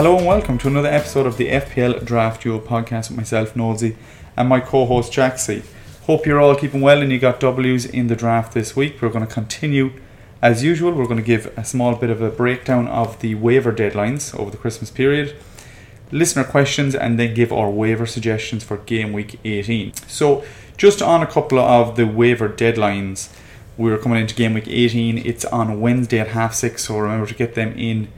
Hello 0.00 0.16
and 0.16 0.26
welcome 0.26 0.56
to 0.56 0.66
another 0.66 0.88
episode 0.88 1.26
of 1.26 1.36
the 1.36 1.50
FPL 1.50 2.02
Draft 2.06 2.42
Duo 2.42 2.58
podcast 2.58 3.10
with 3.10 3.18
myself, 3.18 3.54
Nosey, 3.54 3.98
and 4.34 4.48
my 4.48 4.58
co-host 4.58 5.12
Jaxie. 5.12 5.62
Hope 6.04 6.24
you're 6.24 6.40
all 6.40 6.56
keeping 6.56 6.80
well 6.80 7.02
and 7.02 7.12
you 7.12 7.18
got 7.18 7.38
W's 7.38 7.84
in 7.84 8.06
the 8.06 8.16
draft 8.16 8.54
this 8.54 8.74
week. 8.74 9.02
We're 9.02 9.10
going 9.10 9.26
to 9.26 9.30
continue 9.30 9.92
as 10.40 10.64
usual. 10.64 10.92
We're 10.92 11.04
going 11.04 11.18
to 11.18 11.22
give 11.22 11.52
a 11.54 11.66
small 11.66 11.96
bit 11.96 12.08
of 12.08 12.22
a 12.22 12.30
breakdown 12.30 12.88
of 12.88 13.20
the 13.20 13.34
waiver 13.34 13.74
deadlines 13.74 14.34
over 14.34 14.50
the 14.50 14.56
Christmas 14.56 14.90
period, 14.90 15.36
listener 16.10 16.44
questions, 16.44 16.94
and 16.94 17.18
then 17.18 17.34
give 17.34 17.52
our 17.52 17.68
waiver 17.68 18.06
suggestions 18.06 18.64
for 18.64 18.78
game 18.78 19.12
week 19.12 19.38
18. 19.44 19.92
So, 20.08 20.42
just 20.78 21.02
on 21.02 21.22
a 21.22 21.26
couple 21.26 21.58
of 21.58 21.96
the 21.96 22.06
waiver 22.06 22.48
deadlines, 22.48 23.28
we're 23.76 23.98
coming 23.98 24.22
into 24.22 24.34
game 24.34 24.54
week 24.54 24.66
18. 24.66 25.18
It's 25.18 25.44
on 25.44 25.78
Wednesday 25.78 26.20
at 26.20 26.28
half 26.28 26.54
six, 26.54 26.84
so 26.84 26.96
remember 26.96 27.26
to 27.26 27.34
get 27.34 27.54
them 27.54 27.74
in 27.76 28.08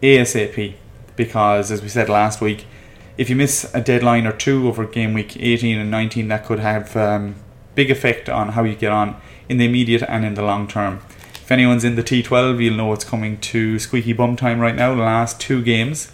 ASAP 0.00 0.76
because, 1.18 1.70
as 1.70 1.82
we 1.82 1.88
said 1.90 2.08
last 2.08 2.40
week, 2.40 2.64
if 3.18 3.28
you 3.28 3.36
miss 3.36 3.68
a 3.74 3.80
deadline 3.82 4.26
or 4.26 4.32
two 4.32 4.66
over 4.68 4.86
game 4.86 5.12
week 5.12 5.36
18 5.36 5.76
and 5.76 5.90
19, 5.90 6.28
that 6.28 6.46
could 6.46 6.60
have 6.60 6.96
um, 6.96 7.34
big 7.74 7.90
effect 7.90 8.30
on 8.30 8.50
how 8.50 8.62
you 8.64 8.74
get 8.76 8.92
on 8.92 9.20
in 9.48 9.58
the 9.58 9.66
immediate 9.66 10.02
and 10.08 10.24
in 10.24 10.34
the 10.34 10.42
long 10.42 10.66
term. 10.68 11.00
If 11.34 11.50
anyone's 11.50 11.82
in 11.84 11.96
the 11.96 12.02
T12, 12.02 12.62
you'll 12.62 12.76
know 12.76 12.92
it's 12.92 13.04
coming 13.04 13.38
to 13.40 13.78
squeaky 13.78 14.12
bum 14.12 14.36
time 14.36 14.60
right 14.60 14.74
now. 14.76 14.94
The 14.94 15.02
last 15.02 15.40
two 15.40 15.62
games, 15.62 16.12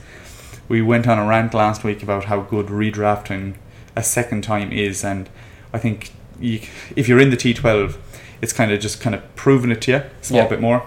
we 0.68 0.80
went 0.80 1.06
on 1.06 1.18
a 1.18 1.26
rant 1.26 1.52
last 1.52 1.84
week 1.84 2.02
about 2.02 2.24
how 2.24 2.40
good 2.40 2.66
redrafting 2.66 3.54
a 3.94 4.02
second 4.02 4.42
time 4.42 4.72
is, 4.72 5.04
and 5.04 5.28
I 5.72 5.78
think 5.78 6.12
you, 6.40 6.60
if 6.96 7.06
you're 7.08 7.20
in 7.20 7.30
the 7.30 7.36
T12, 7.36 7.96
it's 8.40 8.52
kind 8.54 8.72
of 8.72 8.80
just 8.80 9.00
kind 9.00 9.14
of 9.14 9.36
proving 9.36 9.70
it 9.70 9.82
to 9.82 9.90
you 9.90 9.96
a 9.98 10.10
small 10.22 10.40
Yeah. 10.42 10.48
bit 10.48 10.60
more. 10.60 10.82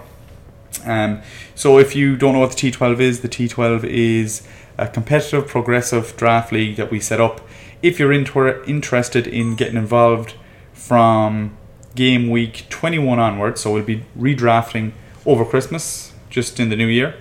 Um, 0.84 1.22
so 1.54 1.78
if 1.78 1.94
you 1.96 2.16
don't 2.16 2.34
know 2.34 2.40
what 2.40 2.52
the 2.52 2.70
T12 2.70 3.00
is, 3.00 3.20
the 3.20 3.28
T12 3.28 3.84
is 3.84 4.46
a 4.76 4.88
competitive 4.88 5.48
progressive 5.48 6.16
draft 6.16 6.52
league 6.52 6.76
that 6.76 6.90
we 6.90 7.00
set 7.00 7.20
up. 7.20 7.40
If 7.82 7.98
you're 7.98 8.12
inter- 8.12 8.62
interested 8.64 9.26
in 9.26 9.56
getting 9.56 9.76
involved 9.76 10.34
from 10.72 11.56
game 11.94 12.30
week 12.30 12.66
21 12.70 13.18
onwards, 13.18 13.60
so 13.60 13.72
we'll 13.72 13.84
be 13.84 14.04
redrafting 14.16 14.92
over 15.26 15.44
Christmas, 15.44 16.12
just 16.30 16.60
in 16.60 16.68
the 16.68 16.76
new 16.76 16.86
year. 16.86 17.14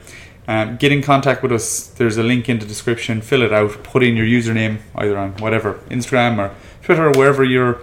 Um, 0.47 0.77
get 0.77 0.92
in 0.94 1.02
contact 1.02 1.44
with 1.44 1.52
us. 1.52 1.88
There's 1.88 2.17
a 2.17 2.23
link 2.23 2.47
in 2.47 2.59
the 2.59 2.66
description. 2.66 3.21
Fill 3.21 3.42
it 3.42 3.52
out. 3.52 3.83
Put 3.83 4.02
in 4.02 4.16
your 4.16 4.25
username 4.25 4.80
either 4.95 5.17
on 5.17 5.33
whatever 5.38 5.73
Instagram 5.89 6.38
or 6.38 6.55
Twitter 6.81 7.08
or 7.08 7.11
wherever 7.11 7.44
you're 7.44 7.81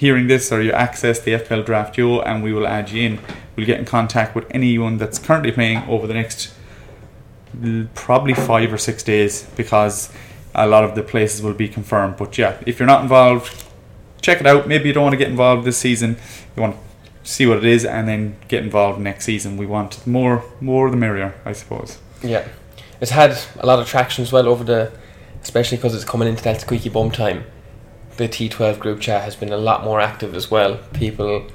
hearing 0.00 0.28
this 0.28 0.50
or 0.50 0.62
you 0.62 0.72
access 0.72 1.20
the 1.20 1.32
FPL 1.32 1.66
Draft 1.66 1.94
Duo, 1.94 2.22
and 2.22 2.42
we 2.42 2.54
will 2.54 2.66
add 2.66 2.90
you 2.90 3.02
in. 3.06 3.20
We'll 3.54 3.66
get 3.66 3.78
in 3.78 3.84
contact 3.84 4.34
with 4.34 4.46
anyone 4.50 4.96
that's 4.96 5.18
currently 5.18 5.52
playing 5.52 5.82
over 5.88 6.06
the 6.06 6.14
next 6.14 6.54
probably 7.94 8.32
five 8.32 8.72
or 8.72 8.78
six 8.78 9.02
days 9.02 9.42
because 9.56 10.10
a 10.54 10.66
lot 10.66 10.84
of 10.84 10.94
the 10.94 11.02
places 11.02 11.42
will 11.42 11.52
be 11.52 11.68
confirmed. 11.68 12.16
But 12.16 12.38
yeah, 12.38 12.56
if 12.64 12.78
you're 12.78 12.86
not 12.86 13.02
involved, 13.02 13.62
check 14.22 14.40
it 14.40 14.46
out. 14.46 14.66
Maybe 14.66 14.88
you 14.88 14.94
don't 14.94 15.02
want 15.02 15.12
to 15.12 15.18
get 15.18 15.28
involved 15.28 15.66
this 15.66 15.76
season. 15.76 16.16
You 16.56 16.62
want 16.62 16.76
to 16.76 17.30
see 17.30 17.46
what 17.46 17.58
it 17.58 17.66
is 17.66 17.84
and 17.84 18.08
then 18.08 18.36
get 18.48 18.64
involved 18.64 19.00
next 19.00 19.26
season. 19.26 19.58
We 19.58 19.66
want 19.66 20.06
more, 20.06 20.42
more 20.62 20.90
the 20.90 20.96
merrier, 20.96 21.34
I 21.44 21.52
suppose. 21.52 21.98
Yeah, 22.22 22.48
it's 23.02 23.10
had 23.10 23.38
a 23.58 23.66
lot 23.66 23.78
of 23.78 23.86
traction 23.86 24.22
as 24.22 24.32
well 24.32 24.48
over 24.48 24.64
the, 24.64 24.92
especially 25.42 25.76
because 25.76 25.94
it's 25.94 26.04
coming 26.04 26.26
into 26.26 26.42
that 26.44 26.62
squeaky 26.62 26.88
bum 26.88 27.10
time. 27.10 27.44
The 28.20 28.28
T12 28.28 28.80
group 28.80 29.00
chat 29.00 29.24
has 29.24 29.34
been 29.34 29.50
a 29.50 29.56
lot 29.56 29.82
more 29.82 29.98
active 29.98 30.34
as 30.34 30.50
well. 30.50 30.78
People 30.92 31.46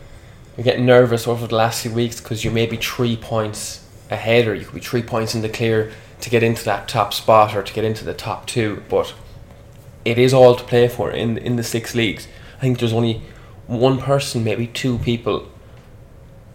are 0.58 0.64
getting 0.64 0.88
nervous 0.88 1.28
over 1.28 1.46
the 1.46 1.53
last 1.53 1.84
few 1.84 1.92
weeks 1.92 2.20
because 2.20 2.44
you 2.44 2.50
may 2.50 2.66
be 2.66 2.76
three 2.76 3.16
points 3.16 3.88
ahead, 4.09 4.48
or 4.48 4.56
you 4.56 4.66
could 4.66 4.74
be 4.74 4.80
three 4.80 5.04
points 5.04 5.36
in 5.36 5.44
the 5.44 5.48
clear 5.48 5.92
to 6.22 6.30
get 6.31 6.42
into 6.42 6.66
that 6.66 6.88
top 6.88 7.14
spot 7.14 7.56
or 7.56 7.62
to 7.62 7.72
get 7.72 7.84
into 7.84 8.04
the 8.04 8.16
top 8.16 8.48
two. 8.48 8.81
But 8.90 9.14
it 10.06 10.18
is 10.18 10.34
all 10.34 10.56
to 10.56 10.64
play 10.64 10.88
for 10.88 11.12
in 11.12 11.38
in 11.38 11.56
the 11.56 11.62
six 11.62 11.94
leagues. 11.94 12.28
I 12.58 12.62
think 12.62 12.80
there's 12.80 12.94
only 12.94 13.22
one 13.68 14.00
person, 14.00 14.44
maybe 14.44 14.66
two 14.66 14.98
people, 14.98 15.48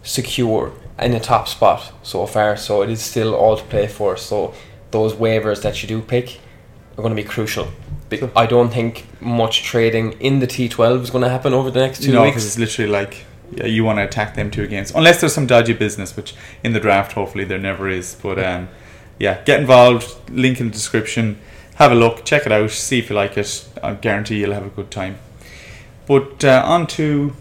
secure 0.03 0.73
in 0.99 1.13
the 1.13 1.21
top 1.21 1.47
spot 1.47 1.93
so 2.03 2.25
far. 2.25 2.57
So 2.57 2.81
it 2.81 2.89
is 2.89 3.01
still 3.01 3.33
all 3.33 3.55
to 3.55 3.63
play 3.63 3.87
for. 3.87 4.17
So 4.17 4.53
those 4.91 5.13
waivers 5.13 5.61
that 5.61 5.81
you 5.81 5.87
do 5.87 6.01
pick 6.01 6.41
are 6.97 7.01
going 7.01 7.15
to 7.15 7.23
be 7.23 7.29
crucial. 7.29 7.69
I 8.35 8.45
don't 8.45 8.69
think 8.69 9.05
much 9.21 9.63
trading 9.63 10.13
in 10.13 10.39
the 10.39 10.47
T12 10.47 11.03
is 11.03 11.09
going 11.09 11.23
to 11.23 11.29
happen 11.29 11.53
over 11.53 11.71
the 11.71 11.79
next 11.79 12.03
two 12.03 12.11
no, 12.11 12.25
because 12.25 12.43
weeks. 12.43 12.57
it's 12.57 12.59
literally 12.59 12.91
like 12.91 13.25
yeah, 13.51 13.65
you 13.65 13.83
want 13.83 13.99
to 13.99 14.03
attack 14.03 14.35
them 14.35 14.49
two 14.49 14.67
games, 14.67 14.91
unless 14.95 15.19
there's 15.19 15.33
some 15.33 15.47
dodgy 15.47 15.73
business, 15.73 16.15
which 16.15 16.35
in 16.63 16.73
the 16.73 16.79
draft 16.79 17.13
hopefully 17.13 17.43
there 17.43 17.57
never 17.57 17.89
is. 17.89 18.15
But 18.21 18.39
um, 18.39 18.69
yeah, 19.19 19.43
get 19.43 19.59
involved. 19.59 20.29
Link 20.29 20.59
in 20.59 20.67
the 20.67 20.73
description. 20.73 21.39
Have 21.75 21.91
a 21.91 21.95
look, 21.95 22.25
check 22.25 22.45
it 22.45 22.51
out, 22.51 22.69
see 22.71 22.99
if 22.99 23.09
you 23.09 23.15
like 23.15 23.37
it. 23.37 23.67
I 23.81 23.93
guarantee 23.93 24.39
you'll 24.39 24.53
have 24.53 24.65
a 24.65 24.69
good 24.69 24.91
time. 24.91 25.17
But 26.05 26.43
uh, 26.43 26.63
on 26.65 26.87
to 26.87 27.33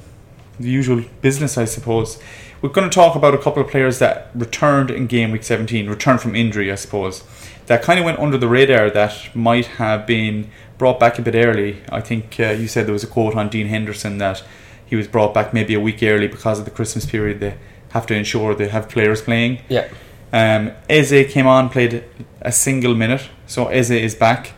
the 0.59 0.69
usual 0.69 1.05
business, 1.21 1.59
I 1.59 1.65
suppose. 1.65 2.19
We're 2.63 2.69
going 2.69 2.89
to 2.89 2.95
talk 2.95 3.17
about 3.17 3.35
a 3.35 3.39
couple 3.39 3.63
of 3.63 3.71
players 3.71 3.99
that 4.01 4.31
returned 4.35 4.91
in 4.91 5.07
game 5.07 5.31
week 5.31 5.45
17, 5.45 5.89
returned 5.89 6.21
from 6.21 6.37
injury, 6.37 6.71
I 6.71 6.75
suppose, 6.75 7.25
that 7.71 7.83
kind 7.83 8.01
of 8.01 8.05
went 8.05 8.19
under 8.19 8.37
the 8.37 8.49
radar 8.49 8.91
that 8.91 9.15
might 9.33 9.67
have 9.79 10.05
been 10.05 10.51
brought 10.77 10.99
back 10.99 11.21
a 11.21 11.23
bit 11.23 11.37
early. 11.37 11.81
I 11.89 12.01
think 12.01 12.41
uh, 12.41 12.51
you 12.51 12.67
said 12.67 12.85
there 12.87 12.93
was 12.93 13.05
a 13.05 13.07
quote 13.07 13.37
on 13.37 13.49
Dean 13.49 13.69
Henderson 13.69 14.19
that 14.19 14.43
he 14.85 14.97
was 14.97 15.07
brought 15.07 15.33
back 15.33 15.55
maybe 15.55 15.75
a 15.75 15.79
week 15.79 16.03
early 16.03 16.27
because 16.27 16.59
of 16.59 16.65
the 16.65 16.73
Christmas 16.73 17.07
period. 17.07 17.39
They 17.39 17.55
have 17.91 18.07
to 18.07 18.15
ensure 18.15 18.57
they 18.57 18.67
have 18.67 18.89
players 18.89 19.23
playing. 19.23 19.61
Yeah, 19.69 19.87
Um, 20.33 20.73
Eze 20.89 21.33
came 21.33 21.47
on, 21.47 21.69
played 21.69 22.03
a 22.41 22.51
single 22.51 22.97
minute, 22.97 23.29
so 23.47 23.69
Eze 23.69 23.93
is 23.93 24.17
back. 24.17 24.53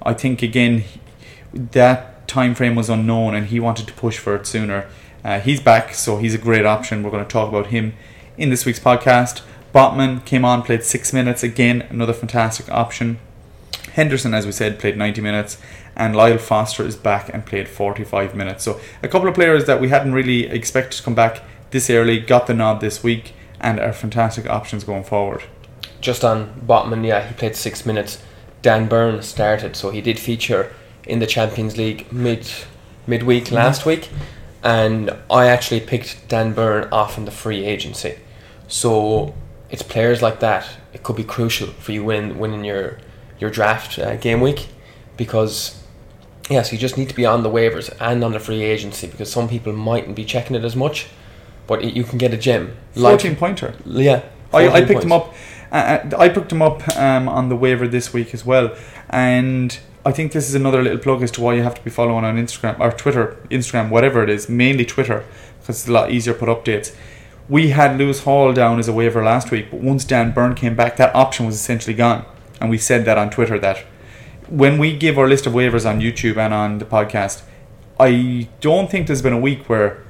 I 0.00 0.14
think 0.14 0.40
again 0.40 0.84
that 1.52 2.26
time 2.26 2.54
frame 2.54 2.76
was 2.76 2.88
unknown, 2.88 3.34
and 3.34 3.48
he 3.48 3.60
wanted 3.60 3.86
to 3.88 3.92
push 3.92 4.16
for 4.16 4.34
it 4.36 4.46
sooner. 4.46 4.86
Uh, 5.22 5.38
he's 5.38 5.60
back, 5.60 5.92
so 5.92 6.16
he's 6.16 6.34
a 6.34 6.38
great 6.38 6.64
option. 6.64 7.02
We're 7.02 7.10
going 7.10 7.26
to 7.26 7.30
talk 7.30 7.50
about 7.50 7.66
him 7.66 7.92
in 8.38 8.48
this 8.48 8.64
week's 8.64 8.80
podcast. 8.80 9.42
Botman 9.74 10.24
came 10.24 10.44
on, 10.44 10.62
played 10.62 10.84
six 10.84 11.12
minutes 11.12 11.42
again, 11.42 11.82
another 11.90 12.12
fantastic 12.12 12.70
option. 12.70 13.18
Henderson, 13.94 14.32
as 14.32 14.46
we 14.46 14.52
said, 14.52 14.78
played 14.78 14.96
90 14.96 15.20
minutes, 15.20 15.58
and 15.96 16.14
Lyle 16.14 16.38
Foster 16.38 16.84
is 16.84 16.94
back 16.96 17.28
and 17.32 17.44
played 17.44 17.68
45 17.68 18.34
minutes. 18.36 18.62
So 18.62 18.80
a 19.02 19.08
couple 19.08 19.28
of 19.28 19.34
players 19.34 19.64
that 19.66 19.80
we 19.80 19.88
hadn't 19.88 20.12
really 20.12 20.46
expected 20.46 20.98
to 20.98 21.02
come 21.02 21.14
back 21.14 21.42
this 21.70 21.90
early 21.90 22.20
got 22.20 22.46
the 22.46 22.54
nod 22.54 22.80
this 22.80 23.02
week 23.02 23.32
and 23.60 23.80
are 23.80 23.92
fantastic 23.92 24.48
options 24.48 24.84
going 24.84 25.04
forward. 25.04 25.42
just 26.00 26.24
on 26.24 26.60
Botman, 26.66 27.04
yeah, 27.04 27.26
he 27.26 27.34
played 27.34 27.56
six 27.56 27.84
minutes. 27.84 28.22
Dan 28.62 28.86
Burn 28.88 29.22
started, 29.22 29.74
so 29.74 29.90
he 29.90 30.00
did 30.00 30.18
feature 30.18 30.72
in 31.04 31.18
the 31.18 31.26
Champions 31.26 31.76
League 31.76 32.12
mid 32.12 32.48
midweek 33.06 33.46
mm-hmm. 33.46 33.56
last 33.56 33.84
week, 33.84 34.08
and 34.62 35.10
I 35.30 35.46
actually 35.46 35.80
picked 35.80 36.28
Dan 36.28 36.52
Burn 36.52 36.88
off 36.92 37.18
in 37.18 37.24
the 37.24 37.30
free 37.30 37.64
agency. 37.64 38.18
So 38.68 39.34
it's 39.74 39.82
players 39.82 40.22
like 40.22 40.38
that. 40.38 40.64
It 40.92 41.02
could 41.02 41.16
be 41.16 41.24
crucial 41.24 41.66
for 41.66 41.90
you 41.90 42.04
win 42.04 42.38
winning 42.38 42.64
your 42.64 42.98
your 43.40 43.50
draft 43.50 43.98
uh, 43.98 44.14
game 44.14 44.40
week 44.40 44.68
because 45.16 45.82
yes, 46.48 46.72
you 46.72 46.78
just 46.78 46.96
need 46.96 47.08
to 47.08 47.16
be 47.16 47.26
on 47.26 47.42
the 47.42 47.50
waivers 47.50 47.92
and 48.00 48.22
on 48.22 48.30
the 48.30 48.38
free 48.38 48.62
agency 48.62 49.08
because 49.08 49.32
some 49.32 49.48
people 49.48 49.72
mightn't 49.72 50.14
be 50.14 50.24
checking 50.24 50.54
it 50.54 50.64
as 50.64 50.76
much, 50.76 51.08
but 51.66 51.82
it, 51.82 51.96
you 51.96 52.04
can 52.04 52.18
get 52.18 52.32
a 52.32 52.36
gem. 52.36 52.76
14 52.92 53.34
pointer. 53.34 53.74
yeah, 53.84 54.22
I, 54.52 54.68
I 54.68 54.80
14 54.80 54.86
picked 54.86 55.02
him 55.02 55.12
up. 55.12 55.34
Uh, 55.72 55.74
uh, 55.74 56.16
I 56.18 56.28
picked 56.28 56.52
him 56.52 56.62
up 56.62 56.96
um, 56.96 57.28
on 57.28 57.48
the 57.48 57.56
waiver 57.56 57.88
this 57.88 58.12
week 58.12 58.32
as 58.32 58.46
well, 58.46 58.76
and 59.10 59.76
I 60.06 60.12
think 60.12 60.30
this 60.30 60.48
is 60.48 60.54
another 60.54 60.84
little 60.84 60.98
plug 61.00 61.20
as 61.24 61.32
to 61.32 61.40
why 61.40 61.54
you 61.54 61.64
have 61.64 61.74
to 61.74 61.82
be 61.82 61.90
following 61.90 62.24
on 62.24 62.36
Instagram 62.36 62.78
or 62.78 62.92
Twitter, 62.92 63.36
Instagram, 63.50 63.90
whatever 63.90 64.22
it 64.22 64.30
is. 64.30 64.48
Mainly 64.48 64.84
Twitter 64.84 65.24
because 65.58 65.80
it's 65.80 65.88
a 65.88 65.92
lot 65.92 66.12
easier 66.12 66.34
to 66.34 66.38
put 66.38 66.48
updates. 66.48 66.94
We 67.48 67.70
had 67.70 67.98
Lewis 67.98 68.24
Hall 68.24 68.54
down 68.54 68.78
as 68.78 68.88
a 68.88 68.92
waiver 68.92 69.22
last 69.22 69.50
week, 69.50 69.70
but 69.70 69.80
once 69.80 70.04
Dan 70.04 70.32
Burn 70.32 70.54
came 70.54 70.74
back, 70.74 70.96
that 70.96 71.14
option 71.14 71.44
was 71.44 71.54
essentially 71.54 71.94
gone, 71.94 72.24
and 72.58 72.70
we 72.70 72.78
said 72.78 73.04
that 73.04 73.18
on 73.18 73.28
Twitter 73.28 73.58
that 73.58 73.84
when 74.48 74.78
we 74.78 74.96
give 74.96 75.18
our 75.18 75.28
list 75.28 75.46
of 75.46 75.52
waivers 75.52 75.88
on 75.88 76.00
YouTube 76.00 76.38
and 76.38 76.54
on 76.54 76.78
the 76.78 76.86
podcast, 76.86 77.42
I 78.00 78.48
don't 78.60 78.90
think 78.90 79.06
there's 79.06 79.20
been 79.20 79.34
a 79.34 79.38
week 79.38 79.68
where 79.68 80.02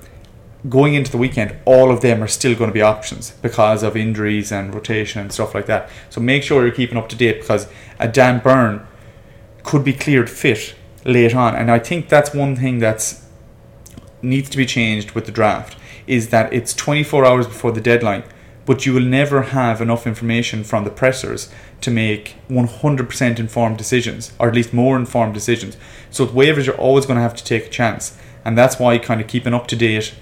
going 0.68 0.94
into 0.94 1.10
the 1.10 1.18
weekend, 1.18 1.56
all 1.64 1.90
of 1.90 2.02
them 2.02 2.22
are 2.22 2.28
still 2.28 2.54
going 2.54 2.70
to 2.70 2.74
be 2.74 2.80
options 2.82 3.32
because 3.42 3.82
of 3.82 3.96
injuries 3.96 4.52
and 4.52 4.72
rotation 4.72 5.20
and 5.20 5.32
stuff 5.32 5.54
like 5.54 5.66
that. 5.66 5.90
So 6.10 6.20
make 6.20 6.42
sure 6.42 6.62
you're 6.62 6.74
keeping 6.74 6.96
up 6.96 7.08
to 7.10 7.16
date 7.16 7.40
because 7.40 7.68
a 7.98 8.08
Dan 8.08 8.40
Burn 8.40 8.86
could 9.64 9.84
be 9.84 9.92
cleared 9.92 10.30
fit 10.30 10.74
late 11.04 11.34
on, 11.34 11.56
and 11.56 11.68
I 11.68 11.80
think 11.80 12.08
that's 12.08 12.32
one 12.32 12.54
thing 12.54 12.78
that's 12.78 13.26
needs 14.22 14.48
to 14.50 14.56
be 14.56 14.64
changed 14.64 15.10
with 15.12 15.26
the 15.26 15.32
draft 15.32 15.76
is 16.06 16.30
that 16.30 16.52
it's 16.52 16.74
24 16.74 17.24
hours 17.24 17.46
before 17.46 17.72
the 17.72 17.80
deadline, 17.80 18.24
but 18.66 18.86
you 18.86 18.92
will 18.92 19.02
never 19.02 19.42
have 19.42 19.80
enough 19.80 20.06
information 20.06 20.64
from 20.64 20.84
the 20.84 20.90
pressers 20.90 21.50
to 21.80 21.90
make 21.90 22.36
100% 22.48 23.38
informed 23.38 23.78
decisions, 23.78 24.32
or 24.38 24.48
at 24.48 24.54
least 24.54 24.72
more 24.72 24.96
informed 24.96 25.34
decisions. 25.34 25.76
So 26.10 26.24
with 26.24 26.34
waivers, 26.34 26.66
you're 26.66 26.76
always 26.76 27.06
going 27.06 27.16
to 27.16 27.22
have 27.22 27.36
to 27.36 27.44
take 27.44 27.66
a 27.66 27.70
chance, 27.70 28.16
and 28.44 28.56
that's 28.56 28.78
why 28.78 28.98
kind 28.98 29.20
of 29.20 29.26
keeping 29.26 29.54
up 29.54 29.66
to 29.68 29.76
date 29.76 30.14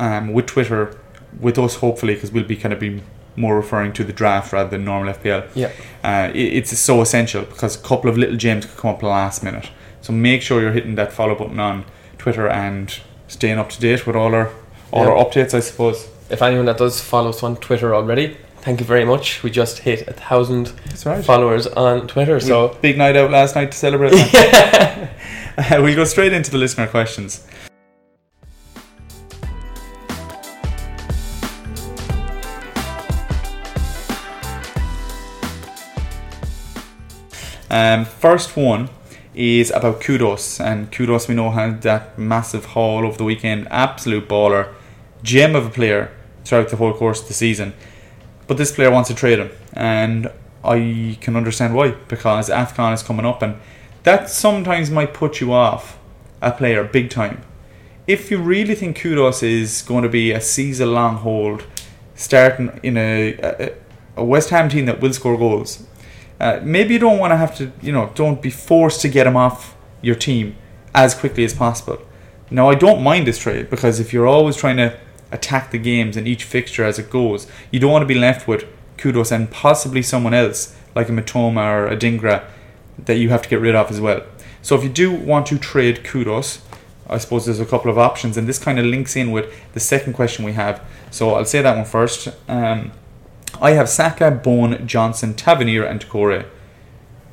um, 0.00 0.32
with 0.32 0.46
Twitter, 0.46 0.98
with 1.40 1.58
us 1.58 1.76
hopefully, 1.76 2.14
because 2.14 2.32
we'll 2.32 2.44
be 2.44 2.56
kind 2.56 2.72
of 2.72 2.80
being 2.80 3.02
more 3.36 3.56
referring 3.56 3.92
to 3.92 4.04
the 4.04 4.12
draft 4.12 4.52
rather 4.52 4.70
than 4.70 4.84
normal 4.84 5.12
FPL. 5.14 5.48
Yeah. 5.54 5.72
Uh, 6.02 6.30
it, 6.34 6.54
it's 6.54 6.78
so 6.78 7.00
essential 7.00 7.44
because 7.44 7.76
a 7.76 7.82
couple 7.82 8.08
of 8.08 8.16
little 8.16 8.36
gems 8.36 8.66
could 8.66 8.76
come 8.76 8.90
up 8.90 9.02
last 9.02 9.42
minute. 9.42 9.70
So 10.00 10.12
make 10.12 10.42
sure 10.42 10.60
you're 10.60 10.72
hitting 10.72 10.94
that 10.96 11.12
follow 11.12 11.34
button 11.34 11.58
on 11.58 11.84
Twitter 12.18 12.48
and 12.48 12.96
staying 13.26 13.58
up 13.58 13.70
to 13.70 13.80
date 13.80 14.06
with 14.06 14.14
all 14.14 14.34
our 14.34 14.52
all 14.94 15.04
Yeah. 15.04 15.10
our 15.10 15.24
updates, 15.24 15.54
I 15.54 15.60
suppose. 15.60 16.06
If 16.30 16.40
anyone 16.40 16.66
that 16.66 16.78
does 16.78 17.00
follow 17.00 17.30
us 17.30 17.42
on 17.42 17.56
Twitter 17.56 17.94
already, 17.94 18.36
thank 18.62 18.78
you 18.78 18.86
very 18.86 19.04
much. 19.04 19.42
We 19.42 19.50
just 19.50 19.80
hit 19.80 20.06
a 20.06 20.12
thousand 20.12 20.72
right. 21.04 21.24
followers 21.24 21.66
on 21.66 22.06
Twitter, 22.06 22.38
so 22.38 22.78
big 22.80 22.96
night 22.96 23.16
out 23.16 23.32
last 23.32 23.56
night 23.56 23.72
to 23.72 23.76
celebrate. 23.76 24.10
that. 24.10 25.10
Uh, 25.58 25.64
we'll 25.82 25.96
go 25.96 26.04
straight 26.04 26.32
into 26.32 26.52
the 26.52 26.58
listener 26.58 26.86
questions. 26.86 27.44
Um, 37.68 38.04
first 38.04 38.56
one 38.56 38.90
is 39.34 39.72
about 39.72 40.00
Kudus, 40.00 40.64
and 40.64 40.92
Kudus 40.92 41.26
we 41.26 41.34
know 41.34 41.50
had 41.50 41.82
that 41.82 42.16
massive 42.16 42.66
haul 42.66 43.04
over 43.04 43.18
the 43.18 43.24
weekend, 43.24 43.66
absolute 43.70 44.28
baller, 44.28 44.68
gem 45.24 45.56
of 45.56 45.66
a 45.66 45.70
player 45.70 46.12
throughout 46.44 46.68
the 46.68 46.76
whole 46.76 46.92
course 46.92 47.22
of 47.22 47.28
the 47.28 47.34
season. 47.34 47.72
But 48.46 48.58
this 48.58 48.70
player 48.70 48.90
wants 48.90 49.08
to 49.08 49.14
trade 49.16 49.38
him, 49.38 49.50
and 49.72 50.30
I 50.62 51.18
can 51.20 51.34
understand 51.34 51.74
why 51.74 51.92
because 52.08 52.48
Afcon 52.50 52.92
is 52.94 53.02
coming 53.02 53.26
up, 53.26 53.42
and 53.42 53.56
that 54.04 54.30
sometimes 54.30 54.90
might 54.90 55.14
put 55.14 55.40
you 55.40 55.52
off 55.52 55.98
a 56.42 56.52
player 56.52 56.84
big 56.84 57.10
time. 57.10 57.42
If 58.06 58.30
you 58.30 58.38
really 58.38 58.74
think 58.74 58.98
Kudus 58.98 59.42
is 59.42 59.80
going 59.80 60.02
to 60.02 60.10
be 60.10 60.30
a 60.30 60.40
season 60.40 60.92
long 60.92 61.16
hold, 61.16 61.64
starting 62.14 62.78
in 62.82 62.98
a, 62.98 63.32
a, 63.42 63.72
a 64.16 64.24
West 64.24 64.50
Ham 64.50 64.68
team 64.68 64.84
that 64.86 65.00
will 65.00 65.14
score 65.14 65.38
goals, 65.38 65.86
uh, 66.38 66.60
maybe 66.62 66.94
you 66.94 67.00
don't 67.00 67.18
want 67.18 67.30
to 67.30 67.38
have 67.38 67.56
to, 67.56 67.72
you 67.80 67.92
know, 67.92 68.12
don't 68.14 68.42
be 68.42 68.50
forced 68.50 69.00
to 69.00 69.08
get 69.08 69.26
him 69.26 69.36
off 69.36 69.74
your 70.02 70.14
team 70.14 70.54
as 70.94 71.14
quickly 71.14 71.44
as 71.44 71.54
possible. 71.54 71.98
Now, 72.50 72.68
I 72.68 72.74
don't 72.74 73.02
mind 73.02 73.26
this 73.26 73.38
trade 73.38 73.70
because 73.70 74.00
if 74.00 74.12
you're 74.12 74.26
always 74.26 74.56
trying 74.56 74.76
to 74.76 74.98
attack 75.34 75.70
the 75.70 75.78
games 75.78 76.16
and 76.16 76.26
each 76.26 76.44
fixture 76.44 76.84
as 76.84 76.98
it 76.98 77.10
goes, 77.10 77.46
you 77.70 77.78
don't 77.80 77.92
want 77.92 78.02
to 78.02 78.06
be 78.06 78.14
left 78.14 78.48
with 78.48 78.64
Kudus 78.96 79.32
and 79.32 79.50
possibly 79.50 80.00
someone 80.00 80.32
else 80.32 80.74
like 80.94 81.08
a 81.08 81.12
Matoma 81.12 81.66
or 81.66 81.86
a 81.88 81.96
Dingra 81.96 82.44
that 82.98 83.16
you 83.16 83.28
have 83.28 83.42
to 83.42 83.48
get 83.48 83.60
rid 83.60 83.74
of 83.74 83.90
as 83.90 84.00
well. 84.00 84.22
So 84.62 84.76
if 84.76 84.82
you 84.82 84.88
do 84.88 85.12
want 85.12 85.46
to 85.48 85.58
trade 85.58 86.04
Kudus, 86.04 86.60
I 87.06 87.18
suppose 87.18 87.44
there's 87.44 87.60
a 87.60 87.66
couple 87.66 87.90
of 87.90 87.98
options, 87.98 88.38
and 88.38 88.48
this 88.48 88.58
kind 88.58 88.78
of 88.78 88.86
links 88.86 89.14
in 89.14 89.30
with 89.30 89.52
the 89.74 89.80
second 89.80 90.14
question 90.14 90.44
we 90.44 90.52
have. 90.52 90.82
So 91.10 91.34
I'll 91.34 91.44
say 91.44 91.60
that 91.60 91.76
one 91.76 91.84
first. 91.84 92.28
Um, 92.48 92.92
I 93.60 93.72
have 93.72 93.88
Saka, 93.88 94.30
Bowen, 94.30 94.86
Johnson, 94.86 95.34
Tavernier, 95.34 95.84
and 95.84 96.00
Doucouré. 96.00 96.46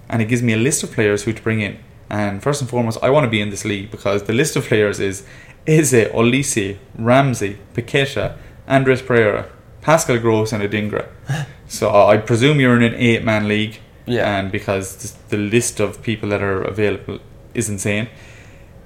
And 0.09 0.21
it 0.21 0.25
gives 0.25 0.43
me 0.43 0.53
a 0.53 0.57
list 0.57 0.83
of 0.83 0.91
players 0.91 1.23
who 1.23 1.31
to 1.31 1.41
bring 1.41 1.61
in. 1.61 1.79
And 2.09 2.43
first 2.43 2.59
and 2.59 2.69
foremost, 2.69 2.99
I 3.01 3.09
want 3.09 3.23
to 3.23 3.29
be 3.29 3.39
in 3.39 3.49
this 3.49 3.63
league 3.63 3.89
because 3.89 4.23
the 4.23 4.33
list 4.33 4.57
of 4.57 4.65
players 4.65 4.99
is 4.99 5.25
Eze, 5.67 6.09
Olise, 6.13 6.77
Ramsey, 6.97 7.57
Paqueta, 7.73 8.37
Andreas 8.67 9.01
Pereira, 9.01 9.49
Pascal 9.81 10.17
Gross, 10.19 10.53
and 10.53 10.63
Adingra. 10.63 11.07
so 11.67 11.89
I 11.89 12.17
presume 12.17 12.59
you're 12.59 12.75
in 12.75 12.83
an 12.83 12.95
eight 12.95 13.23
man 13.23 13.47
league. 13.47 13.79
Yeah. 14.05 14.39
And 14.39 14.51
because 14.51 15.15
the 15.29 15.37
list 15.37 15.79
of 15.79 16.01
people 16.01 16.29
that 16.29 16.41
are 16.41 16.61
available 16.61 17.19
is 17.53 17.69
insane. 17.69 18.09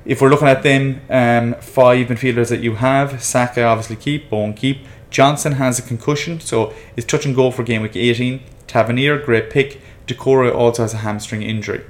If 0.06 0.22
we're 0.22 0.30
looking 0.30 0.48
at 0.48 0.62
them, 0.62 1.01
um, 1.10 1.56
five 1.62 2.07
midfielders 2.07 2.50
that 2.50 2.60
you 2.60 2.75
have, 2.75 3.24
Saka 3.24 3.63
obviously 3.63 3.95
keep, 3.95 4.30
Bowen 4.30 4.54
keep. 4.54 4.86
Johnson 5.10 5.54
has 5.54 5.80
a 5.80 5.81
concussion, 5.81 6.39
so 6.39 6.74
is 6.95 7.06
touch 7.06 7.25
and 7.25 7.36
go 7.36 7.50
for 7.50 7.63
game 7.63 7.81
week 7.81 7.95
18. 7.95 8.42
Tavernier, 8.68 9.18
great 9.18 9.50
pick. 9.50 9.81
Doucouré 10.06 10.54
also 10.54 10.83
has 10.83 10.94
a 10.94 10.98
hamstring 10.98 11.42
injury. 11.42 11.83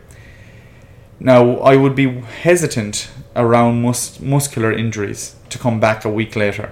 Now, 1.20 1.58
I 1.58 1.76
would 1.76 1.96
be 1.96 2.22
hesitant 2.22 3.10
around 3.36 3.82
mus- 3.82 4.20
muscular 4.20 4.72
injuries 4.72 5.36
to 5.50 5.58
come 5.58 5.80
back 5.80 6.06
a 6.06 6.10
week 6.10 6.36
later. 6.36 6.72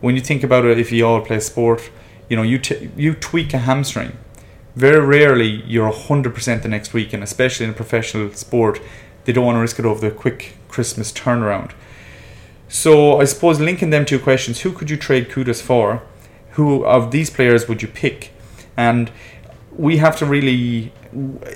When 0.00 0.14
you 0.14 0.20
think 0.20 0.42
about 0.42 0.64
it, 0.64 0.78
if 0.78 0.90
you 0.90 1.06
all 1.06 1.20
play 1.20 1.40
sport, 1.40 1.90
you 2.28 2.36
know, 2.36 2.42
you, 2.42 2.58
t- 2.58 2.90
you 2.96 3.14
tweak 3.14 3.52
a 3.52 3.58
hamstring. 3.58 4.16
Very 4.76 5.04
rarely 5.04 5.62
you're 5.66 5.92
100% 5.92 6.62
the 6.62 6.68
next 6.68 6.94
week, 6.94 7.12
and 7.12 7.22
especially 7.22 7.64
in 7.64 7.70
a 7.70 7.74
professional 7.74 8.32
sport, 8.32 8.80
they 9.24 9.32
don't 9.32 9.44
want 9.44 9.56
to 9.56 9.60
risk 9.60 9.78
it 9.78 9.84
over 9.84 10.00
the 10.00 10.14
quick 10.14 10.54
Christmas 10.68 11.12
turnaround. 11.12 11.72
So 12.68 13.20
I 13.20 13.24
suppose 13.24 13.58
linking 13.60 13.90
them 13.90 14.04
two 14.04 14.20
questions: 14.20 14.60
Who 14.60 14.72
could 14.72 14.90
you 14.90 14.96
trade 14.96 15.28
Kudus 15.28 15.60
for? 15.60 16.02
Who 16.52 16.84
of 16.84 17.10
these 17.10 17.28
players 17.28 17.68
would 17.68 17.82
you 17.82 17.88
pick? 17.88 18.30
And 18.76 19.10
we 19.80 19.96
have 19.96 20.14
to 20.18 20.26
really, 20.26 20.92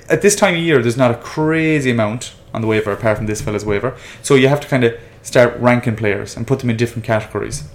at 0.09 0.23
this 0.23 0.35
time 0.35 0.55
of 0.55 0.59
year, 0.59 0.81
there's 0.81 0.97
not 0.97 1.11
a 1.11 1.15
crazy 1.15 1.91
amount 1.91 2.33
on 2.55 2.61
the 2.61 2.67
waiver 2.67 2.91
apart 2.91 3.17
from 3.17 3.27
this 3.27 3.39
fella's 3.39 3.63
waiver. 3.63 3.95
So 4.23 4.33
you 4.33 4.47
have 4.47 4.59
to 4.61 4.67
kind 4.67 4.83
of 4.83 4.99
start 5.21 5.55
ranking 5.59 5.95
players 5.95 6.35
and 6.35 6.47
put 6.47 6.59
them 6.59 6.71
in 6.71 6.75
different 6.75 7.05
categories. 7.05 7.67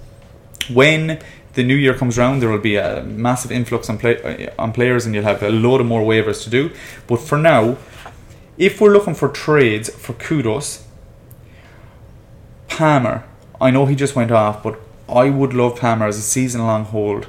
When 0.69 1.21
the 1.53 1.63
new 1.63 1.75
year 1.75 1.93
comes 1.93 2.19
around, 2.19 2.41
there 2.41 2.49
will 2.49 2.57
be 2.57 2.75
a 2.75 3.01
massive 3.03 3.49
influx 3.49 3.89
on 3.89 3.97
play, 3.97 4.21
uh, 4.21 4.61
on 4.61 4.73
players, 4.73 5.05
and 5.05 5.15
you'll 5.15 5.23
have 5.23 5.41
a 5.41 5.49
load 5.49 5.79
of 5.79 5.87
more 5.87 6.01
waivers 6.01 6.43
to 6.43 6.49
do. 6.49 6.71
But 7.07 7.21
for 7.21 7.37
now, 7.37 7.77
if 8.57 8.81
we're 8.81 8.91
looking 8.91 9.15
for 9.15 9.29
trades 9.29 9.89
for 9.89 10.13
Kudus, 10.13 10.83
Palmer, 12.67 13.23
I 13.61 13.71
know 13.71 13.85
he 13.85 13.95
just 13.95 14.17
went 14.17 14.31
off, 14.31 14.61
but 14.63 14.77
I 15.07 15.29
would 15.29 15.53
love 15.53 15.79
Palmer 15.79 16.07
as 16.07 16.17
a 16.17 16.21
season 16.21 16.61
long 16.61 16.83
hold. 16.83 17.27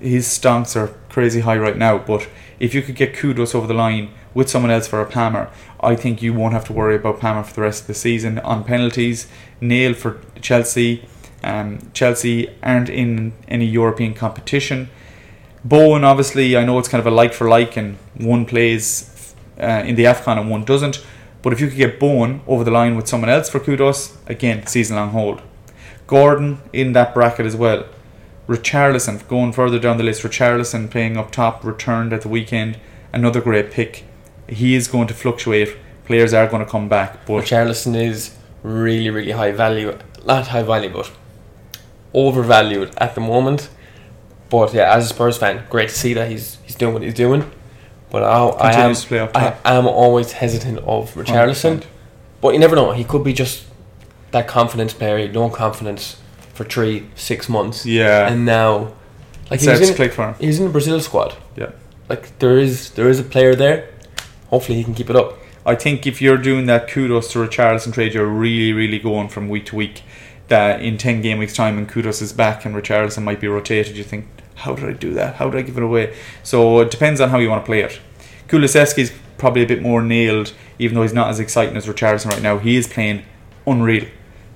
His 0.00 0.26
stonks 0.26 0.74
are 0.74 0.94
crazy 1.10 1.40
high 1.40 1.58
right 1.58 1.76
now, 1.76 1.98
but 1.98 2.28
if 2.58 2.74
you 2.74 2.82
could 2.82 2.94
get 2.94 3.14
Kudus 3.14 3.54
over 3.54 3.66
the 3.66 3.74
line 3.74 4.10
with 4.32 4.48
someone 4.48 4.70
else 4.70 4.86
for 4.86 5.00
a 5.00 5.06
Palmer, 5.06 5.50
I 5.80 5.96
think 5.96 6.22
you 6.22 6.32
won't 6.32 6.54
have 6.54 6.64
to 6.66 6.72
worry 6.72 6.96
about 6.96 7.20
Palmer 7.20 7.42
for 7.42 7.54
the 7.54 7.62
rest 7.62 7.82
of 7.82 7.86
the 7.88 7.94
season. 7.94 8.38
On 8.38 8.64
penalties, 8.64 9.28
nail 9.60 9.94
for 9.94 10.20
Chelsea. 10.40 11.06
Um, 11.42 11.90
Chelsea 11.92 12.48
aren't 12.62 12.88
in 12.88 13.32
any 13.48 13.66
European 13.66 14.14
competition. 14.14 14.88
Bowen, 15.64 16.04
obviously, 16.04 16.56
I 16.56 16.64
know 16.64 16.78
it's 16.78 16.88
kind 16.88 17.00
of 17.00 17.06
a 17.06 17.14
like 17.14 17.34
for 17.34 17.48
like, 17.48 17.76
and 17.76 17.96
one 18.14 18.46
plays 18.46 19.34
uh, 19.60 19.82
in 19.84 19.94
the 19.96 20.04
AFCON 20.04 20.38
and 20.38 20.50
one 20.50 20.64
doesn't. 20.64 21.04
But 21.42 21.52
if 21.52 21.60
you 21.60 21.68
could 21.68 21.76
get 21.76 21.98
Bowen 21.98 22.42
over 22.46 22.64
the 22.64 22.70
line 22.70 22.96
with 22.96 23.08
someone 23.08 23.30
else 23.30 23.48
for 23.48 23.60
Kudus, 23.60 24.16
again, 24.28 24.66
season 24.66 24.96
long 24.96 25.10
hold. 25.10 25.42
Gordon 26.06 26.60
in 26.72 26.92
that 26.92 27.14
bracket 27.14 27.46
as 27.46 27.56
well. 27.56 27.86
Richarlison, 28.50 29.26
going 29.28 29.52
further 29.52 29.78
down 29.78 29.96
the 29.96 30.02
list, 30.02 30.24
Richarlison 30.24 30.90
playing 30.90 31.16
up 31.16 31.30
top, 31.30 31.62
returned 31.62 32.12
at 32.12 32.22
the 32.22 32.28
weekend. 32.28 32.78
Another 33.12 33.40
great 33.40 33.70
pick. 33.70 34.04
He 34.48 34.74
is 34.74 34.88
going 34.88 35.06
to 35.06 35.14
fluctuate. 35.14 35.76
Players 36.04 36.34
are 36.34 36.48
going 36.48 36.64
to 36.64 36.68
come 36.68 36.88
back, 36.88 37.24
but 37.26 37.46
Charleston 37.46 37.94
is 37.94 38.36
really, 38.64 39.08
really 39.08 39.30
high 39.30 39.52
value. 39.52 39.96
Not 40.26 40.48
high 40.48 40.64
value, 40.64 40.90
but 40.90 41.12
overvalued 42.12 42.92
at 42.96 43.14
the 43.14 43.20
moment. 43.20 43.70
But 44.48 44.74
yeah, 44.74 44.96
as 44.96 45.04
a 45.04 45.14
Spurs 45.14 45.38
fan, 45.38 45.64
great 45.70 45.90
to 45.90 45.94
see 45.94 46.12
that 46.14 46.28
he's 46.28 46.58
he's 46.64 46.74
doing 46.74 46.92
what 46.92 47.02
he's 47.02 47.14
doing. 47.14 47.48
But 48.10 48.24
I, 48.24 48.48
I 48.48 48.72
am 48.72 48.94
to 48.96 49.06
play 49.06 49.20
up 49.20 49.30
I 49.36 49.54
am 49.64 49.86
always 49.86 50.32
hesitant 50.32 50.78
of 50.78 51.14
Richarlison. 51.14 51.82
100%. 51.82 51.84
But 52.40 52.54
you 52.54 52.58
never 52.58 52.74
know. 52.74 52.90
He 52.90 53.04
could 53.04 53.22
be 53.22 53.32
just 53.32 53.64
that 54.32 54.48
confidence 54.48 54.92
player, 54.92 55.30
no 55.30 55.50
confidence 55.50 56.20
for 56.60 56.68
three, 56.68 57.06
six 57.14 57.48
months, 57.48 57.86
Yeah, 57.86 58.30
and 58.30 58.44
now 58.44 58.92
like 59.50 59.62
it 59.62 59.62
he 59.62 59.68
was 59.70 59.88
in, 59.88 59.96
click 59.96 60.12
for 60.12 60.28
him. 60.28 60.34
he 60.38 60.46
was 60.46 60.58
in 60.58 60.66
the 60.66 60.70
Brazil 60.70 61.00
squad. 61.00 61.34
Yeah. 61.56 61.70
Like 62.10 62.38
there 62.38 62.58
is 62.58 62.90
there 62.90 63.08
is 63.08 63.18
a 63.18 63.22
player 63.22 63.54
there. 63.54 63.88
Hopefully 64.48 64.76
he 64.76 64.84
can 64.84 64.94
keep 64.94 65.08
it 65.08 65.16
up. 65.16 65.38
I 65.64 65.74
think 65.74 66.06
if 66.06 66.20
you're 66.20 66.36
doing 66.36 66.66
that 66.66 66.86
Kudus 66.86 67.30
to 67.32 67.38
Richarlison 67.38 67.92
trade, 67.94 68.12
you're 68.12 68.26
really, 68.26 68.72
really 68.74 68.98
going 68.98 69.28
from 69.28 69.48
week 69.48 69.66
to 69.66 69.76
week. 69.76 70.02
That 70.48 70.82
in 70.82 70.98
10 70.98 71.22
game 71.22 71.38
weeks' 71.38 71.54
time, 71.54 71.78
and 71.78 71.88
Kudus 71.88 72.20
is 72.20 72.32
back 72.32 72.64
and 72.66 72.74
Richarlison 72.74 73.22
might 73.22 73.40
be 73.40 73.46
rotated, 73.46 73.96
you 73.96 74.02
think, 74.02 74.26
how 74.56 74.74
did 74.74 74.84
I 74.84 74.92
do 74.92 75.14
that? 75.14 75.36
How 75.36 75.48
did 75.48 75.58
I 75.60 75.62
give 75.62 75.76
it 75.76 75.82
away? 75.84 76.14
So 76.42 76.80
it 76.80 76.90
depends 76.90 77.20
on 77.20 77.28
how 77.30 77.38
you 77.38 77.48
want 77.48 77.62
to 77.64 77.66
play 77.66 77.82
it. 77.82 78.00
Kulusevski's 78.48 79.12
probably 79.38 79.62
a 79.62 79.66
bit 79.66 79.80
more 79.80 80.02
nailed, 80.02 80.52
even 80.80 80.96
though 80.96 81.02
he's 81.02 81.12
not 81.14 81.28
as 81.30 81.38
exciting 81.38 81.76
as 81.76 81.86
Richarlison 81.86 82.30
right 82.32 82.42
now. 82.42 82.58
He 82.58 82.76
is 82.76 82.88
playing 82.88 83.22
unreal. 83.66 84.06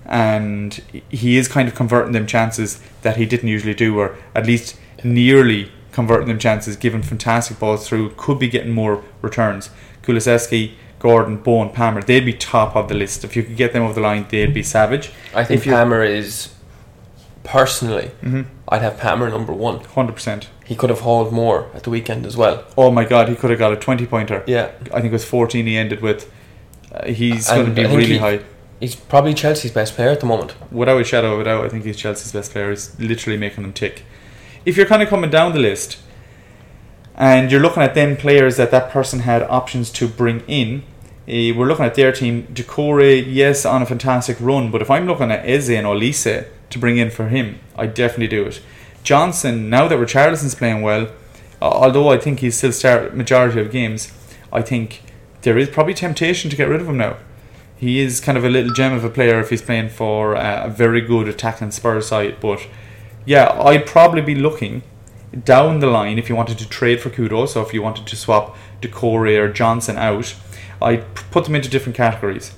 And 0.07 0.75
he 1.09 1.37
is 1.39 1.49
kind 1.49 1.67
of 1.69 1.75
converting 1.75 2.13
them 2.13 2.27
chances 2.27 2.81
that 3.03 3.17
he 3.17 3.25
didn't 3.27 3.49
usually 3.49 3.75
do, 3.75 3.99
or 3.99 4.17
at 4.35 4.47
least 4.47 4.77
nearly 5.03 5.71
converting 5.93 6.29
them 6.29 6.39
chances, 6.39 6.77
given 6.77 7.03
fantastic 7.03 7.59
balls 7.59 7.89
through, 7.89 8.11
could 8.17 8.39
be 8.39 8.49
getting 8.49 8.73
more 8.73 9.03
returns. 9.23 9.71
Kulusevski, 10.03 10.73
Gordon, 10.99 11.37
Bowen, 11.39 11.71
Palmer, 11.71 12.03
they'd 12.03 12.25
be 12.25 12.33
top 12.33 12.75
of 12.77 12.89
the 12.89 12.95
list. 12.95 13.25
If 13.25 13.37
you 13.37 13.43
could 13.43 13.57
get 13.57 13.73
them 13.73 13.83
over 13.83 13.95
the 13.95 14.01
line, 14.01 14.27
they'd 14.29 14.53
be 14.53 14.63
savage. 14.63 15.11
I 15.35 15.45
think 15.45 15.61
If 15.65 15.73
Palmer 15.73 16.03
is 16.03 16.53
personally. 17.45 18.11
Mm-hmm. 18.23 18.43
I'd 18.69 18.83
have 18.83 18.99
Palmer 18.99 19.29
number 19.31 19.53
one. 19.53 19.81
100%. 19.81 20.47
He 20.65 20.75
could 20.75 20.91
have 20.91 21.01
hauled 21.01 21.33
more 21.33 21.69
at 21.75 21.83
the 21.85 21.91
weekend 21.91 22.25
as 22.27 22.37
well. 22.37 22.65
Oh 22.77 22.91
my 22.91 23.05
god, 23.05 23.29
he 23.29 23.35
could 23.35 23.51
have 23.51 23.59
got 23.59 23.73
a 23.73 23.77
20 23.77 24.07
pointer. 24.07 24.43
Yeah, 24.47 24.71
I 24.93 25.01
think 25.01 25.07
it 25.07 25.13
was 25.13 25.25
14 25.25 25.67
he 25.67 25.77
ended 25.77 26.01
with. 26.01 26.31
Uh, 26.93 27.07
he's 27.07 27.51
And 27.51 27.75
going 27.75 27.75
to 27.77 27.83
be 27.83 27.97
really 27.97 28.13
he- 28.15 28.19
high. 28.19 28.41
He's 28.85 28.95
probably 28.95 29.33
Chelsea's 29.33 29.73
best 29.73 29.95
player 29.95 30.11
at 30.11 30.21
the 30.21 30.27
moment. 30.27 30.55
Without 30.71 31.01
a 31.01 31.05
shadow 31.05 31.35
of 31.35 31.41
a 31.41 31.45
doubt, 31.45 31.65
I 31.65 31.69
think 31.71 31.85
he's 31.85 31.97
Chelsea's 31.97 32.33
best 32.33 32.53
player. 32.53 32.69
He's 32.69 32.99
literally 33.01 33.39
making 33.39 33.63
them 33.63 33.73
tick. 33.73 34.05
if 34.67 34.77
you're 34.77 34.87
kind 34.87 35.03
of 35.03 35.09
coming 35.09 35.31
down 35.31 35.53
the 35.53 35.59
list 35.59 35.99
and 37.15 37.51
you're 37.51 37.61
looking 37.61 37.83
at 37.83 37.95
then 37.95 38.17
players 38.17 38.57
that 38.57 38.71
that 38.71 38.91
person 38.91 39.21
had 39.21 39.43
options 39.43 39.91
to 39.93 40.07
bring 40.07 40.41
in, 40.47 40.83
uh, 41.27 41.57
we're 41.57 41.67
looking 41.67 41.87
at 41.87 41.95
their 41.95 42.13
team. 42.13 42.47
Doucouré, 42.53 43.25
yes, 43.27 43.65
on 43.65 43.81
a 43.81 43.87
fantastic 43.87 44.37
run, 44.39 44.71
but 44.71 44.83
if 44.83 44.91
I'm 44.91 45.07
looking 45.07 45.31
at 45.31 45.49
Eze 45.49 45.71
and 45.71 45.87
Olise 45.87 46.47
to 46.69 46.79
bring 46.79 46.99
in 46.99 47.11
for 47.11 47.29
him, 47.29 47.61
I 47.77 47.87
definitely 47.87 48.29
do 48.29 48.45
it. 48.45 48.61
Johnson, 49.03 49.71
now 49.71 49.89
that 49.89 49.99
Richarlison's 49.99 50.55
playing 50.55 50.83
well, 50.83 51.09
although 51.63 52.11
I 52.11 52.19
think 52.19 52.41
he's 52.41 52.57
still 52.59 52.73
start 52.73 53.17
majority 53.17 53.61
of 53.61 53.71
games, 53.71 54.13
I 54.53 54.61
think 54.61 55.03
there 55.43 55.57
is 55.57 55.69
probably 55.71 55.95
temptation 55.95 56.51
to 56.51 56.57
get 56.57 56.69
rid 56.69 56.83
of 56.83 56.89
him 56.89 56.99
now. 56.99 57.17
He 57.77 58.01
is 58.01 58.21
kind 58.21 58.39
of 58.39 58.45
a 58.45 58.49
little 58.49 58.73
gem 58.73 58.93
of 58.93 59.05
a 59.05 59.11
player 59.11 59.41
if 59.41 59.51
he's 59.51 59.63
playing 59.63 59.91
for 59.91 60.35
a 60.35 60.69
very 60.69 61.01
good 61.01 61.29
attacking 61.29 61.73
Spurs 61.73 62.07
side. 62.07 62.39
But 62.41 62.67
yeah, 63.25 63.51
I'd 63.61 63.87
probably 63.87 64.21
be 64.21 64.35
looking 64.35 64.83
down 65.45 65.81
the 65.81 65.89
line 65.89 66.19
if 66.19 66.29
you 66.29 66.37
wanted 66.37 66.59
to 66.59 66.69
trade 66.69 67.01
for 67.01 67.11
Kudus, 67.11 67.51
so 67.51 67.63
if 67.63 67.75
you 67.75 67.83
wanted 67.83 68.07
to 68.07 68.17
swap 68.17 68.57
Doucouré 68.81 69.39
or 69.39 69.53
Johnson 69.53 69.97
out, 69.97 70.35
I'd 70.81 71.15
put 71.15 71.45
them 71.45 71.55
into 71.55 71.69
different 71.69 71.97
categories. 71.97 72.53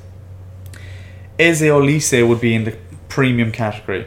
Eze 1.39 1.63
Olise 1.63 2.27
would 2.27 2.41
be 2.41 2.55
in 2.55 2.65
the 2.65 2.77
premium 3.09 3.53
category 3.53 4.07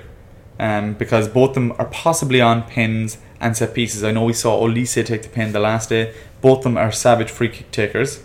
um, 0.60 0.94
because 0.94 1.28
both 1.28 1.50
of 1.50 1.56
them 1.56 1.74
are 1.80 1.86
possibly 1.86 2.42
on 2.42 2.63
pins 2.63 3.18
and 3.39 3.56
set 3.56 3.74
pieces. 3.74 4.04
I 4.04 4.12
know 4.12 4.25
we 4.25 4.34
saw 4.34 4.60
Olise 4.62 5.06
take 5.06 5.24
the 5.24 5.30
pin 5.30 5.51
the 5.51 5.60
last 5.60 5.89
day. 5.89 6.13
Both 6.42 6.60
of 6.60 6.63
them 6.66 6.78
are 6.78 6.92
savage 6.92 7.30
free 7.30 7.50
kick 7.50 7.72
takers. 7.72 8.24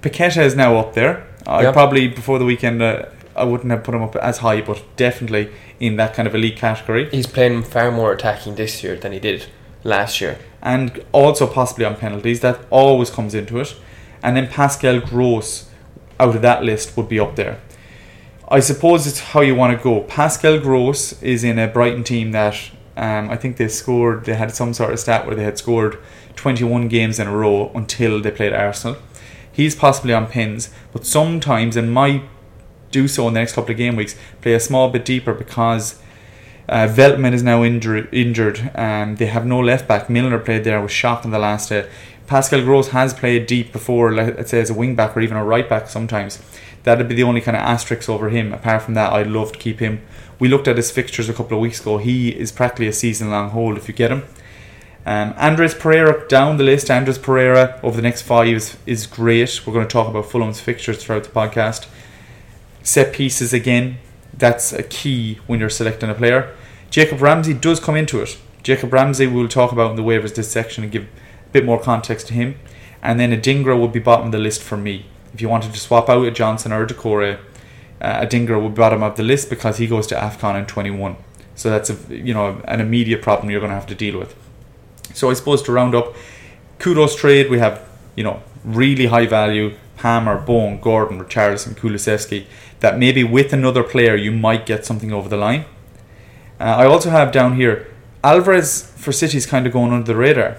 Paqueta 0.00 0.42
is 0.42 0.54
now 0.54 0.76
up 0.76 0.94
there. 0.94 1.26
I 1.46 1.62
Yep. 1.62 1.72
probably 1.74 2.08
before 2.08 2.38
the 2.38 2.44
weekend 2.44 2.82
uh, 2.82 3.06
I 3.36 3.44
wouldn't 3.44 3.70
have 3.70 3.84
put 3.84 3.94
him 3.94 4.02
up 4.02 4.16
as 4.16 4.38
high, 4.38 4.60
but 4.62 4.82
definitely 4.96 5.50
in 5.78 5.96
that 5.96 6.14
kind 6.14 6.26
of 6.26 6.34
elite 6.34 6.56
category. 6.56 7.08
He's 7.10 7.26
playing 7.26 7.62
far 7.64 7.90
more 7.90 8.12
attacking 8.12 8.54
this 8.54 8.82
year 8.82 8.96
than 8.96 9.12
he 9.12 9.20
did 9.20 9.46
last 9.84 10.20
year. 10.20 10.38
and 10.62 11.04
also 11.12 11.46
possibly 11.46 11.84
on 11.84 11.94
penalties. 11.96 12.40
That 12.40 12.58
always 12.70 13.10
comes 13.10 13.34
into 13.34 13.60
it. 13.60 13.76
And 14.22 14.36
then 14.36 14.48
Pascal 14.48 15.00
Gross 15.00 15.68
out 16.18 16.34
of 16.34 16.42
that 16.42 16.64
list 16.64 16.96
would 16.96 17.08
be 17.08 17.20
up 17.20 17.36
there. 17.36 17.60
I 18.48 18.60
suppose 18.60 19.06
it's 19.06 19.20
how 19.20 19.42
you 19.42 19.54
want 19.54 19.76
to 19.76 19.82
go. 19.82 20.00
Pascal 20.02 20.58
Gross 20.58 21.22
is 21.22 21.44
in 21.44 21.58
a 21.58 21.68
Brighton 21.68 22.02
team 22.04 22.32
that 22.32 22.56
um, 22.96 23.28
I 23.30 23.36
think 23.36 23.58
they 23.58 23.68
scored, 23.68 24.24
they 24.24 24.34
had 24.34 24.52
some 24.54 24.72
sort 24.72 24.92
of 24.92 24.98
stat 24.98 25.26
where 25.26 25.36
they 25.36 25.44
had 25.44 25.58
scored 25.58 25.98
21 26.36 26.88
games 26.88 27.20
in 27.20 27.26
a 27.28 27.36
row 27.36 27.70
until 27.74 28.20
they 28.20 28.30
played 28.30 28.52
Arsenal. 28.52 28.96
He's 29.56 29.74
possibly 29.74 30.12
on 30.12 30.26
pins, 30.26 30.68
but 30.92 31.06
sometimes, 31.06 31.76
and 31.76 31.90
might 31.90 32.22
do 32.90 33.08
so 33.08 33.26
in 33.28 33.34
the 33.34 33.40
next 33.40 33.54
couple 33.54 33.70
of 33.70 33.78
game 33.78 33.96
weeks, 33.96 34.14
play 34.42 34.52
a 34.52 34.60
small 34.60 34.90
bit 34.90 35.04
deeper 35.04 35.32
because 35.32 35.98
uh, 36.68 36.86
Veltman 36.86 37.32
is 37.32 37.42
now 37.42 37.64
injured. 37.64 38.70
Um, 38.74 39.16
they 39.16 39.26
have 39.26 39.46
no 39.46 39.58
left 39.60 39.88
back. 39.88 40.10
Milner 40.10 40.38
played 40.38 40.64
there. 40.64 40.80
Was 40.82 40.92
shocked 40.92 41.24
in 41.24 41.30
the 41.30 41.38
last 41.38 41.70
day. 41.70 41.88
Pascal 42.26 42.60
Gross 42.60 42.88
has 42.88 43.14
played 43.14 43.46
deep 43.46 43.72
before, 43.72 44.12
let- 44.12 44.36
let's 44.36 44.50
say 44.50 44.60
as 44.60 44.68
a 44.68 44.74
wing 44.74 44.94
back 44.94 45.16
or 45.16 45.20
even 45.20 45.36
a 45.38 45.44
right 45.44 45.68
back 45.68 45.88
sometimes. 45.88 46.42
That'd 46.82 47.08
be 47.08 47.14
the 47.14 47.22
only 47.22 47.40
kind 47.40 47.56
of 47.56 47.62
asterisk 47.62 48.10
over 48.10 48.28
him. 48.28 48.52
Apart 48.52 48.82
from 48.82 48.94
that, 48.94 49.12
I'd 49.12 49.26
love 49.28 49.52
to 49.52 49.58
keep 49.58 49.80
him. 49.80 50.02
We 50.38 50.48
looked 50.48 50.68
at 50.68 50.76
his 50.76 50.90
fixtures 50.90 51.28
a 51.30 51.32
couple 51.32 51.56
of 51.56 51.62
weeks 51.62 51.80
ago. 51.80 51.96
He 51.96 52.28
is 52.28 52.52
practically 52.52 52.88
a 52.88 52.92
season 52.92 53.30
long 53.30 53.50
hold 53.50 53.78
if 53.78 53.88
you 53.88 53.94
get 53.94 54.10
him. 54.12 54.24
Um, 55.06 55.34
Andreas 55.38 55.72
Pereira 55.72 56.26
down 56.26 56.56
the 56.56 56.64
list. 56.64 56.90
Andreas 56.90 57.16
Pereira 57.16 57.78
over 57.84 57.96
the 57.96 58.02
next 58.02 58.22
five 58.22 58.48
is, 58.48 58.76
is 58.86 59.06
great. 59.06 59.64
We're 59.64 59.72
going 59.72 59.86
to 59.86 59.92
talk 59.92 60.08
about 60.08 60.26
Fulham's 60.26 60.58
fixtures 60.58 61.02
throughout 61.02 61.22
the 61.22 61.30
podcast. 61.30 61.86
Set 62.82 63.12
pieces 63.12 63.52
again, 63.52 63.98
that's 64.36 64.72
a 64.72 64.82
key 64.82 65.38
when 65.46 65.60
you're 65.60 65.70
selecting 65.70 66.10
a 66.10 66.14
player. 66.14 66.52
Jacob 66.90 67.22
Ramsey 67.22 67.54
does 67.54 67.78
come 67.78 67.94
into 67.94 68.20
it. 68.20 68.36
Jacob 68.64 68.92
Ramsey 68.92 69.28
we'll 69.28 69.46
talk 69.46 69.70
about 69.70 69.90
in 69.90 69.96
the 69.96 70.02
waivers 70.02 70.34
this 70.34 70.50
section 70.50 70.82
and 70.82 70.92
give 70.92 71.04
a 71.04 71.50
bit 71.52 71.64
more 71.64 71.80
context 71.80 72.26
to 72.28 72.34
him. 72.34 72.58
And 73.00 73.20
then 73.20 73.30
Adingra 73.30 73.80
would 73.80 73.92
be 73.92 74.00
bottom 74.00 74.26
of 74.26 74.32
the 74.32 74.38
list 74.38 74.60
for 74.60 74.76
me. 74.76 75.06
If 75.32 75.40
you 75.40 75.48
wanted 75.48 75.72
to 75.72 75.78
swap 75.78 76.08
out 76.08 76.26
a 76.26 76.32
Johnson 76.32 76.72
or 76.72 76.82
a 76.82 76.86
Doucouré, 76.86 77.38
uh, 78.00 78.26
Adingra 78.26 78.60
would 78.60 78.74
be 78.74 78.78
bottom 78.78 79.04
of 79.04 79.16
the 79.16 79.22
list 79.22 79.50
because 79.50 79.78
he 79.78 79.86
goes 79.86 80.08
to 80.08 80.16
AFCON 80.16 80.58
in 80.58 80.66
21. 80.66 81.16
So 81.54 81.70
that's 81.70 81.90
a 81.90 81.96
you 82.08 82.34
know 82.34 82.60
an 82.64 82.80
immediate 82.80 83.22
problem 83.22 83.50
you're 83.50 83.60
going 83.60 83.70
to 83.70 83.76
have 83.76 83.86
to 83.86 83.94
deal 83.94 84.18
with. 84.18 84.34
So 85.16 85.30
I 85.30 85.32
suppose 85.32 85.62
to 85.62 85.72
round 85.72 85.94
up, 85.94 86.14
Kudus 86.78 87.16
trade 87.16 87.48
we 87.48 87.58
have 87.58 87.82
you 88.16 88.22
know 88.22 88.42
really 88.64 89.06
high 89.06 89.24
value 89.24 89.74
Palmer, 89.96 90.38
Bowen, 90.38 90.78
Gordon, 90.78 91.18
Richarlison, 91.18 91.74
Kulusevski. 91.74 92.44
That 92.80 92.98
maybe 92.98 93.24
with 93.24 93.54
another 93.54 93.82
player 93.82 94.14
you 94.14 94.30
might 94.30 94.66
get 94.66 94.84
something 94.84 95.14
over 95.14 95.30
the 95.30 95.38
line. 95.38 95.64
Uh, 96.60 96.64
I 96.64 96.86
also 96.86 97.08
have 97.08 97.32
down 97.32 97.56
here 97.56 97.86
Alvarez 98.22 98.92
for 98.96 99.10
City's 99.10 99.46
kind 99.46 99.66
of 99.66 99.72
going 99.72 99.90
under 99.90 100.06
the 100.06 100.16
radar. 100.16 100.58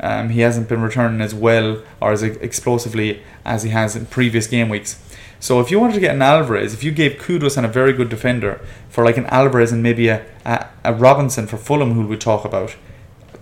Um, 0.00 0.28
he 0.28 0.40
hasn't 0.40 0.68
been 0.68 0.82
returning 0.82 1.22
as 1.22 1.34
well 1.34 1.82
or 2.00 2.12
as 2.12 2.22
explosively 2.22 3.22
as 3.46 3.62
he 3.62 3.70
has 3.70 3.96
in 3.96 4.04
previous 4.04 4.46
game 4.46 4.68
weeks. 4.68 5.02
So 5.40 5.60
if 5.60 5.70
you 5.70 5.80
wanted 5.80 5.94
to 5.94 6.00
get 6.00 6.14
an 6.14 6.20
Alvarez, 6.20 6.74
if 6.74 6.84
you 6.84 6.92
gave 6.92 7.12
Kudus 7.12 7.56
and 7.56 7.64
a 7.64 7.70
very 7.70 7.94
good 7.94 8.10
defender 8.10 8.60
for 8.90 9.02
like 9.02 9.16
an 9.16 9.26
Alvarez 9.26 9.72
and 9.72 9.82
maybe 9.82 10.08
a, 10.08 10.26
a, 10.44 10.66
a 10.84 10.92
Robinson 10.92 11.46
for 11.46 11.56
Fulham, 11.56 11.94
who 11.94 12.06
we'd 12.06 12.20
talk 12.20 12.44
about, 12.44 12.76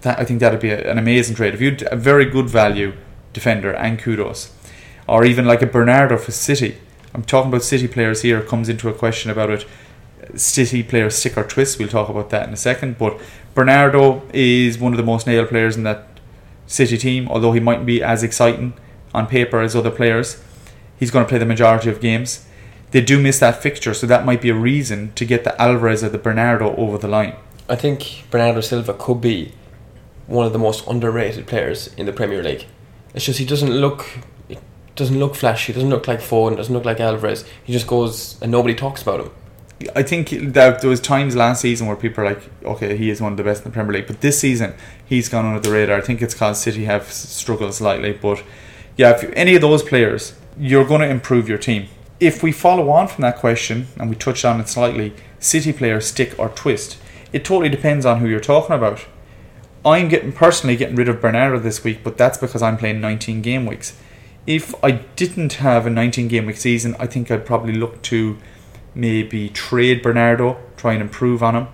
that 0.02 0.18
I 0.18 0.24
think 0.24 0.40
that'd 0.40 0.60
be 0.60 0.70
a, 0.70 0.90
an 0.90 0.98
amazing 0.98 1.36
trade. 1.36 1.54
If 1.54 1.60
you 1.60 1.70
had 1.70 1.88
a 1.90 1.96
very 1.96 2.24
good 2.24 2.48
value 2.48 2.94
defender 3.32 3.72
and 3.72 3.98
Kudus, 3.98 4.50
or 5.06 5.24
even 5.24 5.44
like 5.44 5.62
a 5.62 5.66
Bernardo 5.66 6.16
for 6.16 6.32
City. 6.32 6.78
I'm 7.14 7.22
talking 7.22 7.50
about 7.50 7.62
City 7.62 7.88
players 7.88 8.22
here. 8.22 8.42
Comes 8.42 8.68
into 8.68 8.88
a 8.88 8.94
question 8.94 9.30
about 9.30 9.50
it. 9.50 9.66
City 10.34 10.82
players 10.82 11.14
stick 11.16 11.36
or 11.36 11.44
twist. 11.44 11.78
We'll 11.78 11.88
talk 11.88 12.08
about 12.08 12.30
that 12.30 12.48
in 12.48 12.52
a 12.52 12.56
second. 12.56 12.98
But 12.98 13.20
Bernardo 13.54 14.22
is 14.32 14.78
one 14.78 14.92
of 14.92 14.96
the 14.96 15.04
most 15.04 15.26
nailed 15.26 15.48
players 15.48 15.76
in 15.76 15.84
that 15.84 16.08
City 16.66 16.98
team. 16.98 17.28
Although 17.28 17.52
he 17.52 17.60
mightn't 17.60 17.86
be 17.86 18.02
as 18.02 18.22
exciting 18.22 18.74
on 19.14 19.26
paper 19.26 19.60
as 19.60 19.76
other 19.76 19.90
players, 19.90 20.42
he's 20.98 21.10
going 21.10 21.24
to 21.24 21.28
play 21.28 21.38
the 21.38 21.46
majority 21.46 21.88
of 21.88 22.00
games. 22.00 22.44
They 22.90 23.00
do 23.00 23.20
miss 23.20 23.38
that 23.40 23.62
fixture, 23.62 23.94
so 23.94 24.06
that 24.06 24.24
might 24.24 24.40
be 24.40 24.48
a 24.48 24.54
reason 24.54 25.12
to 25.14 25.24
get 25.24 25.44
the 25.44 25.60
Alvarez 25.60 26.02
or 26.02 26.08
the 26.08 26.18
Bernardo 26.18 26.74
over 26.76 26.98
the 26.98 27.08
line. 27.08 27.34
I 27.68 27.76
think 27.76 28.24
Bernardo 28.30 28.60
Silva 28.60 28.94
could 28.94 29.20
be 29.20 29.52
one 30.26 30.46
of 30.46 30.52
the 30.52 30.58
most 30.58 30.86
underrated 30.86 31.46
players 31.46 31.92
in 31.94 32.06
the 32.06 32.12
Premier 32.12 32.42
League. 32.42 32.66
It's 33.14 33.24
just 33.24 33.38
he 33.38 33.44
doesn't 33.44 33.70
look 33.70 34.06
it 34.48 34.58
doesn't 34.94 35.18
look 35.18 35.34
flashy, 35.34 35.72
doesn't 35.72 35.90
look 35.90 36.08
like 36.08 36.20
Foden, 36.20 36.56
doesn't 36.56 36.74
look 36.74 36.84
like 36.84 37.00
Alvarez. 37.00 37.44
He 37.64 37.72
just 37.72 37.86
goes 37.86 38.40
and 38.42 38.50
nobody 38.50 38.74
talks 38.74 39.02
about 39.02 39.20
him. 39.20 39.30
I 39.94 40.02
think 40.02 40.30
that 40.30 40.80
there 40.80 40.88
was 40.88 41.00
times 41.00 41.36
last 41.36 41.60
season 41.60 41.86
where 41.86 41.96
people 41.96 42.24
are 42.24 42.28
like, 42.28 42.42
okay, 42.64 42.96
he 42.96 43.10
is 43.10 43.20
one 43.20 43.32
of 43.32 43.36
the 43.36 43.44
best 43.44 43.64
in 43.64 43.70
the 43.70 43.74
Premier 43.74 43.92
League, 43.92 44.06
but 44.06 44.22
this 44.22 44.38
season 44.38 44.74
he's 45.04 45.28
gone 45.28 45.44
under 45.44 45.60
the 45.60 45.70
radar. 45.70 45.98
I 45.98 46.00
think 46.00 46.22
it's 46.22 46.32
because 46.32 46.60
City 46.62 46.86
have 46.86 47.12
struggled 47.12 47.74
slightly, 47.74 48.12
but 48.12 48.42
yeah, 48.96 49.10
if 49.10 49.30
any 49.34 49.54
of 49.54 49.60
those 49.60 49.82
players, 49.82 50.34
you're 50.58 50.86
going 50.86 51.02
to 51.02 51.08
improve 51.08 51.48
your 51.48 51.58
team. 51.58 51.88
If 52.18 52.42
we 52.42 52.52
follow 52.52 52.88
on 52.88 53.08
from 53.08 53.22
that 53.22 53.36
question 53.36 53.88
and 53.98 54.08
we 54.08 54.16
touched 54.16 54.46
on 54.46 54.58
it 54.60 54.68
slightly, 54.68 55.12
City 55.38 55.72
players 55.74 56.06
stick 56.06 56.34
or 56.38 56.48
twist. 56.48 56.96
It 57.32 57.44
totally 57.44 57.68
depends 57.68 58.06
on 58.06 58.20
who 58.20 58.28
you're 58.28 58.40
talking 58.40 58.74
about. 58.74 59.04
I'm 59.86 60.08
getting 60.08 60.32
personally 60.32 60.74
getting 60.74 60.96
rid 60.96 61.08
of 61.08 61.20
Bernardo 61.20 61.60
this 61.60 61.84
week, 61.84 62.02
but 62.02 62.18
that's 62.18 62.38
because 62.38 62.60
I'm 62.60 62.76
playing 62.76 63.00
19 63.00 63.40
game 63.40 63.66
weeks. 63.66 63.96
If 64.44 64.74
I 64.84 64.90
didn't 64.90 65.54
have 65.54 65.86
a 65.86 65.90
19 65.90 66.26
game 66.26 66.46
week 66.46 66.56
season, 66.56 66.96
I 66.98 67.06
think 67.06 67.30
I'd 67.30 67.46
probably 67.46 67.72
look 67.72 68.02
to 68.02 68.36
maybe 68.96 69.48
trade 69.48 70.02
Bernardo, 70.02 70.58
try 70.76 70.94
and 70.94 71.02
improve 71.02 71.40
on 71.40 71.54
him, 71.54 71.68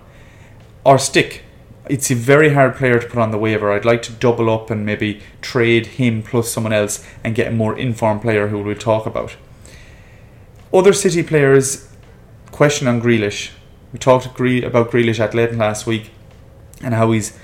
or 0.85 0.99
stick. 0.99 1.41
It's 1.89 2.11
a 2.11 2.15
very 2.15 2.53
hard 2.53 2.75
player 2.75 2.99
to 2.99 3.07
put 3.07 3.17
on 3.17 3.31
the 3.31 3.37
waiver. 3.37 3.71
I'd 3.71 3.83
like 3.83 4.03
to 4.03 4.11
double 4.11 4.49
up 4.49 4.69
and 4.69 4.85
maybe 4.85 5.21
trade 5.41 5.87
him 5.87 6.21
plus 6.21 6.51
someone 6.51 6.71
else 6.71 7.05
and 7.23 7.33
get 7.33 7.47
a 7.47 7.51
more 7.51 7.77
informed 7.77 8.21
player 8.21 8.47
who 8.49 8.61
we'll 8.61 8.75
talk 8.75 9.07
about. 9.07 9.35
Other 10.71 10.93
City 10.93 11.23
players, 11.23 11.89
question 12.51 12.87
on 12.87 13.01
Grealish. 13.01 13.51
We 13.91 13.99
talked 13.99 14.25
about 14.25 14.91
Grealish 14.91 15.19
at 15.19 15.33
Leighton 15.33 15.57
last 15.57 15.87
week 15.87 16.11
and 16.81 16.93
how 16.93 17.11
he's, 17.11 17.37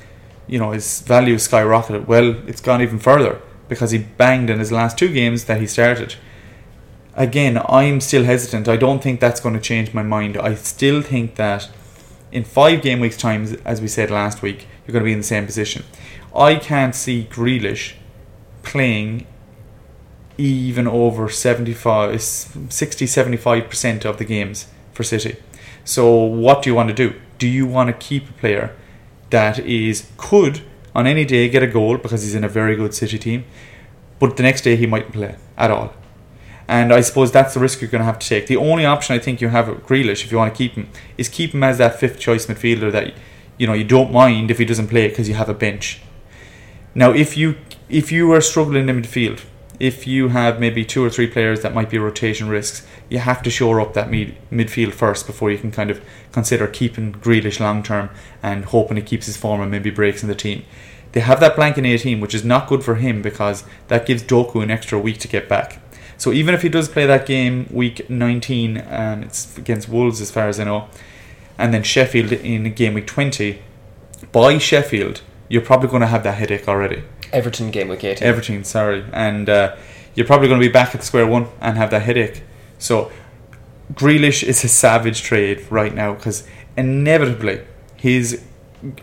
you 0.49 0.59
know, 0.59 0.71
his 0.71 1.01
value 1.01 1.35
skyrocketed. 1.35 2.07
Well, 2.07 2.35
it's 2.47 2.61
gone 2.61 2.81
even 2.81 2.99
further 2.99 3.41
because 3.67 3.91
he 3.91 3.99
banged 3.99 4.49
in 4.49 4.59
his 4.59 4.71
last 4.71 4.97
two 4.97 5.13
games 5.13 5.45
that 5.45 5.61
he 5.61 5.67
started 5.67 6.15
again, 7.19 7.61
I'm 7.67 7.99
still 7.99 8.23
hesitant. 8.23 8.67
I 8.67 8.77
don't 8.77 9.03
think 9.03 9.19
that's 9.19 9.41
going 9.41 9.53
to 9.53 9.61
change 9.61 9.93
my 9.93 10.01
mind. 10.01 10.37
I 10.37 10.55
still 10.55 11.01
think 11.01 11.35
that 11.35 11.69
in 12.31 12.43
five 12.43 12.81
game 12.81 12.99
weeks' 12.99 13.17
time, 13.17 13.57
as 13.65 13.81
we 13.81 13.87
said 13.87 14.09
last 14.09 14.41
week, 14.41 14.67
you're 14.87 14.93
going 14.93 15.03
to 15.03 15.05
be 15.05 15.13
in 15.13 15.19
the 15.19 15.23
same 15.23 15.45
position. 15.45 15.83
I 16.35 16.55
can't 16.55 16.95
see 16.95 17.27
Grealish 17.29 17.93
playing 18.63 19.27
even 20.37 20.87
over 20.87 21.27
75, 21.27 22.21
60, 22.21 23.05
75% 23.05 24.05
of 24.05 24.17
the 24.17 24.25
games 24.25 24.67
for 24.93 25.03
City. 25.03 25.35
So, 25.83 26.13
what 26.13 26.63
do 26.63 26.69
you 26.69 26.75
want 26.75 26.89
to 26.89 26.95
do? 26.95 27.19
Do 27.37 27.47
you 27.47 27.67
want 27.67 27.87
to 27.87 27.93
keep 27.93 28.29
a 28.29 28.33
player 28.33 28.75
that 29.29 29.59
is 29.59 30.07
could 30.17 30.61
on 30.95 31.07
any 31.07 31.25
day 31.25 31.49
get 31.49 31.63
a 31.63 31.67
goal 31.67 31.97
because 31.97 32.23
he's 32.23 32.35
in 32.35 32.43
a 32.43 32.49
very 32.49 32.75
good 32.75 32.93
City 32.93 33.17
team, 33.17 33.45
but 34.19 34.37
the 34.37 34.43
next 34.43 34.61
day 34.61 34.75
he 34.75 34.85
mightn't 34.85 35.13
play 35.13 35.35
at 35.57 35.71
all? 35.71 35.93
And 36.67 36.93
I 36.93 37.01
suppose 37.01 37.31
that's 37.31 37.55
the 37.55 37.59
risk 37.59 37.81
you're 37.81 37.89
going 37.89 38.01
to 38.01 38.05
have 38.05 38.19
to 38.19 38.27
take. 38.27 38.45
The 38.45 38.57
only 38.57 38.85
option 38.85 39.15
I 39.15 39.19
think 39.19 39.41
you 39.41 39.49
have 39.49 39.67
at 39.69 39.87
Grealish, 39.87 40.23
if 40.23 40.31
you 40.31 40.37
want 40.37 40.53
to 40.53 40.57
keep 40.57 40.73
him, 40.73 40.87
is 41.17 41.27
keep 41.27 41.53
him 41.53 41.63
as 41.63 41.79
that 41.79 41.99
fifth 41.99 42.19
choice 42.19 42.45
midfielder 42.45 42.91
that 42.91 43.13
you 43.57 43.65
know 43.65 43.73
you 43.73 43.83
don't 43.83 44.11
mind 44.11 44.51
if 44.51 44.59
he 44.59 44.65
doesn't 44.65 44.87
play 44.87 45.07
because 45.07 45.27
you 45.27 45.33
have 45.35 45.49
a 45.49 45.53
bench. 45.53 46.01
Now, 46.93 47.11
if 47.11 47.35
you 47.35 47.55
if 47.89 48.11
you 48.11 48.31
are 48.33 48.41
struggling 48.41 48.87
in 48.87 49.01
midfield, 49.01 49.43
if 49.79 50.05
you 50.05 50.29
have 50.29 50.59
maybe 50.59 50.83
two 50.83 51.03
or 51.03 51.09
three 51.09 51.27
players 51.27 51.61
that 51.61 51.73
might 51.73 51.89
be 51.89 51.97
rotation 51.97 52.49
risks, 52.49 52.85
you 53.07 53.19
have 53.19 53.41
to 53.43 53.49
shore 53.49 53.79
up 53.79 53.93
that 53.93 54.09
mid- 54.09 54.35
midfield 54.51 54.93
first 54.93 55.25
before 55.25 55.49
you 55.49 55.57
can 55.57 55.71
kind 55.71 55.89
of 55.89 56.03
consider 56.31 56.67
keeping 56.67 57.13
Grealish 57.13 57.59
long 57.59 57.81
term 57.81 58.09
and 58.43 58.65
hoping 58.65 58.97
he 58.97 59.03
keeps 59.03 59.25
his 59.25 59.37
form 59.37 59.61
and 59.61 59.71
maybe 59.71 59.89
breaks 59.89 60.21
in 60.21 60.27
the 60.27 60.35
team. 60.35 60.65
They 61.13 61.21
have 61.21 61.39
that 61.39 61.55
blank 61.55 61.77
in 61.77 61.85
18, 61.85 62.19
which 62.19 62.35
is 62.35 62.43
not 62.43 62.67
good 62.67 62.83
for 62.83 62.95
him 62.95 63.21
because 63.21 63.63
that 63.87 64.05
gives 64.05 64.21
Doku 64.21 64.61
an 64.61 64.69
extra 64.69 64.99
week 64.99 65.17
to 65.19 65.27
get 65.27 65.49
back. 65.49 65.81
So 66.17 66.33
even 66.33 66.53
if 66.53 66.61
he 66.61 66.69
does 66.69 66.89
play 66.89 67.05
that 67.05 67.25
game 67.25 67.67
week 67.71 68.09
19, 68.09 68.77
and 68.77 69.23
it's 69.23 69.57
against 69.57 69.87
Wolves 69.87 70.19
as 70.19 70.29
far 70.29 70.49
as 70.49 70.59
I 70.59 70.65
know, 70.65 70.89
and 71.57 71.73
then 71.73 71.83
Sheffield 71.83 72.33
in 72.33 72.71
game 72.73 72.93
week 72.93 73.07
20, 73.07 73.61
by 74.31 74.57
Sheffield, 74.57 75.21
you're 75.47 75.61
probably 75.61 75.89
going 75.89 76.01
to 76.01 76.07
have 76.07 76.23
that 76.23 76.37
headache 76.37 76.67
already. 76.67 77.03
Everton 77.31 77.71
game 77.71 77.87
week 77.89 78.03
18. 78.03 78.27
Everton, 78.27 78.63
sorry, 78.63 79.05
and 79.13 79.49
uh, 79.49 79.75
you're 80.15 80.25
probably 80.25 80.47
going 80.47 80.59
to 80.59 80.67
be 80.67 80.71
back 80.71 80.95
at 80.95 81.03
square 81.03 81.27
one 81.27 81.47
and 81.61 81.77
have 81.77 81.91
that 81.91 82.03
headache. 82.03 82.43
So, 82.77 83.11
Grealish 83.93 84.43
is 84.43 84.63
a 84.63 84.67
savage 84.67 85.21
trade 85.23 85.65
right 85.69 85.93
now 85.93 86.13
because 86.13 86.47
inevitably 86.77 87.61
he's 87.95 88.43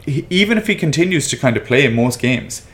he, 0.05 0.27
even 0.31 0.59
if 0.59 0.67
he 0.67 0.75
continues 0.75 1.29
to 1.29 1.37
kind 1.37 1.57
of 1.57 1.65
play 1.65 1.85
in 1.85 1.95
most 1.95 2.21
games, 2.21 2.67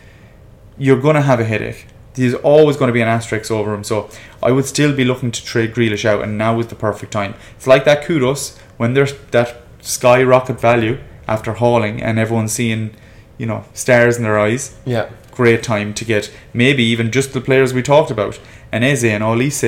you're 0.79 1.01
going 1.01 1.17
to 1.17 1.23
have 1.23 1.41
a 1.41 1.45
headache. 1.45 1.87
There's 2.15 2.35
always 2.35 2.77
going 2.77 2.89
to 2.89 2.93
be 2.93 3.01
an 3.01 3.09
asterisk 3.09 3.51
over 3.51 3.75
him. 3.75 3.83
So 3.85 4.11
I 4.43 4.53
would 4.53 4.67
still 4.67 4.95
be 4.95 5.05
looking 5.05 5.31
to 5.33 5.45
trade 5.45 5.75
Grealish 5.75 6.05
out, 6.05 6.23
and 6.23 6.37
now 6.37 6.59
is 6.61 6.69
the 6.69 6.75
perfect 6.75 7.13
time. 7.13 7.35
It's 7.57 7.67
like 7.67 7.85
that 7.85 8.05
Kudus 8.05 8.59
when 8.77 8.95
there's 8.95 9.15
that 9.31 9.63
skyrocket 9.81 10.61
value 10.61 10.99
after 11.29 11.53
hauling, 11.55 12.03
and 12.03 12.19
everyone's 12.19 12.53
seeing, 12.53 12.95
you 13.39 13.47
know, 13.47 13.65
stars 13.75 14.17
in 14.17 14.25
their 14.25 14.39
eyes. 14.39 14.77
yeah. 14.85 15.11
Great 15.33 15.63
time 15.63 15.93
to 15.95 16.05
get 16.05 16.31
maybe 16.53 16.85
even 16.85 17.11
just 17.11 17.33
the 17.33 17.41
players 17.41 17.75
we 17.75 17.83
talked 17.83 18.11
about, 18.11 18.39
and 18.71 18.85
Eze 18.85 19.05
and 19.05 19.25
Olise, 19.25 19.65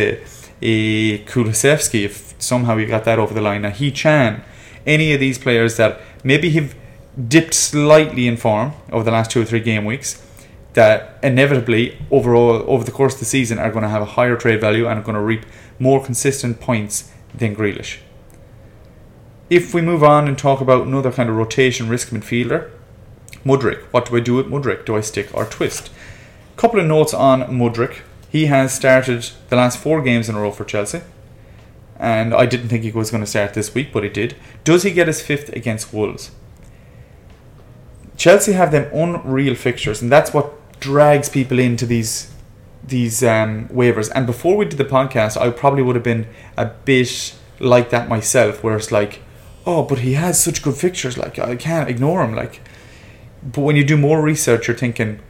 a 0.62 1.14
eh, 1.14 1.25
Kulusevski, 1.25 2.04
if 2.04 2.35
somehow 2.38 2.76
you 2.76 2.87
got 2.87 3.04
that 3.04 3.18
over 3.18 3.35
the 3.35 3.40
line. 3.40 3.62
Now 3.62 3.71
he 3.71 3.90
Chan, 3.90 4.44
any 4.87 5.12
of 5.12 5.21
these 5.21 5.38
players 5.38 5.76
that 5.78 6.00
maybe 6.23 6.50
have 6.50 6.76
dipped 7.28 7.54
slightly 7.54 8.28
in 8.28 8.37
form 8.37 8.73
over 8.92 9.04
the 9.04 9.11
last 9.11 9.30
two 9.30 9.42
or 9.42 9.44
three 9.44 9.61
game 9.61 9.85
weeks, 9.85 10.23
that 10.75 11.18
inevitably 11.23 11.99
overall 12.11 12.64
over 12.66 12.85
the 12.85 12.90
course 12.92 13.14
of 13.14 13.21
the 13.21 13.25
season 13.25 13.59
are 13.59 13.71
going 13.71 13.83
to 13.83 13.88
have 13.88 14.02
a 14.02 14.16
higher 14.16 14.37
trade 14.37 14.61
value 14.61 14.87
and 14.87 14.99
are 14.99 15.02
going 15.02 15.14
to 15.14 15.21
reap 15.21 15.47
more 15.78 16.04
consistent 16.04 16.61
points 16.61 17.11
than 17.33 17.56
Grealish. 17.56 17.99
If 19.50 19.73
we 19.73 19.80
move 19.80 20.02
on 20.02 20.26
and 20.26 20.37
talk 20.37 20.61
about 20.61 20.87
another 20.87 21.12
kind 21.12 21.28
of 21.28 21.37
rotation 21.37 21.88
risk 21.88 22.09
midfielder, 22.09 22.71
Mudryk. 23.45 23.83
What 23.91 24.07
do 24.09 24.17
I 24.17 24.21
do 24.21 24.35
with 24.35 24.47
Mudryk? 24.47 24.85
Do 24.85 24.97
I 24.97 25.01
stick 25.01 25.29
or 25.35 25.45
twist? 25.45 25.91
Couple 26.57 26.81
of 26.81 26.87
notes 26.87 27.13
on 27.13 27.43
Mudryk. 27.43 28.01
He 28.31 28.47
has 28.47 28.73
started 28.73 29.31
the 29.49 29.57
last 29.57 29.79
four 29.79 30.03
games 30.03 30.29
in 30.29 30.35
a 30.35 30.41
row 30.41 30.51
for 30.51 30.65
Chelsea. 30.65 31.03
And 31.99 32.35
I 32.35 32.47
didn't 32.47 32.69
think 32.69 32.83
he 32.83 32.91
was 32.91 33.11
going 33.11 33.23
to 33.23 33.31
start 33.31 33.55
this 33.55 33.75
week, 33.75 33.93
but 33.93 34.03
he 34.03 34.09
did. 34.09 34.35
Does 34.65 34.83
he 34.83 34.91
get 34.91 35.07
his 35.07 35.23
fifth 35.23 35.51
against 35.51 35.93
Wolves? 35.93 36.33
Chelsea 38.17 38.53
have 38.53 38.73
them 38.73 38.91
unreal 38.93 39.55
fixtures, 39.55 40.01
and 40.01 40.11
that's 40.11 40.33
what 40.33 40.53
drags 40.81 41.29
people 41.29 41.59
into 41.59 41.87
these 41.87 42.31
these 42.87 43.25
um, 43.25 43.67
waivers. 43.69 44.11
And 44.15 44.27
before 44.27 44.57
we 44.57 44.67
did 44.67 44.79
the 44.79 44.85
podcast, 44.85 45.41
I 45.41 45.51
probably 45.51 45.83
would 45.83 45.97
have 45.97 46.05
been 46.05 46.27
a 46.57 46.67
bit 46.67 47.35
like 47.59 47.91
that 47.91 48.09
myself, 48.09 48.63
where 48.63 48.77
it's 48.77 48.93
like, 48.93 49.21
oh, 49.65 49.83
but 49.83 50.00
he 50.00 50.13
has 50.15 50.43
such 50.43 50.63
good 50.63 50.76
fixtures, 50.76 51.17
like 51.17 51.39
I 51.39 51.57
can't 51.57 51.89
ignore 51.89 52.23
him. 52.23 52.35
Like, 52.35 52.61
but 53.45 53.61
when 53.63 53.76
you 53.76 53.85
do 53.85 53.97
more 53.97 54.21
research, 54.23 54.69
you're 54.69 54.76
thinking, 54.76 55.21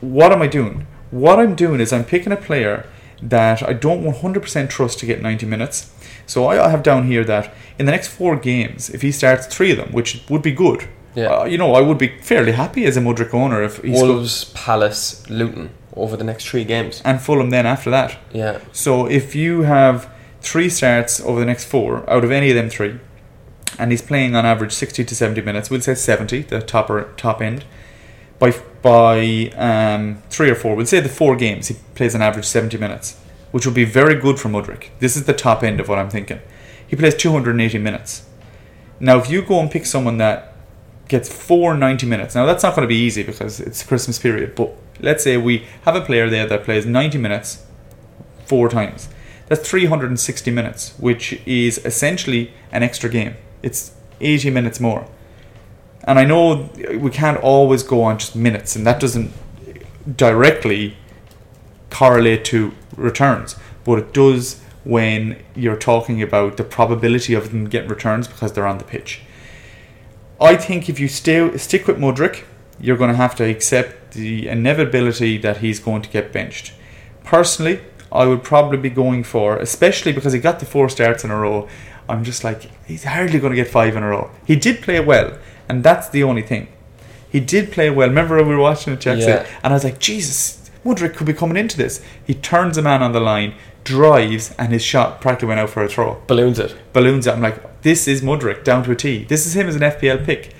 what 0.00 0.32
am 0.32 0.42
I 0.42 0.46
doing? 0.46 0.86
What 1.10 1.38
I'm 1.38 1.54
doing 1.54 1.80
is 1.80 1.92
I'm 1.92 2.04
picking 2.04 2.32
a 2.32 2.36
player 2.36 2.86
that 3.22 3.62
I 3.66 3.72
don't 3.72 4.02
100% 4.04 4.68
trust 4.68 4.98
to 4.98 5.06
get 5.06 5.22
90 5.22 5.46
minutes. 5.46 5.92
So 6.26 6.46
I 6.48 6.68
have 6.68 6.82
down 6.82 7.06
here 7.06 7.24
that 7.24 7.54
in 7.78 7.86
the 7.86 7.92
next 7.92 8.08
four 8.08 8.36
games, 8.36 8.90
if 8.90 9.02
he 9.02 9.12
starts 9.12 9.46
three 9.46 9.70
of 9.70 9.76
them, 9.76 9.92
which 9.92 10.22
would 10.28 10.42
be 10.42 10.52
good, 10.52 10.88
Yeah. 11.14 11.26
uh, 11.26 11.44
you 11.44 11.56
know, 11.58 11.74
I 11.74 11.80
would 11.80 11.98
be 11.98 12.08
fairly 12.22 12.52
happy 12.52 12.84
as 12.86 12.96
a 12.96 13.00
Mudryk 13.00 13.32
owner 13.32 13.62
if 13.62 13.78
he's 13.82 14.00
Wolves, 14.02 14.44
Palace, 14.54 15.22
Luton 15.30 15.70
over 15.96 16.16
the 16.16 16.24
next 16.24 16.48
three 16.48 16.64
games. 16.64 17.00
and 17.04 17.20
Fulham 17.20 17.50
then 17.50 17.66
after 17.66 17.88
that. 17.90 18.16
Yeah. 18.32 18.58
So 18.72 19.06
if 19.06 19.34
you 19.36 19.62
have 19.62 20.08
three 20.40 20.68
starts 20.68 21.20
over 21.20 21.38
the 21.40 21.46
next 21.46 21.64
four 21.66 22.08
out 22.10 22.24
of 22.24 22.30
any 22.32 22.50
of 22.50 22.56
them 22.56 22.68
three, 22.68 22.98
and 23.78 23.90
he's 23.90 24.02
playing 24.02 24.34
on 24.34 24.44
average 24.46 24.72
sixty 24.72 25.04
to 25.04 25.14
seventy 25.14 25.40
minutes, 25.40 25.70
we'll 25.70 25.80
say 25.80 25.94
seventy, 25.94 26.42
the 26.42 26.60
top 26.60 26.90
or 26.90 27.12
top 27.16 27.40
end. 27.40 27.64
By 28.38 28.52
by 28.82 29.50
um, 29.56 30.22
three 30.30 30.50
or 30.50 30.54
four, 30.54 30.74
we'll 30.74 30.86
say 30.86 31.00
the 31.00 31.08
four 31.08 31.36
games 31.36 31.68
he 31.68 31.76
plays 31.94 32.14
on 32.14 32.22
average 32.22 32.44
seventy 32.44 32.76
minutes, 32.76 33.18
which 33.52 33.64
would 33.64 33.74
be 33.74 33.84
very 33.84 34.14
good 34.14 34.38
for 34.38 34.48
Mudryk. 34.48 34.90
This 34.98 35.16
is 35.16 35.24
the 35.24 35.32
top 35.32 35.62
end 35.62 35.80
of 35.80 35.88
what 35.88 35.98
I'm 35.98 36.10
thinking. 36.10 36.40
He 36.86 36.96
plays 36.96 37.14
two 37.14 37.32
hundred 37.32 37.52
and 37.52 37.60
eighty 37.62 37.78
minutes. 37.78 38.24
Now, 39.00 39.18
if 39.18 39.28
you 39.28 39.42
go 39.42 39.60
and 39.60 39.70
pick 39.70 39.86
someone 39.86 40.18
that 40.18 40.54
gets 41.08 41.28
four 41.32 41.76
90 41.76 42.06
minutes, 42.06 42.34
now 42.34 42.46
that's 42.46 42.62
not 42.62 42.74
going 42.74 42.84
to 42.84 42.88
be 42.88 42.96
easy 42.96 43.22
because 43.22 43.60
it's 43.60 43.82
Christmas 43.82 44.18
period, 44.18 44.54
but 44.54 44.72
let's 45.00 45.22
say 45.22 45.36
we 45.36 45.66
have 45.82 45.96
a 45.96 46.00
player 46.00 46.30
there 46.30 46.46
that 46.46 46.64
plays 46.64 46.86
90 46.86 47.18
minutes 47.18 47.66
four 48.46 48.68
times. 48.68 49.08
That's 49.48 49.68
360 49.68 50.50
minutes, 50.50 50.94
which 50.98 51.40
is 51.46 51.84
essentially 51.84 52.52
an 52.72 52.82
extra 52.82 53.10
game. 53.10 53.36
It's 53.64 53.92
80 54.20 54.50
minutes 54.50 54.78
more. 54.78 55.06
And 56.06 56.18
I 56.18 56.24
know 56.24 56.68
we 56.98 57.10
can't 57.10 57.38
always 57.38 57.82
go 57.82 58.02
on 58.02 58.18
just 58.18 58.36
minutes, 58.36 58.76
and 58.76 58.86
that 58.86 59.00
doesn't 59.00 59.32
directly 60.16 60.96
correlate 61.88 62.44
to 62.46 62.72
returns, 62.96 63.56
but 63.84 63.98
it 63.98 64.12
does 64.12 64.60
when 64.84 65.42
you're 65.54 65.76
talking 65.76 66.20
about 66.20 66.58
the 66.58 66.64
probability 66.64 67.32
of 67.32 67.50
them 67.50 67.64
getting 67.64 67.88
returns 67.88 68.28
because 68.28 68.52
they're 68.52 68.66
on 68.66 68.76
the 68.76 68.84
pitch. 68.84 69.22
I 70.38 70.56
think 70.56 70.90
if 70.90 71.00
you 71.00 71.08
stay 71.08 71.56
stick 71.56 71.86
with 71.86 71.96
Mudryk, 71.96 72.44
you're 72.78 72.98
going 72.98 73.10
to 73.10 73.16
have 73.16 73.34
to 73.36 73.44
accept 73.44 74.12
the 74.12 74.46
inevitability 74.48 75.38
that 75.38 75.58
he's 75.58 75.80
going 75.80 76.02
to 76.02 76.10
get 76.10 76.32
benched. 76.32 76.74
Personally, 77.22 77.80
I 78.12 78.26
would 78.26 78.42
probably 78.44 78.78
be 78.78 78.90
going 78.90 79.24
for, 79.24 79.56
especially 79.56 80.12
because 80.12 80.34
he 80.34 80.38
got 80.38 80.60
the 80.60 80.66
four 80.66 80.88
starts 80.88 81.24
in 81.24 81.30
a 81.30 81.38
row. 81.38 81.68
I'm 82.08 82.24
just 82.24 82.44
like 82.44 82.70
he's 82.86 83.04
hardly 83.04 83.38
going 83.38 83.52
to 83.52 83.56
get 83.56 83.68
five 83.68 83.96
in 83.96 84.02
a 84.02 84.08
row. 84.08 84.30
He 84.46 84.56
did 84.56 84.82
play 84.82 85.00
well, 85.00 85.38
and 85.68 85.82
that's 85.82 86.08
the 86.08 86.22
only 86.22 86.42
thing. 86.42 86.68
He 87.30 87.40
did 87.40 87.72
play 87.72 87.90
well. 87.90 88.08
Remember 88.08 88.36
when 88.36 88.48
we 88.48 88.54
were 88.54 88.60
watching 88.60 88.92
it, 88.92 89.00
Chelsea, 89.00 89.26
Yeah. 89.26 89.46
and 89.62 89.72
I 89.72 89.76
was 89.76 89.84
like, 89.84 89.98
Jesus, 89.98 90.70
Mudryk 90.84 91.14
could 91.16 91.26
be 91.26 91.32
coming 91.32 91.56
into 91.56 91.76
this. 91.76 92.02
He 92.26 92.34
turns 92.34 92.76
a 92.78 92.82
man 92.82 93.02
on 93.02 93.12
the 93.12 93.20
line, 93.20 93.54
drives, 93.82 94.54
and 94.58 94.72
his 94.72 94.82
shot 94.84 95.20
practically 95.20 95.48
went 95.48 95.60
out 95.60 95.70
for 95.70 95.82
a 95.82 95.88
throw 95.88 96.20
Balloons 96.26 96.58
it. 96.58 96.76
balloons 96.92 97.26
it. 97.26 97.32
I'm 97.32 97.40
like, 97.42 97.82
this 97.82 98.06
is 98.06 98.22
Mudryk 98.22 98.62
down 98.64 98.84
to 98.84 98.92
a 98.92 98.96
T. 98.96 99.24
This 99.24 99.46
is 99.46 99.56
him 99.56 99.66
as 99.68 99.74
an 99.76 99.82
FPL 99.82 100.24
pick. 100.24 100.54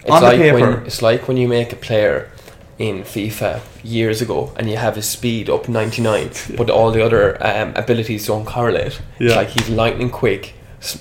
It's 0.00 0.10
On 0.10 0.22
like 0.22 0.36
paper. 0.38 0.58
when 0.58 0.86
it's 0.86 1.00
like 1.02 1.26
when 1.28 1.36
you 1.36 1.48
make 1.48 1.72
a 1.72 1.76
player 1.76 2.30
in 2.78 3.02
FIFA 3.02 3.60
years 3.84 4.20
ago 4.22 4.52
and 4.56 4.68
you 4.70 4.76
have 4.76 4.96
his 4.96 5.08
speed 5.08 5.48
up 5.50 5.68
99 5.68 6.30
but 6.56 6.70
all 6.70 6.90
the 6.90 7.04
other 7.04 7.36
um, 7.46 7.72
abilities 7.76 8.26
don't 8.26 8.44
correlate. 8.44 9.00
Yeah. 9.18 9.26
It's 9.28 9.36
like 9.36 9.48
he's 9.50 9.68
lightning 9.68 10.10
quick, 10.10 10.54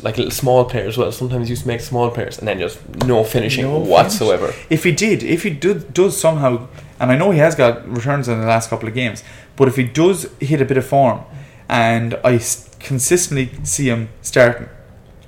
like 0.04 0.18
little 0.18 0.32
small 0.32 0.66
players. 0.66 0.98
Well, 0.98 1.12
sometimes 1.12 1.48
you 1.50 1.54
used 1.54 1.64
to 1.64 1.68
make 1.68 1.82
small 1.82 2.12
players 2.12 2.38
and 2.38 2.48
then 2.48 2.60
just 2.60 2.80
no 3.06 3.24
finishing 3.24 3.64
No 3.64 3.80
whatsoever. 3.80 4.54
If 4.70 4.84
he 4.84 4.92
did, 4.92 5.24
if 5.24 5.44
he 5.44 5.50
do, 5.50 5.76
does 5.80 6.20
somehow, 6.20 6.68
and 7.00 7.12
I 7.12 7.18
know 7.18 7.32
he 7.32 7.40
has 7.40 7.56
got 7.56 7.88
returns 7.90 8.28
in 8.28 8.40
the 8.40 8.46
last 8.46 8.70
couple 8.70 8.88
of 8.88 8.94
games, 8.94 9.24
but 9.56 9.68
if 9.68 9.76
he 9.78 9.84
does 9.84 10.28
hit 10.40 10.62
a 10.62 10.66
bit 10.66 10.78
of 10.78 10.86
form, 10.86 11.22
and 11.68 12.20
I 12.24 12.36
s- 12.36 12.70
consistently 12.80 13.50
see 13.64 13.88
him 13.90 14.10
starting, 14.22 14.68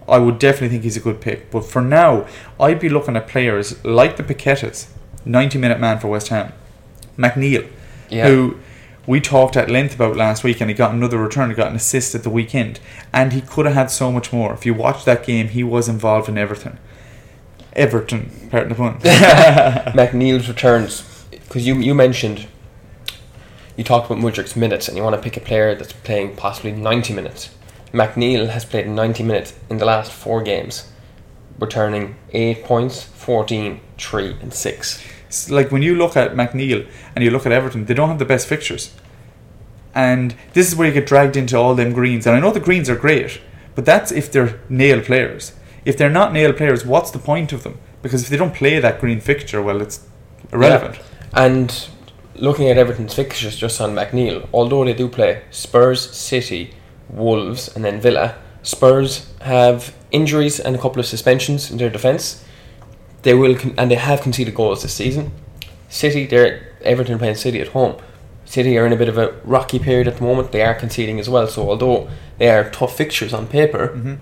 I 0.08 0.18
would 0.20 0.38
definitely 0.40 0.70
think 0.70 0.84
he's 0.84 0.98
a 0.98 1.00
good 1.00 1.22
pick. 1.22 1.50
But 1.50 1.66
for 1.66 1.82
now, 1.82 2.28
I'd 2.60 2.80
be 2.80 2.90
looking 2.90 3.16
at 3.16 3.28
players 3.28 3.84
like 3.86 4.18
the 4.18 4.24
Paquetas, 4.24 4.88
90 5.26 5.58
minute 5.58 5.80
man 5.80 6.00
for 6.00 6.08
West 6.08 6.28
Ham, 6.30 6.52
McNeil, 7.18 7.68
Yeah. 8.10 8.28
who 8.28 8.58
we 9.06 9.20
talked 9.20 9.58
at 9.58 9.70
length 9.70 9.96
about 9.96 10.16
last 10.16 10.44
week, 10.44 10.62
and 10.62 10.70
he 10.70 10.74
got 10.76 10.94
another 10.94 11.18
return, 11.18 11.50
he 11.50 11.56
got 11.56 11.70
an 11.70 11.76
assist 11.76 12.16
at 12.16 12.24
the 12.24 12.30
weekend, 12.30 12.80
and 13.12 13.34
he 13.34 13.42
could 13.42 13.66
have 13.66 13.76
had 13.76 13.92
so 13.92 14.12
much 14.12 14.32
more. 14.32 14.54
If 14.54 14.66
you 14.66 14.74
watch 14.74 15.04
that 15.06 15.26
game, 15.26 15.50
he 15.50 15.64
was 15.64 15.90
involved 15.90 16.30
in 16.30 16.38
everything. 16.38 16.78
Everton. 17.74 18.30
Pardon 18.52 18.70
the 18.70 18.76
pun. 18.76 19.00
McNeil's 19.00 20.48
returns 20.48 21.26
because 21.32 21.66
you 21.68 21.76
you 21.76 21.94
mentioned 21.96 22.46
you 23.76 23.84
talked 23.84 24.06
about 24.10 24.20
Mudryk's 24.24 24.56
minutes 24.56 24.88
and 24.88 24.96
you 24.96 25.04
want 25.04 25.16
to 25.16 25.22
pick 25.22 25.36
a 25.36 25.40
player 25.40 25.74
that's 25.74 25.94
playing 25.94 26.36
possibly 26.36 26.72
90 26.72 27.14
minutes. 27.14 27.50
McNeil 27.92 28.50
has 28.50 28.66
played 28.66 28.88
90 28.88 29.24
minutes 29.24 29.54
in 29.70 29.78
the 29.80 29.86
last 29.86 30.12
four 30.12 30.44
games, 30.44 30.92
returning 31.60 32.16
8 32.32 32.64
points, 32.64 33.04
14, 33.04 33.80
3, 33.98 34.38
and 34.42 34.54
6. 34.54 35.04
It's 35.28 35.50
like 35.50 35.72
when 35.72 35.82
you 35.82 35.96
look 35.96 36.16
at 36.16 36.34
McNeil 36.34 36.88
and 37.16 37.24
you 37.24 37.32
look 37.32 37.46
at 37.46 37.52
Everton, 37.52 37.86
they 37.86 37.94
don't 37.94 38.10
have 38.10 38.20
the 38.20 38.26
best 38.26 38.48
fixtures. 38.48 38.94
And 39.96 40.36
this 40.54 40.68
is 40.68 40.76
where 40.76 40.88
you 40.88 40.94
get 40.94 41.06
dragged 41.06 41.38
into 41.38 41.58
all 41.58 41.76
them 41.76 41.94
greens. 41.94 42.26
And 42.26 42.36
I 42.36 42.40
know 42.40 42.52
the 42.52 42.60
greens 42.60 42.90
are 42.90 42.96
great, 42.96 43.40
but 43.76 43.86
that's 43.86 44.12
if 44.12 44.32
they're 44.32 44.60
nail 44.70 45.02
players. 45.02 45.54
If 45.86 45.98
they're 45.98 46.10
not 46.10 46.34
nail 46.34 46.54
players, 46.54 46.86
what's 46.86 47.12
the 47.12 47.20
point 47.20 47.54
of 47.54 47.64
them? 47.64 47.78
because 48.04 48.22
if 48.22 48.30
they 48.30 48.38
don't 48.38 48.54
play 48.54 48.78
that 48.80 49.00
green 49.00 49.20
fixture, 49.20 49.62
well, 49.64 49.82
it's 49.82 50.06
irrelevant. 50.52 51.00
And 51.34 51.88
looking 52.36 52.70
at 52.70 52.78
Everton's 52.78 53.16
fixtures 53.16 53.56
just 53.56 53.82
on 53.82 53.96
McNeil, 53.96 54.48
although 54.54 54.86
they 54.86 54.94
do 54.94 55.08
play 55.08 55.42
Spurs, 55.50 56.12
City, 56.12 56.74
Wolves, 57.10 57.74
and 57.74 57.84
then 57.84 58.00
Villa, 58.00 58.36
Spurs 58.64 59.32
have 59.42 59.94
injuries 60.12 60.60
and 60.60 60.76
a 60.76 60.80
couple 60.80 61.00
of 61.00 61.06
suspensions 61.06 61.70
in 61.70 61.78
their 61.78 61.90
defence. 61.90 62.44
They 63.22 63.34
will 63.34 63.56
con- 63.56 63.76
and 63.78 63.92
they 63.92 63.96
have 63.96 64.22
conceded 64.22 64.56
goals 64.56 64.82
this 64.82 64.94
season. 64.94 65.32
City, 65.90 66.26
they're 66.26 66.74
Everton 66.82 67.20
playing 67.20 67.36
City 67.36 67.62
at 67.62 67.70
home. 67.70 67.96
City 68.46 68.78
are 68.78 68.86
in 68.86 68.94
a 68.94 68.98
bit 68.98 69.10
of 69.10 69.18
a 69.18 69.34
rocky 69.44 69.80
period 69.80 70.08
at 70.08 70.18
the 70.18 70.24
moment. 70.24 70.52
They 70.52 70.62
are 70.64 70.74
conceding 70.74 71.20
as 71.20 71.30
well. 71.30 71.48
So 71.48 71.70
although 71.70 72.10
they 72.38 72.50
are 72.50 72.70
tough 72.70 72.96
fixtures 72.98 73.34
on 73.34 73.48
paper, 73.48 73.90
Mm-hmm. 73.90 74.14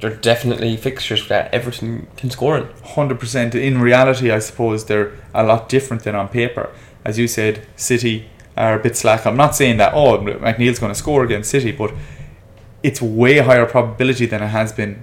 they're 0.00 0.14
definitely 0.16 0.76
fixtures 0.76 1.28
that 1.28 1.52
Everton 1.54 2.06
can 2.16 2.30
score 2.30 2.56
in. 2.58 2.68
Hundred 2.84 3.18
percent. 3.20 3.54
In 3.54 3.80
reality, 3.80 4.30
I 4.30 4.38
suppose 4.40 4.84
they're 4.86 5.12
a 5.34 5.42
lot 5.42 5.68
different 5.68 6.04
than 6.04 6.14
on 6.14 6.28
paper. 6.28 6.70
As 7.04 7.18
you 7.18 7.28
said, 7.28 7.66
City 7.76 8.28
are 8.56 8.78
a 8.78 8.82
bit 8.82 8.96
slack. 8.96 9.26
I'm 9.26 9.36
not 9.36 9.54
saying 9.54 9.76
that 9.78 9.92
oh 9.94 10.18
McNeil's 10.18 10.78
going 10.78 10.92
to 10.92 10.98
score 10.98 11.24
against 11.24 11.50
City, 11.50 11.72
but 11.72 11.92
it's 12.86 13.02
way 13.02 13.38
higher 13.38 13.66
probability 13.66 14.26
than 14.26 14.40
it 14.40 14.52
has 14.58 14.72
been 14.72 15.02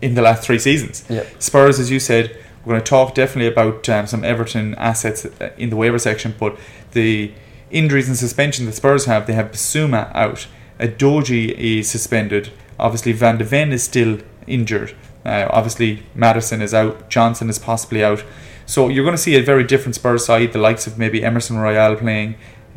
in 0.00 0.14
the 0.14 0.22
last 0.22 0.42
three 0.42 0.58
seasons. 0.58 1.04
Yeah. 1.10 1.24
Spurs, 1.38 1.78
as 1.78 1.90
you 1.90 2.00
said, 2.00 2.34
we're 2.64 2.72
going 2.72 2.82
to 2.82 2.88
talk 2.88 3.14
definitely 3.14 3.52
about 3.52 3.86
um, 3.90 4.06
some 4.06 4.24
Everton 4.24 4.74
assets 4.76 5.26
uh, 5.26 5.50
in 5.58 5.68
the 5.68 5.76
waiver 5.76 5.98
section, 5.98 6.34
but 6.40 6.58
the 6.92 7.30
injuries 7.70 8.08
and 8.08 8.16
suspension 8.16 8.64
that 8.64 8.72
Spurs 8.72 9.04
have, 9.04 9.26
they 9.26 9.34
have 9.34 9.50
Bissouma 9.50 10.10
out, 10.14 10.46
Udogie 10.80 11.52
is 11.52 11.90
suspended, 11.90 12.50
obviously 12.78 13.12
Van 13.12 13.36
de 13.36 13.44
Ven 13.44 13.70
is 13.70 13.82
still 13.82 14.18
injured, 14.46 14.96
uh, 15.26 15.46
obviously 15.50 16.02
Maddison 16.14 16.62
is 16.62 16.72
out, 16.72 17.10
Johnson 17.10 17.50
is 17.50 17.58
possibly 17.58 18.02
out. 18.02 18.24
So 18.64 18.88
you're 18.88 19.04
going 19.04 19.16
to 19.16 19.22
see 19.22 19.36
a 19.36 19.42
very 19.42 19.64
different 19.64 19.94
Spurs 19.94 20.24
side, 20.24 20.54
the 20.54 20.58
likes 20.58 20.86
of 20.86 20.96
maybe 20.96 21.22
Emerson 21.22 21.58
Royal 21.58 21.96
playing, 21.96 22.36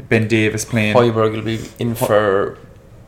Ben 0.10 0.28
Davies 0.28 0.66
playing. 0.66 0.94
Højbjerg 0.96 1.32
will 1.32 1.42
be 1.42 1.60
in 1.80 1.96
for 1.96 2.58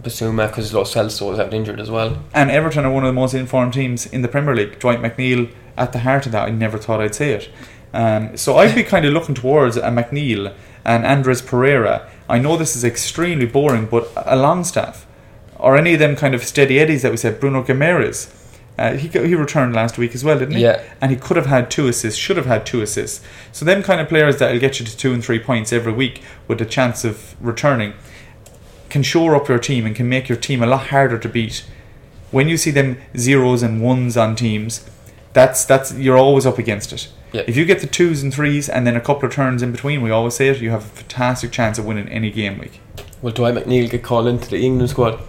Bissouma 0.03 0.47
because 0.47 0.73
Lo 0.73 0.83
Celso 0.83 1.33
is 1.33 1.39
out 1.39 1.53
injured 1.53 1.79
as 1.79 1.91
well. 1.91 2.21
And 2.33 2.49
Everton 2.49 2.85
are 2.85 2.91
one 2.91 3.03
of 3.03 3.09
the 3.09 3.19
most 3.19 3.33
informed 3.33 3.73
teams 3.73 4.05
in 4.05 4.21
the 4.21 4.27
Premier 4.27 4.55
League. 4.55 4.79
Dwight 4.79 4.99
McNeil 4.99 5.51
at 5.77 5.91
the 5.93 5.99
heart 5.99 6.25
of 6.25 6.31
that. 6.31 6.47
I 6.47 6.51
never 6.51 6.77
thought 6.77 7.01
I'd 7.01 7.15
say 7.15 7.31
it. 7.31 7.49
Um, 7.93 8.37
so 8.37 8.57
I'd 8.57 8.75
be 8.75 8.83
kind 8.83 9.05
of 9.05 9.13
looking 9.13 9.35
towards 9.35 9.75
a 9.77 9.81
McNeil 9.83 10.53
and 10.85 11.05
Andreas 11.05 11.41
Pereira. 11.41 12.09
I 12.29 12.39
know 12.39 12.55
this 12.55 12.75
is 12.75 12.83
extremely 12.83 13.45
boring, 13.45 13.87
but 13.87 14.09
a 14.15 14.35
Longstaff 14.35 15.05
or 15.57 15.75
any 15.75 15.93
of 15.93 15.99
them 15.99 16.15
kind 16.15 16.33
of 16.33 16.43
steady 16.43 16.79
eddies 16.79 17.01
that 17.01 17.11
we 17.11 17.17
said, 17.17 17.39
Bruno 17.39 17.63
Guimarães. 17.63 18.35
Uh, 18.77 18.93
he 18.93 19.09
he 19.09 19.35
returned 19.35 19.73
last 19.73 19.97
week 19.97 20.15
as 20.15 20.23
well, 20.23 20.39
didn't 20.39 20.55
he? 20.55 20.61
Yeah. 20.61 20.81
And 21.01 21.11
he 21.11 21.17
could 21.17 21.35
have 21.35 21.47
had 21.47 21.69
two 21.69 21.89
assists, 21.89 22.17
should 22.17 22.37
have 22.37 22.45
had 22.45 22.65
two 22.65 22.81
assists. 22.81 23.21
So 23.51 23.65
them 23.65 23.83
kind 23.83 23.99
of 23.99 24.07
players 24.07 24.37
that 24.37 24.53
will 24.53 24.59
get 24.59 24.79
you 24.79 24.85
to 24.85 24.95
two 24.95 25.11
and 25.11 25.21
three 25.21 25.39
points 25.39 25.73
every 25.73 25.91
week 25.91 26.21
with 26.47 26.61
a 26.61 26.65
chance 26.65 27.03
of 27.03 27.35
returning 27.45 27.93
can 28.89 29.03
shore 29.03 29.35
up 29.35 29.47
your 29.47 29.59
team 29.59 29.85
and 29.85 29.95
can 29.95 30.09
make 30.09 30.29
your 30.29 30.37
team 30.37 30.63
a 30.63 30.67
lot 30.67 30.87
harder 30.87 31.17
to 31.19 31.29
beat. 31.29 31.65
When 32.31 32.47
you 32.47 32.57
see 32.57 32.71
them 32.71 32.97
zeros 33.17 33.63
and 33.63 33.81
ones 33.81 34.17
on 34.17 34.35
teams, 34.35 34.87
that's 35.33 35.65
that's 35.65 35.93
you're 35.93 36.17
always 36.17 36.45
up 36.45 36.57
against 36.57 36.93
it. 36.93 37.09
Yeah. 37.31 37.43
If 37.47 37.55
you 37.55 37.65
get 37.65 37.79
the 37.79 37.87
twos 37.87 38.23
and 38.23 38.33
threes 38.33 38.69
and 38.69 38.87
then 38.87 38.95
a 38.95 39.01
couple 39.01 39.27
of 39.27 39.33
turns 39.33 39.61
in 39.61 39.71
between, 39.71 40.01
we 40.01 40.09
always 40.09 40.35
say 40.35 40.47
it, 40.47 40.59
you 40.61 40.71
have 40.71 40.81
a 40.81 40.87
fantastic 40.87 41.51
chance 41.51 41.77
of 41.77 41.85
winning 41.85 42.09
any 42.09 42.31
game 42.31 42.57
week. 42.57 42.81
Will 43.21 43.31
Dwight 43.31 43.53
McNeil 43.53 43.89
get 43.89 44.01
called 44.01 44.27
into 44.27 44.49
the 44.49 44.57
England 44.57 44.89
squad? 44.89 45.19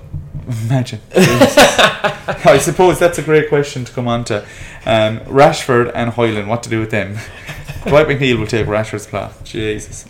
Imagine. 0.67 1.01
I 1.15 2.59
suppose 2.61 2.99
that's 2.99 3.19
a 3.19 3.23
great 3.23 3.49
question 3.49 3.85
to 3.85 3.93
come 3.93 4.09
on 4.09 4.25
to. 4.25 4.43
Um, 4.87 5.21
Rashford 5.21 5.93
and 5.95 6.13
Højlund, 6.13 6.47
what 6.47 6.63
to 6.63 6.71
do 6.71 6.81
with 6.81 6.91
them? 6.91 7.19
Dwight 7.87 8.07
McNeil 8.07 8.39
will 8.39 8.47
take 8.47 8.67
Rashford's 8.67 9.07
place. 9.07 9.33
Jesus. 9.45 10.07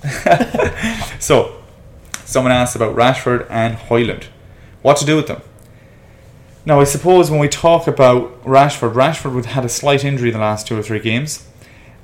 so, 1.25 1.60
someone 2.31 2.53
asked 2.53 2.77
about 2.77 2.95
Rashford 2.95 3.47
and 3.51 3.77
Højlund. 3.77 4.25
What 4.83 4.97
to 4.99 5.05
do 5.05 5.17
with 5.17 5.27
them? 5.27 5.43
Now, 6.65 6.81
I 6.81 6.85
suppose 6.85 7.31
when 7.31 7.41
we 7.41 7.49
talk 7.49 7.87
about 7.87 8.43
Rashford, 8.45 8.93
Rashford 8.93 9.45
had 9.47 9.65
a 9.65 9.69
slight 9.69 10.05
injury 10.05 10.29
in 10.29 10.35
the 10.35 10.41
last 10.41 10.67
two 10.67 10.79
or 10.79 10.83
three 10.83 11.01
games. 11.01 11.47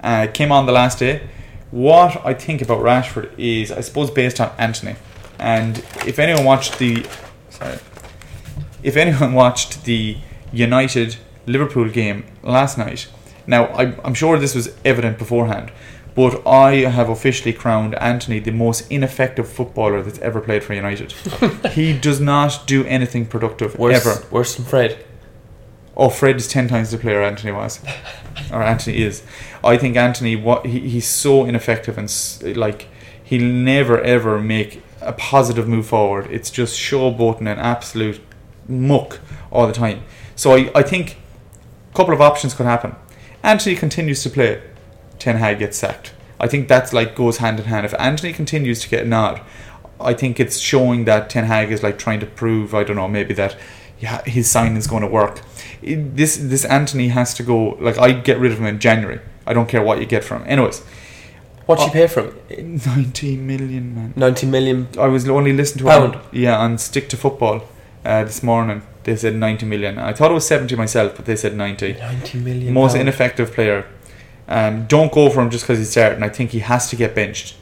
Uh, 0.02 0.26
came 0.32 0.50
on 0.50 0.66
the 0.66 0.72
last 0.72 0.98
day. 0.98 1.28
What 1.70 2.24
I 2.24 2.34
think 2.34 2.62
about 2.62 2.80
Rashford 2.80 3.30
is, 3.38 3.70
I 3.70 3.80
suppose, 3.80 4.10
based 4.10 4.40
on 4.40 4.52
Antony. 4.58 4.96
And 5.38 5.78
if 6.06 6.18
anyone 6.18 6.44
watched 6.44 6.78
the, 6.78 7.06
sorry, 7.50 7.78
if 8.82 8.96
anyone 8.96 9.34
watched 9.44 9.84
the 9.84 10.16
United 10.52 11.16
Liverpool 11.46 11.88
game 11.88 12.24
last 12.42 12.78
night, 12.78 13.08
now 13.46 13.66
I, 13.66 13.94
I'm 14.04 14.14
sure 14.14 14.38
this 14.38 14.54
was 14.54 14.74
evident 14.84 15.18
beforehand, 15.18 15.70
but 16.16 16.44
I 16.46 16.76
have 16.90 17.08
officially 17.08 17.52
crowned 17.52 17.94
Antony 17.96 18.40
the 18.40 18.50
most 18.50 18.90
ineffective 18.90 19.48
footballer 19.48 20.02
that's 20.02 20.18
ever 20.18 20.40
played 20.40 20.64
for 20.64 20.72
United. 20.74 21.12
he 21.72 21.96
does 21.96 22.20
not 22.20 22.66
do 22.66 22.84
anything 22.86 23.26
productive 23.26 23.78
Worse, 23.78 24.06
ever. 24.06 24.26
worse 24.30 24.56
than 24.56 24.64
Fred. 24.64 25.04
Oh, 25.96 26.08
Fred 26.08 26.36
is 26.36 26.48
ten 26.48 26.68
times 26.68 26.90
the 26.90 26.98
player 26.98 27.22
Antony 27.22 27.52
was, 27.52 27.80
or 28.52 28.62
Antony 28.62 29.02
is. 29.02 29.22
I 29.62 29.76
think 29.76 29.96
Antony, 29.96 30.36
what 30.36 30.66
he, 30.66 30.80
he's 30.80 31.06
so 31.06 31.44
ineffective 31.44 31.96
and 31.98 32.10
like 32.56 32.88
he'll 33.22 33.42
never 33.42 34.00
ever 34.00 34.40
make 34.40 34.82
a 35.00 35.12
positive 35.12 35.68
move 35.68 35.86
forward. 35.86 36.28
It's 36.30 36.50
just 36.50 36.78
showboating 36.78 37.46
and 37.46 37.60
absolute 37.60 38.20
muck 38.68 39.20
all 39.50 39.66
the 39.66 39.72
time. 39.72 40.02
So 40.34 40.54
I, 40.54 40.70
I 40.74 40.82
think 40.82 41.16
a 41.92 41.96
couple 41.96 42.14
of 42.14 42.20
options 42.20 42.54
could 42.54 42.66
happen. 42.66 42.94
Antony 43.42 43.76
continues 43.76 44.22
to 44.22 44.30
play, 44.30 44.62
Ten 45.18 45.36
Hag 45.36 45.58
gets 45.58 45.76
sacked. 45.78 46.12
I 46.38 46.46
think 46.46 46.68
that's 46.68 46.92
like 46.92 47.14
goes 47.14 47.38
hand 47.38 47.58
in 47.60 47.66
hand. 47.66 47.86
If 47.86 47.94
Antony 47.98 48.32
continues 48.32 48.80
to 48.82 48.88
get 48.88 49.04
a 49.04 49.08
nod, 49.08 49.40
I 50.00 50.12
think 50.12 50.38
it's 50.38 50.58
showing 50.58 51.04
that 51.06 51.30
Ten 51.30 51.44
Hag 51.44 51.70
is 51.72 51.82
like 51.82 51.98
trying 51.98 52.20
to 52.20 52.26
prove 52.26 52.74
I 52.74 52.84
don't 52.84 52.96
know 52.96 53.08
maybe 53.08 53.34
that 53.34 53.56
yeah, 53.98 54.22
his 54.24 54.50
sign 54.50 54.76
is 54.76 54.86
going 54.86 55.00
to 55.02 55.08
work. 55.08 55.40
It- 55.82 56.16
This 56.16 56.36
this 56.36 56.64
Antony 56.66 57.08
has 57.08 57.32
to 57.34 57.42
go. 57.42 57.76
Like 57.80 57.98
I 57.98 58.12
get 58.12 58.38
rid 58.38 58.52
of 58.52 58.58
him 58.58 58.66
in 58.66 58.78
January. 58.78 59.20
I 59.46 59.52
don't 59.54 59.68
care 59.68 59.82
what 59.82 59.98
you 60.00 60.06
get 60.06 60.24
from 60.24 60.42
him. 60.42 60.48
Anyways, 60.48 60.82
What'd 61.66 61.82
Oh. 61.82 61.86
you 61.86 61.92
pay 61.92 62.06
for 62.06 62.20
him? 62.48 62.80
ninety 62.86 63.36
million 63.36 63.94
man. 63.94 64.12
90 64.16 64.46
million. 64.46 64.86
I 64.98 65.06
was 65.08 65.28
only 65.28 65.52
listening 65.52 65.84
to 65.86 65.90
Pound. 65.90 66.14
it. 66.14 66.20
Yeah, 66.32 66.58
on 66.58 66.78
Stick 66.78 67.08
to 67.08 67.16
Football 67.16 67.62
uh, 68.04 68.22
this 68.24 68.42
morning. 68.42 68.82
They 69.04 69.16
said 69.16 69.34
ninety 69.34 69.66
million. 69.66 69.98
I 69.98 70.12
thought 70.12 70.30
it 70.30 70.34
was 70.34 70.46
seventy 70.46 70.76
myself, 70.76 71.16
but 71.16 71.24
they 71.24 71.34
said 71.36 71.56
ninety. 71.56 71.94
90 71.94 72.38
million. 72.38 72.72
Most 72.74 72.92
pound. 72.92 73.02
ineffective 73.02 73.52
player. 73.52 73.84
Um, 74.48 74.86
don't 74.86 75.12
go 75.12 75.28
for 75.30 75.42
him 75.42 75.50
just 75.50 75.64
because 75.64 75.78
he's 75.78 75.90
starting. 75.90 76.22
I 76.22 76.28
think 76.28 76.50
he 76.50 76.60
has 76.60 76.88
to 76.90 76.96
get 76.96 77.14
benched. 77.14 77.56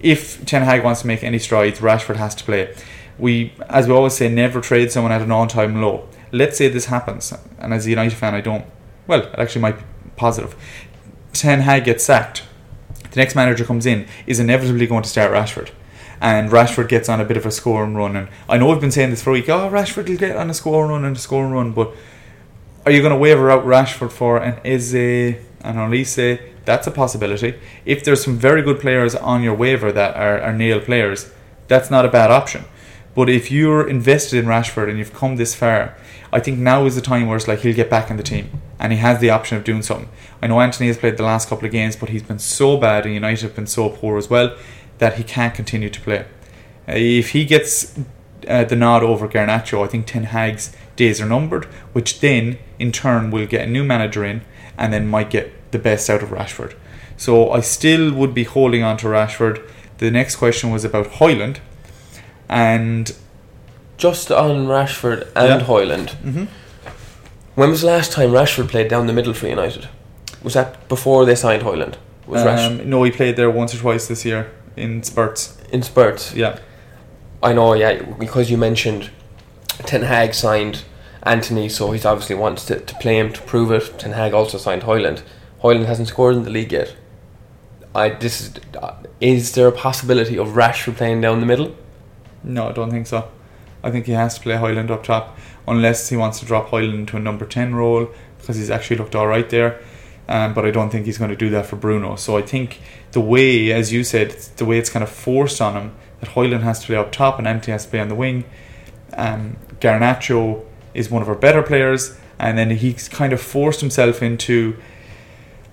If 0.00 0.44
Ten 0.44 0.62
Hag 0.62 0.84
wants 0.84 1.02
to 1.02 1.06
make 1.06 1.22
any 1.22 1.38
strides, 1.38 1.78
Rashford 1.80 2.16
has 2.16 2.34
to 2.34 2.44
play. 2.44 2.74
We, 3.18 3.52
as 3.68 3.86
we 3.86 3.94
always 3.94 4.14
say, 4.14 4.28
never 4.28 4.60
trade 4.60 4.90
someone 4.90 5.12
at 5.12 5.22
an 5.22 5.30
all-time 5.30 5.80
low. 5.80 6.08
Let's 6.32 6.58
say 6.58 6.68
this 6.68 6.86
happens, 6.86 7.32
and 7.58 7.72
as 7.72 7.86
a 7.86 7.90
United 7.90 8.16
fan, 8.16 8.34
I 8.34 8.40
don't. 8.40 8.64
Well, 9.06 9.20
it 9.20 9.34
actually 9.38 9.62
might 9.62 9.78
be 9.78 9.84
positive. 10.16 10.56
Ten 11.32 11.60
Hag 11.60 11.84
gets 11.84 12.02
sacked. 12.04 12.42
The 13.10 13.20
next 13.20 13.36
manager 13.36 13.64
comes 13.64 13.86
in 13.86 14.08
is 14.26 14.40
inevitably 14.40 14.88
going 14.88 15.04
to 15.04 15.08
start 15.08 15.30
Rashford, 15.30 15.70
and 16.20 16.50
Rashford 16.50 16.88
gets 16.88 17.08
on 17.08 17.20
a 17.20 17.24
bit 17.24 17.36
of 17.36 17.46
a 17.46 17.52
scoring 17.52 17.94
run. 17.94 18.16
And 18.16 18.28
I 18.48 18.58
know 18.58 18.72
I've 18.72 18.80
been 18.80 18.90
saying 18.90 19.10
this 19.10 19.22
for 19.22 19.30
a 19.30 19.34
week. 19.34 19.48
Oh, 19.48 19.70
Rashford 19.70 20.08
will 20.08 20.16
get 20.16 20.36
on 20.36 20.50
a 20.50 20.54
scoring 20.54 20.90
run 20.90 21.04
and 21.04 21.16
a 21.16 21.20
scoring 21.20 21.52
run, 21.52 21.70
but 21.70 21.94
are 22.86 22.92
you 22.92 23.00
going 23.00 23.12
to 23.12 23.18
waver 23.18 23.50
out 23.50 23.64
Rashford 23.64 24.12
for 24.12 24.38
an 24.38 24.60
Eze 24.64 24.94
and 24.94 25.78
Olise? 25.78 26.40
That's 26.64 26.86
a 26.86 26.90
possibility. 26.90 27.54
If 27.84 28.04
there's 28.04 28.22
some 28.22 28.36
very 28.38 28.62
good 28.62 28.80
players 28.80 29.14
on 29.14 29.42
your 29.42 29.54
waiver 29.54 29.90
that 29.92 30.16
are, 30.16 30.40
are 30.40 30.52
nail 30.52 30.80
players, 30.80 31.30
that's 31.68 31.90
not 31.90 32.04
a 32.04 32.08
bad 32.08 32.30
option. 32.30 32.64
But 33.14 33.30
if 33.30 33.50
you're 33.50 33.88
invested 33.88 34.38
in 34.38 34.46
Rashford 34.46 34.88
and 34.88 34.98
you've 34.98 35.14
come 35.14 35.36
this 35.36 35.54
far, 35.54 35.96
I 36.32 36.40
think 36.40 36.58
now 36.58 36.84
is 36.84 36.94
the 36.96 37.00
time 37.00 37.28
where 37.28 37.36
it's 37.36 37.46
like 37.46 37.60
he'll 37.60 37.74
get 37.74 37.88
back 37.88 38.10
in 38.10 38.16
the 38.16 38.22
team 38.22 38.60
and 38.78 38.92
he 38.92 38.98
has 38.98 39.20
the 39.20 39.30
option 39.30 39.56
of 39.56 39.64
doing 39.64 39.82
something. 39.82 40.08
I 40.42 40.48
know 40.48 40.60
Antony 40.60 40.88
has 40.88 40.98
played 40.98 41.16
the 41.16 41.22
last 41.22 41.48
couple 41.48 41.64
of 41.64 41.72
games, 41.72 41.96
but 41.96 42.08
he's 42.08 42.24
been 42.24 42.40
so 42.40 42.76
bad 42.76 43.06
and 43.06 43.14
United 43.14 43.42
have 43.42 43.54
been 43.54 43.66
so 43.66 43.88
poor 43.88 44.18
as 44.18 44.28
well 44.28 44.56
that 44.98 45.14
he 45.14 45.22
can't 45.22 45.54
continue 45.54 45.88
to 45.88 46.00
play. 46.00 46.26
Uh, 46.88 46.94
if 46.96 47.30
he 47.30 47.44
gets 47.44 47.98
uh, 48.48 48.64
the 48.64 48.76
nod 48.76 49.02
over 49.02 49.28
Garnacho, 49.28 49.84
I 49.84 49.86
think 49.86 50.06
Ten 50.06 50.24
Hag's 50.24 50.74
days 50.96 51.20
are 51.20 51.26
numbered, 51.26 51.64
which 51.92 52.20
then 52.20 52.58
in 52.78 52.92
turn 52.92 53.30
will 53.30 53.46
get 53.46 53.62
a 53.66 53.70
new 53.70 53.84
manager 53.84 54.24
in 54.24 54.42
and 54.78 54.92
then 54.92 55.06
might 55.08 55.30
get 55.30 55.52
the 55.72 55.78
best 55.78 56.08
out 56.10 56.22
of 56.22 56.30
Rashford. 56.30 56.74
So 57.16 57.50
I 57.50 57.60
still 57.60 58.12
would 58.12 58.34
be 58.34 58.44
holding 58.44 58.82
on 58.82 58.96
to 58.98 59.06
Rashford. 59.06 59.62
The 59.98 60.10
next 60.10 60.36
question 60.36 60.70
was 60.70 60.84
about 60.84 61.06
Højlund. 61.12 61.56
And 62.48 63.12
Just 63.96 64.30
on 64.32 64.66
Rashford 64.66 65.28
and 65.36 65.60
Yeah. 65.60 65.66
Højlund. 65.66 66.10
Mhm. 66.24 66.48
When 67.54 67.70
was 67.70 67.82
the 67.82 67.86
last 67.86 68.10
time 68.12 68.30
Rashford 68.32 68.68
played 68.68 68.88
down 68.88 69.06
the 69.06 69.12
middle 69.12 69.32
for 69.32 69.46
United? 69.46 69.88
Was 70.42 70.54
that 70.54 70.88
before 70.88 71.24
they 71.24 71.36
signed 71.36 71.62
Højlund? 71.62 71.94
Was 72.26 72.42
um, 72.44 72.88
no, 72.90 73.04
he 73.04 73.10
played 73.12 73.36
there 73.36 73.50
once 73.50 73.72
or 73.74 73.78
twice 73.78 74.08
this 74.08 74.24
year 74.24 74.46
in 74.76 75.02
spurts. 75.04 75.56
in 75.70 75.82
spurts? 75.82 76.34
Yeah. 76.34 76.56
I 77.42 77.52
know, 77.52 77.74
yeah, 77.74 78.02
because 78.18 78.50
you 78.50 78.56
mentioned 78.58 79.10
Ten 79.78 80.02
Hag 80.02 80.34
signed 80.34 80.84
Antony, 81.22 81.68
so 81.68 81.92
he's 81.92 82.04
obviously 82.04 82.36
wants 82.36 82.64
to, 82.66 82.80
to 82.80 82.94
play 82.96 83.18
him 83.18 83.32
to 83.32 83.42
prove 83.42 83.72
it. 83.72 83.98
Ten 83.98 84.12
Hag 84.12 84.32
also 84.32 84.58
signed 84.58 84.82
Højlund. 84.82 85.22
Højlund 85.62 85.86
hasn't 85.86 86.08
scored 86.08 86.36
in 86.36 86.42
the 86.44 86.50
league 86.50 86.72
yet. 86.72 86.94
I 87.94 88.10
this 88.10 88.40
is, 88.40 88.54
uh, 88.80 88.96
is 89.20 89.54
there 89.54 89.68
a 89.68 89.72
possibility 89.72 90.36
of 90.36 90.48
Rashford 90.48 90.96
playing 90.96 91.20
down 91.20 91.40
the 91.40 91.46
middle? 91.46 91.74
No, 92.42 92.68
I 92.68 92.72
don't 92.72 92.90
think 92.90 93.06
so. 93.06 93.30
I 93.82 93.90
think 93.90 94.06
he 94.06 94.12
has 94.12 94.34
to 94.34 94.40
play 94.40 94.54
Højlund 94.54 94.90
up 94.90 95.04
top 95.04 95.38
unless 95.66 96.08
he 96.08 96.16
wants 96.16 96.40
to 96.40 96.46
drop 96.46 96.68
Højlund 96.68 97.08
to 97.08 97.16
a 97.16 97.20
number 97.20 97.46
10 97.46 97.74
role 97.74 98.08
because 98.38 98.56
he's 98.56 98.70
actually 98.70 98.96
looked 98.96 99.14
alright 99.14 99.48
there. 99.50 99.80
Um, 100.26 100.54
but 100.54 100.64
I 100.64 100.70
don't 100.70 100.90
think 100.90 101.04
he's 101.04 101.18
going 101.18 101.30
to 101.30 101.36
do 101.36 101.50
that 101.50 101.66
for 101.66 101.76
Bruno. 101.76 102.16
So 102.16 102.36
I 102.36 102.42
think 102.42 102.80
the 103.12 103.20
way, 103.20 103.72
as 103.72 103.92
you 103.92 104.04
said, 104.04 104.32
the 104.56 104.64
way 104.64 104.78
it's 104.78 104.88
kind 104.88 105.02
of 105.02 105.10
forced 105.10 105.60
on 105.60 105.74
him 105.74 105.94
that 106.20 106.30
Højlund 106.30 106.62
has 106.62 106.80
to 106.80 106.86
play 106.86 106.96
up 106.96 107.12
top 107.12 107.38
and 107.38 107.46
Empty 107.46 107.72
has 107.72 107.84
to 107.84 107.90
play 107.90 108.00
on 108.00 108.08
the 108.08 108.14
wing. 108.14 108.44
Um, 109.12 109.56
Garnacho 109.80 110.64
is 110.92 111.10
one 111.10 111.22
of 111.22 111.28
our 111.28 111.34
better 111.34 111.62
players, 111.62 112.16
and 112.38 112.56
then 112.58 112.70
he's 112.70 113.08
kind 113.08 113.32
of 113.32 113.40
forced 113.40 113.80
himself 113.80 114.22
into, 114.22 114.76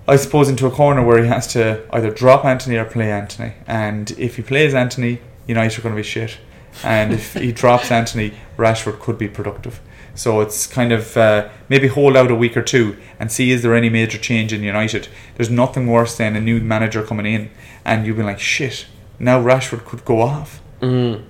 I 0.06 0.16
suppose, 0.16 0.48
into 0.48 0.66
a 0.66 0.70
corner 0.70 1.04
where 1.04 1.22
he 1.22 1.28
has 1.28 1.46
to 1.54 1.84
either 1.92 2.10
drop 2.10 2.44
Antony 2.44 2.76
or 2.76 2.84
play 2.84 3.10
Antony. 3.10 3.54
And 3.66 4.10
if 4.12 4.36
he 4.36 4.42
plays 4.42 4.74
Antony, 4.74 5.20
United 5.46 5.78
are 5.78 5.82
going 5.82 5.94
to 5.94 5.96
be 5.96 6.02
shit. 6.02 6.38
And 6.84 7.12
if 7.12 7.34
he 7.34 7.52
drops 7.62 7.90
Antony, 7.90 8.34
Rashford 8.56 9.00
could 9.00 9.18
be 9.18 9.28
productive. 9.28 9.80
So 10.14 10.40
it's 10.40 10.66
kind 10.66 10.92
of 10.92 11.16
uh, 11.16 11.48
maybe 11.68 11.88
hold 11.88 12.16
out 12.16 12.30
a 12.30 12.34
week 12.34 12.56
or 12.56 12.62
two 12.62 12.96
and 13.18 13.32
see 13.32 13.50
is 13.50 13.62
there 13.62 13.74
any 13.74 13.88
major 13.88 14.18
change 14.18 14.52
in 14.52 14.62
United. 14.62 15.08
There's 15.36 15.50
nothing 15.50 15.86
worse 15.86 16.16
than 16.16 16.36
a 16.36 16.40
new 16.40 16.60
manager 16.60 17.02
coming 17.02 17.26
in 17.26 17.50
and 17.84 18.06
you've 18.06 18.16
been 18.16 18.26
like, 18.26 18.40
shit, 18.40 18.86
now 19.18 19.42
Rashford 19.42 19.84
could 19.84 20.04
go 20.04 20.20
off. 20.20 20.60
Mm. 20.80 21.24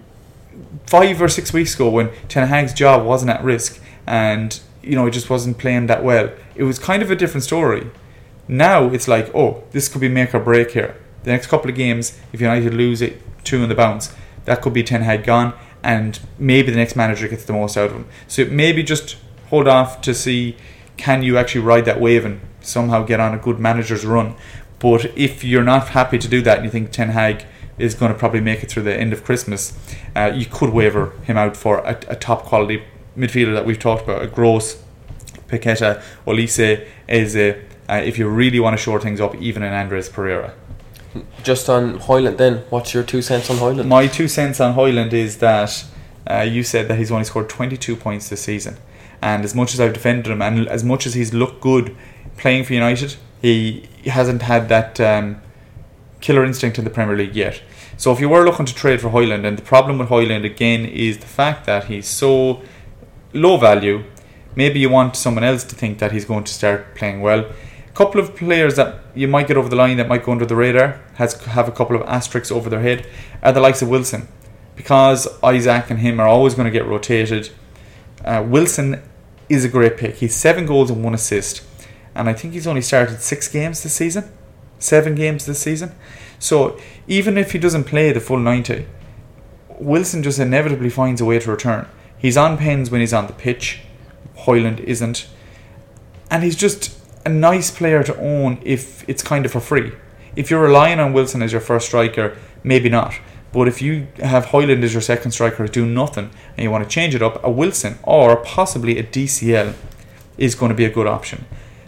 Five 0.86 1.22
or 1.22 1.28
six 1.28 1.52
weeks 1.52 1.74
ago, 1.74 1.88
when 1.88 2.10
Ten 2.28 2.48
Hag's 2.48 2.72
job 2.72 3.04
wasn't 3.04 3.30
at 3.30 3.42
risk 3.42 3.80
and 4.06 4.60
you 4.82 4.96
know 4.96 5.04
he 5.04 5.10
just 5.10 5.30
wasn't 5.30 5.58
playing 5.58 5.86
that 5.86 6.04
well, 6.04 6.30
it 6.54 6.64
was 6.64 6.78
kind 6.78 7.02
of 7.02 7.10
a 7.10 7.16
different 7.16 7.44
story. 7.44 7.90
Now 8.48 8.88
it's 8.88 9.08
like, 9.08 9.34
oh, 9.34 9.64
this 9.70 9.88
could 9.88 10.00
be 10.00 10.08
make 10.08 10.34
or 10.34 10.40
break 10.40 10.72
here. 10.72 10.96
The 11.22 11.30
next 11.30 11.46
couple 11.46 11.70
of 11.70 11.76
games, 11.76 12.18
if 12.32 12.40
United 12.40 12.74
lose 12.74 13.00
it 13.00 13.22
two 13.44 13.62
in 13.62 13.68
the 13.68 13.74
bounce, 13.74 14.14
that 14.44 14.60
could 14.60 14.72
be 14.72 14.82
Ten 14.82 15.02
Hag 15.02 15.24
gone 15.24 15.54
and 15.82 16.20
maybe 16.38 16.70
the 16.70 16.76
next 16.76 16.96
manager 16.96 17.28
gets 17.28 17.44
the 17.44 17.52
most 17.52 17.76
out 17.76 17.86
of 17.86 17.92
him. 17.92 18.06
So 18.28 18.44
maybe 18.44 18.82
just 18.82 19.16
hold 19.48 19.68
off 19.68 20.00
to 20.02 20.14
see 20.14 20.56
can 20.96 21.22
you 21.22 21.36
actually 21.36 21.62
ride 21.62 21.84
that 21.84 22.00
wave 22.00 22.24
and 22.24 22.40
somehow 22.60 23.04
get 23.04 23.20
on 23.20 23.34
a 23.34 23.38
good 23.38 23.58
manager's 23.58 24.04
run. 24.04 24.34
But 24.78 25.06
if 25.16 25.44
you're 25.44 25.64
not 25.64 25.88
happy 25.88 26.18
to 26.18 26.28
do 26.28 26.42
that 26.42 26.58
and 26.58 26.64
you 26.64 26.70
think 26.70 26.90
Ten 26.90 27.10
Hag 27.10 27.44
is 27.82 27.94
going 27.94 28.12
to 28.12 28.18
probably 28.18 28.40
make 28.40 28.62
it 28.62 28.70
through 28.70 28.84
the 28.84 28.94
end 28.94 29.12
of 29.12 29.24
Christmas, 29.24 29.76
uh, 30.14 30.32
you 30.34 30.46
could 30.46 30.70
waiver 30.70 31.10
him 31.24 31.36
out 31.36 31.56
for 31.56 31.78
a, 31.78 31.98
a, 32.08 32.16
top 32.16 32.44
quality 32.44 32.82
midfielder 33.16 33.52
that 33.52 33.66
we've 33.66 33.78
talked 33.78 34.04
about, 34.04 34.22
a 34.22 34.26
Gross, 34.26 34.82
Paqueta, 35.48 36.02
Olise, 36.26 36.86
Eze, 37.08 37.56
uh, 37.88 37.94
if 37.94 38.18
you 38.18 38.28
really 38.28 38.60
want 38.60 38.76
to 38.76 38.82
shore 38.82 39.00
things 39.00 39.20
up, 39.20 39.34
even 39.34 39.62
in 39.62 39.72
Andreas 39.72 40.08
Pereira. 40.08 40.54
Just 41.42 41.68
on 41.68 41.98
Højlund, 41.98 42.38
then, 42.38 42.64
what's 42.70 42.94
your 42.94 43.02
two 43.02 43.20
cents 43.20 43.50
on 43.50 43.56
Højlund? 43.56 43.86
My 43.86 44.06
two 44.06 44.28
cents 44.28 44.60
on 44.60 44.74
Højlund 44.74 45.12
is 45.12 45.38
that 45.38 45.84
uh, 46.30 46.40
you 46.40 46.62
said 46.62 46.88
that 46.88 46.96
he's 46.98 47.10
only 47.10 47.24
scored 47.24 47.48
22 47.48 47.96
points 47.96 48.28
this 48.28 48.42
season. 48.42 48.78
And 49.20 49.44
as 49.44 49.54
much 49.54 49.74
as 49.74 49.80
I've 49.80 49.92
defended 49.92 50.32
him, 50.32 50.40
and 50.40 50.68
as 50.68 50.82
much 50.84 51.06
as 51.06 51.14
he's 51.14 51.34
looked 51.34 51.60
good 51.60 51.94
playing 52.38 52.64
for 52.64 52.72
United, 52.72 53.16
he 53.40 53.88
hasn't 54.04 54.42
had 54.42 54.68
that 54.68 55.00
um, 55.00 55.42
killer 56.20 56.44
instinct 56.44 56.78
in 56.78 56.84
the 56.84 56.90
Premier 56.90 57.16
League 57.16 57.36
yet. 57.36 57.60
So 58.02 58.10
if 58.10 58.18
you 58.18 58.28
were 58.28 58.44
looking 58.44 58.66
to 58.66 58.74
trade 58.74 59.00
for 59.00 59.10
Højlund, 59.10 59.46
and 59.46 59.56
the 59.56 59.62
problem 59.62 59.98
with 59.98 60.08
Højlund 60.08 60.44
again 60.44 60.86
is 60.86 61.18
the 61.18 61.28
fact 61.28 61.66
that 61.66 61.84
he's 61.84 62.08
so 62.08 62.60
low 63.32 63.56
value, 63.58 64.02
maybe 64.56 64.80
you 64.80 64.90
want 64.90 65.14
someone 65.14 65.44
else 65.44 65.62
to 65.62 65.76
think 65.76 66.00
that 66.00 66.10
he's 66.10 66.24
going 66.24 66.42
to 66.42 66.52
start 66.52 66.96
playing 66.96 67.20
well 67.20 67.44
A 67.86 67.92
couple 67.94 68.20
of 68.20 68.34
players 68.34 68.74
that 68.74 68.98
you 69.14 69.28
might 69.28 69.46
get 69.46 69.56
over 69.56 69.68
the 69.68 69.76
line 69.76 69.98
that 69.98 70.08
might 70.08 70.24
go 70.24 70.32
under 70.32 70.44
the 70.44 70.56
radar 70.56 71.00
has 71.14 71.40
have 71.44 71.68
a 71.68 71.70
couple 71.70 71.94
of 71.94 72.02
asterisks 72.08 72.50
over 72.50 72.68
their 72.68 72.80
head 72.80 73.06
are 73.40 73.52
the 73.52 73.60
likes 73.60 73.82
of 73.82 73.88
Wilson 73.88 74.26
because 74.74 75.28
Isak 75.44 75.88
and 75.88 76.00
him 76.00 76.18
are 76.18 76.26
always 76.26 76.56
going 76.56 76.66
to 76.66 76.76
get 76.76 76.84
rotated. 76.84 77.50
Uh, 78.24 78.44
Wilson 78.44 79.00
is 79.48 79.64
a 79.64 79.68
great 79.68 79.96
pick. 79.96 80.16
He's 80.16 80.34
seven 80.34 80.66
goals 80.66 80.90
and 80.90 81.04
one 81.04 81.14
assist, 81.14 81.62
and 82.16 82.28
I 82.28 82.32
think 82.32 82.54
he's 82.54 82.66
only 82.66 82.82
started 82.82 83.20
six 83.20 83.46
games 83.46 83.84
this 83.84 83.94
season, 83.94 84.24
seven 84.80 85.14
games 85.14 85.46
this 85.46 85.60
season. 85.60 85.94
So 86.42 86.76
even 87.06 87.38
if 87.38 87.52
he 87.52 87.58
doesn't 87.58 87.84
play 87.84 88.10
the 88.10 88.18
full 88.18 88.40
ninety, 88.40 88.86
Wilson 89.78 90.24
just 90.24 90.40
inevitably 90.40 90.90
finds 90.90 91.20
a 91.20 91.24
way 91.24 91.38
to 91.38 91.50
return. 91.50 91.86
He's 92.18 92.36
on 92.36 92.58
pens 92.58 92.90
when 92.90 93.00
he's 93.00 93.12
on 93.12 93.28
the 93.28 93.32
pitch. 93.32 93.82
Højlund 94.38 94.80
isn't, 94.80 95.28
and 96.32 96.42
he's 96.42 96.56
just 96.56 96.98
a 97.24 97.28
nice 97.28 97.70
player 97.70 98.02
to 98.02 98.18
own 98.18 98.60
if 98.64 99.08
it's 99.08 99.22
kind 99.22 99.46
of 99.46 99.52
for 99.52 99.60
free. 99.60 99.92
If 100.34 100.50
you're 100.50 100.60
relying 100.60 100.98
on 100.98 101.12
Wilson 101.12 101.42
as 101.42 101.52
your 101.52 101.60
first 101.60 101.86
striker, 101.86 102.36
maybe 102.64 102.88
not. 102.88 103.14
But 103.52 103.68
if 103.68 103.80
you 103.80 104.08
have 104.16 104.46
Højlund 104.46 104.82
as 104.82 104.92
your 104.92 105.02
second 105.02 105.30
striker 105.30 105.68
do 105.68 105.86
nothing 105.86 106.30
and 106.56 106.64
you 106.64 106.72
want 106.72 106.82
to 106.82 106.90
change 106.90 107.14
it 107.14 107.22
up, 107.22 107.38
a 107.44 107.50
Wilson 107.50 108.00
or 108.02 108.34
possibly 108.36 108.98
a 108.98 109.04
DCL 109.04 109.74
is 110.38 110.56
going 110.56 110.70
to 110.70 110.74
be 110.74 110.86
a 110.86 110.90
good 110.90 111.06
option. 111.06 111.44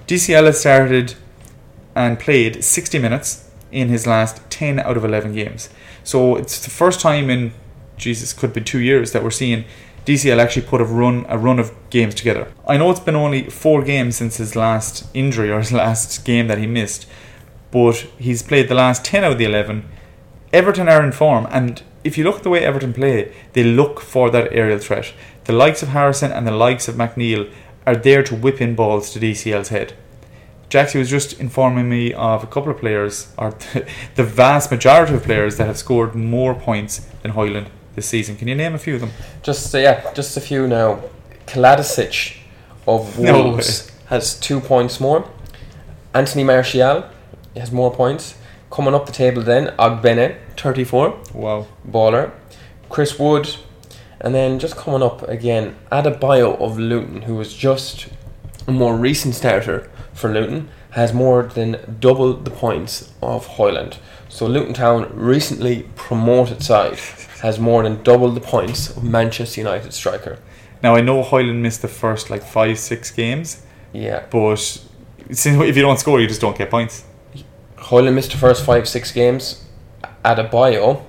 DCL 0.06 0.44
has 0.44 0.60
started 0.60 1.14
and 1.96 2.20
played 2.20 2.62
60 2.62 3.00
minutes 3.00 3.43
in 3.74 3.88
his 3.88 4.06
last 4.06 4.40
10 4.50 4.78
out 4.80 4.96
of 4.96 5.04
11 5.04 5.34
games. 5.34 5.68
So 6.04 6.37
it's 6.37 6.62
the 6.62 6.70
first 6.70 7.00
time 7.00 7.28
in 7.28 7.52
Jesus 7.96 8.32
could 8.32 8.52
be 8.52 8.60
2 8.60 8.78
years 8.78 9.12
that 9.12 9.22
we're 9.22 9.30
seeing 9.30 9.64
DCL 10.04 10.38
actually 10.38 10.66
put 10.66 10.82
a 10.82 10.84
run 10.84 11.24
a 11.28 11.38
run 11.38 11.58
of 11.58 11.72
games 11.90 12.14
together. 12.14 12.52
I 12.68 12.76
know 12.76 12.90
it's 12.90 13.00
been 13.00 13.16
only 13.16 13.48
four 13.48 13.82
games 13.82 14.16
since 14.16 14.37
his 14.37 14.54
last 14.54 15.06
injury 15.14 15.50
or 15.50 15.58
his 15.64 15.72
last 15.72 16.24
game 16.24 16.46
that 16.48 16.58
he 16.58 16.66
missed, 16.66 17.06
but 17.70 17.96
he's 18.18 18.42
played 18.42 18.68
the 18.68 18.74
last 18.74 19.04
ten 19.04 19.24
out 19.24 19.32
of 19.32 19.38
the 19.38 19.46
eleven. 19.46 19.88
Everton 20.52 20.88
are 20.88 21.02
in 21.02 21.12
form, 21.12 21.46
and 21.50 21.82
if 22.04 22.18
you 22.18 22.24
look 22.24 22.37
at 22.37 22.42
the 22.42 22.50
way 22.50 22.64
Everton 22.64 22.92
play, 22.92 23.32
they 23.54 23.64
look 23.64 24.00
for 24.00 24.30
that 24.30 24.52
aerial 24.52 24.78
threat. 24.78 25.12
The 25.44 25.52
likes 25.52 25.82
of 25.82 25.88
Harrison 25.88 26.30
and 26.30 26.46
the 26.46 26.52
likes 26.52 26.87
of 26.87 26.96
McNeil 26.96 27.50
are 27.87 27.96
there 27.96 28.22
to 28.22 28.37
whip 28.37 28.60
in 28.60 28.74
balls 28.74 29.10
to 29.10 29.18
DCL's 29.18 29.70
head. 29.70 29.94
Jaxie 30.70 30.98
was 30.98 31.11
just 31.11 31.38
informing 31.40 31.88
me 31.88 32.12
of 32.12 32.42
a 32.42 32.46
couple 32.46 32.70
of 32.70 32.79
players, 32.79 33.33
or 33.38 33.50
the 34.14 34.24
vast 34.24 34.70
majority 34.70 35.14
of 35.14 35.22
players 35.22 35.57
that 35.57 35.66
have 35.66 35.79
scored 35.79 36.14
more 36.14 36.55
points 36.55 37.07
than 37.22 37.33
Højlund 37.33 37.66
this 37.94 38.07
season. 38.07 38.37
Can 38.37 38.48
you 38.48 38.55
name 38.55 38.74
a 38.74 38.79
few 38.79 38.94
of 38.96 39.00
them? 39.00 39.11
Just 39.42 39.74
uh, 39.74 39.79
yeah, 39.79 40.12
just 40.14 40.37
a 40.37 40.40
few 40.40 40.66
now. 40.66 41.00
Kalajdzic 41.46 42.38
of 42.87 43.18
Wolves 43.18 43.87
no 43.87 43.94
has 44.07 44.38
two 44.38 44.61
points 44.61 45.00
more. 45.00 45.29
Anthony 46.14 46.44
Martial 46.44 47.05
has 47.57 47.72
more 47.72 47.92
points. 47.92 48.37
Coming 48.70 48.94
up 48.94 49.07
the 49.07 49.12
table 49.12 49.42
then, 49.42 49.68
Ogbene, 49.79 50.37
34. 50.57 51.20
Wow. 51.33 51.66
Baller. 51.88 52.33
Chris 52.88 53.18
Wood. 53.18 53.57
And 54.20 54.35
then 54.35 54.59
just 54.59 54.77
coming 54.77 55.03
up 55.03 55.22
again, 55.29 55.77
Adebayo 55.92 56.59
of 56.61 56.79
Luton, 56.79 57.22
who 57.22 57.35
was 57.35 57.53
just 57.55 58.09
a 58.66 58.72
more 58.72 58.96
recent 58.96 59.35
starter 59.35 59.90
for 60.14 60.33
Luton, 60.33 60.68
has 60.90 61.12
more 61.12 61.42
than 61.42 61.96
double 62.00 62.35
the 62.35 62.50
points 62.50 63.12
of 63.20 63.46
Højlund. 63.57 63.98
So 64.29 64.46
Luton 64.46 64.74
Town 64.74 65.11
recently 65.12 65.88
promoted 65.96 66.62
side 66.62 66.98
has 67.42 67.59
more 67.59 67.83
than 67.83 68.03
double 68.03 68.31
the 68.31 68.40
points 68.40 68.96
of 68.96 69.03
Manchester 69.05 69.61
United 69.61 69.92
striker. 69.92 70.38
Now 70.83 70.94
I 70.96 71.00
know 71.00 71.22
Højlund 71.22 71.61
missed 71.61 71.83
the 71.83 71.88
first 71.88 72.31
like 72.31 72.42
five, 72.42 72.79
six 72.79 73.11
games. 73.11 73.62
Yeah. 73.92 74.24
But 74.31 74.81
if 75.29 75.77
you 75.77 75.83
don't 75.83 75.98
score, 75.98 76.20
you 76.20 76.27
just 76.27 76.40
don't 76.40 76.57
get 76.57 76.70
points. 76.70 77.05
Højlund 77.77 78.14
missed 78.14 78.31
the 78.31 78.38
first 78.38 78.64
five, 78.64 78.88
six 78.88 79.12
games. 79.12 79.64
At 80.24 80.38
a 80.38 80.44
bio. 80.44 81.03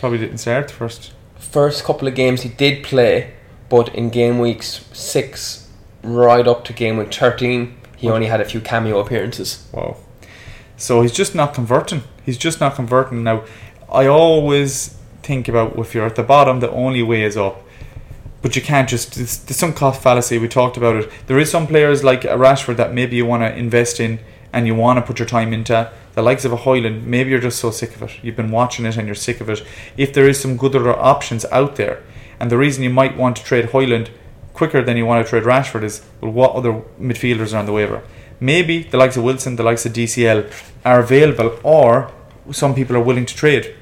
Probably 0.00 0.18
didn't 0.18 0.38
start 0.38 0.68
the 0.68 0.74
first. 0.74 1.12
First 1.36 1.84
couple 1.84 2.08
of 2.08 2.14
games 2.14 2.42
he 2.42 2.48
did 2.48 2.82
play, 2.82 3.34
but 3.68 3.94
in 3.94 4.10
game 4.10 4.38
weeks 4.38 4.86
six 4.92 5.63
right 6.04 6.46
up 6.46 6.64
to 6.64 6.72
game 6.72 6.96
week 6.96 7.12
thirteen, 7.12 7.76
he 7.96 8.08
only 8.08 8.26
had 8.26 8.40
a 8.40 8.44
few 8.44 8.60
cameo 8.60 9.00
appearances. 9.00 9.66
Wow. 9.72 9.96
So 10.76 11.02
he's 11.02 11.12
just 11.12 11.34
not 11.34 11.54
converting. 11.54 12.02
He's 12.24 12.38
just 12.38 12.60
not 12.60 12.74
converting. 12.74 13.22
Now 13.22 13.44
I 13.90 14.06
always 14.06 14.96
think 15.22 15.48
about 15.48 15.78
if 15.78 15.94
you're 15.94 16.06
at 16.06 16.16
the 16.16 16.22
bottom, 16.22 16.60
the 16.60 16.70
only 16.70 17.02
way 17.02 17.22
is 17.22 17.36
up. 17.36 17.62
But 18.42 18.56
you 18.56 18.62
can't 18.62 18.88
just. 18.88 19.14
There's, 19.14 19.38
there's 19.38 19.56
some 19.56 19.72
cost 19.72 20.02
fallacy. 20.02 20.36
We 20.38 20.48
talked 20.48 20.76
about 20.76 20.96
it. 20.96 21.10
There 21.26 21.38
is 21.38 21.50
some 21.50 21.66
players 21.66 22.04
like 22.04 22.24
a 22.24 22.36
Rashford 22.36 22.76
that 22.76 22.92
maybe 22.92 23.16
you 23.16 23.24
want 23.24 23.42
to 23.42 23.56
invest 23.56 24.00
in 24.00 24.18
and 24.52 24.66
you 24.66 24.74
want 24.74 24.98
to 24.98 25.02
put 25.02 25.18
your 25.18 25.26
time 25.26 25.52
into. 25.52 25.90
The 26.12 26.22
likes 26.22 26.44
of 26.44 26.52
a 26.52 26.58
Højlund, 26.58 27.04
maybe 27.04 27.30
you're 27.30 27.40
just 27.40 27.58
so 27.58 27.70
sick 27.70 27.96
of 27.96 28.02
it. 28.02 28.22
You've 28.22 28.36
been 28.36 28.52
watching 28.52 28.84
it 28.84 28.96
and 28.96 29.08
you're 29.08 29.16
sick 29.16 29.40
of 29.40 29.48
it. 29.48 29.64
If 29.96 30.12
there 30.12 30.28
is 30.28 30.38
some 30.38 30.56
good 30.56 30.76
other 30.76 30.96
options 30.96 31.44
out 31.46 31.76
there, 31.76 32.02
and 32.38 32.50
the 32.50 32.58
reason 32.58 32.84
you 32.84 32.90
might 32.90 33.16
want 33.16 33.36
to 33.36 33.44
trade 33.44 33.70
Højlund 33.70 34.10
quicker 34.54 34.82
than 34.82 34.96
you 34.96 35.04
want 35.04 35.24
to 35.24 35.28
trade 35.28 35.42
Rashford 35.42 35.82
is 35.82 36.02
well, 36.20 36.32
what 36.32 36.52
other 36.52 36.82
midfielders 36.98 37.52
are 37.52 37.58
on 37.58 37.66
the 37.66 37.72
waiver? 37.72 38.02
Maybe 38.40 38.84
the 38.84 38.96
likes 38.96 39.16
of 39.16 39.24
Wilson, 39.24 39.56
the 39.56 39.62
likes 39.62 39.84
of 39.84 39.92
DCL 39.92 40.50
are 40.84 41.00
available, 41.00 41.58
or 41.62 42.10
some 42.50 42.74
people 42.74 42.96
are 42.96 43.00
willing 43.00 43.26
to 43.26 43.34
trade. 43.34 43.74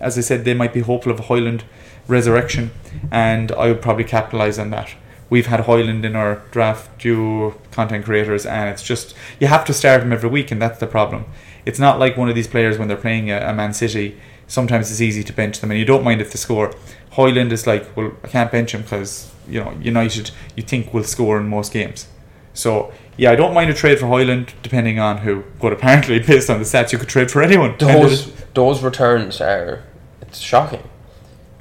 As 0.00 0.18
I 0.18 0.22
said, 0.22 0.44
they 0.44 0.54
might 0.54 0.72
be 0.72 0.80
hopeful 0.80 1.12
of 1.12 1.20
a 1.20 1.22
Højlund 1.24 1.62
resurrection, 2.08 2.72
and 3.10 3.52
I 3.52 3.68
would 3.68 3.82
probably 3.82 4.04
capitalise 4.04 4.58
on 4.58 4.70
that. 4.70 4.94
we've 5.32 5.46
had 5.46 5.60
Højlund 5.60 6.04
in 6.04 6.14
our 6.14 6.42
draft 6.50 7.00
due 7.00 7.54
content 7.70 8.04
creators, 8.04 8.44
and 8.44 8.68
it's 8.68 8.82
just 8.82 9.14
you 9.40 9.46
have 9.46 9.64
to 9.64 9.72
start 9.72 10.02
him 10.02 10.12
every 10.12 10.28
week, 10.28 10.50
and 10.50 10.60
that's 10.60 10.78
the 10.78 10.86
problem. 10.86 11.24
It's 11.64 11.78
not 11.78 11.98
like 11.98 12.18
one 12.18 12.28
of 12.28 12.34
these 12.34 12.46
players 12.46 12.76
when 12.76 12.88
they're 12.88 12.98
playing 12.98 13.30
a, 13.30 13.38
a 13.38 13.54
Man 13.54 13.72
City. 13.72 14.20
Sometimes 14.46 14.90
it's 14.90 15.00
easy 15.00 15.24
to 15.24 15.32
bench 15.32 15.60
them, 15.60 15.70
and 15.70 15.80
you 15.80 15.86
don't 15.86 16.04
mind 16.04 16.20
if 16.20 16.30
they 16.32 16.36
score. 16.36 16.74
Højlund 17.12 17.50
is 17.50 17.66
like, 17.66 17.96
well, 17.96 18.12
I 18.22 18.28
can't 18.28 18.52
bench 18.52 18.74
him 18.74 18.82
because 18.82 19.31
you 19.52 19.62
know 19.62 19.72
United 19.80 20.30
you 20.56 20.62
think 20.62 20.92
will 20.94 21.04
score 21.04 21.38
in 21.38 21.48
most 21.48 21.72
games. 21.72 22.06
So 22.54 22.92
yeah, 23.16 23.30
I 23.30 23.36
don't 23.36 23.54
mind 23.54 23.70
a 23.70 23.74
trade 23.74 23.98
for 23.98 24.06
Højlund 24.06 24.50
depending 24.62 24.98
on 24.98 25.18
who. 25.18 25.44
But 25.60 25.72
apparently, 25.72 26.18
based 26.32 26.50
on 26.50 26.58
the 26.58 26.64
stats, 26.64 26.92
you 26.92 26.98
could 26.98 27.08
trade 27.08 27.30
for 27.30 27.42
anyone. 27.42 27.76
Those 27.78 28.32
those 28.54 28.82
returns 28.82 29.40
are 29.40 29.84
it's 30.20 30.38
shocking. 30.38 30.88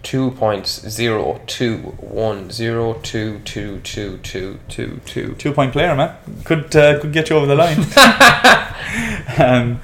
Two 0.04 0.32
points 0.32 0.89
zero 0.89 1.41
two 1.45 1.77
one 1.99 2.49
zero 2.49 2.93
two 3.04 3.39
two 3.39 3.80
two 3.80 4.17
two 4.23 4.60
two 4.67 4.99
two. 5.06 5.36
Two 5.36 5.54
point 5.54 5.73
player, 5.73 5.95
man. 5.95 6.15
Could 6.43 6.75
uh, 6.75 6.99
could 6.99 7.13
get 7.13 7.30
you 7.30 7.36
over 7.36 7.45
the 7.45 7.56
line. 7.56 7.77
um, 9.38 9.80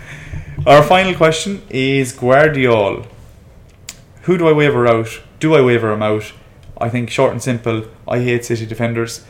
our 0.65 0.83
final 0.83 1.13
question 1.13 1.61
is 1.69 2.13
Gvardiol. 2.13 3.05
Who 4.23 4.37
do 4.37 4.47
I 4.47 4.53
waver 4.53 4.87
out? 4.87 5.21
Do 5.39 5.55
I 5.55 5.61
waver 5.61 5.91
him 5.91 6.01
out? 6.01 6.33
I 6.79 6.89
think 6.89 7.09
short 7.09 7.31
and 7.31 7.41
simple. 7.41 7.85
I 8.07 8.19
hate 8.19 8.45
City 8.45 8.65
defenders. 8.65 9.25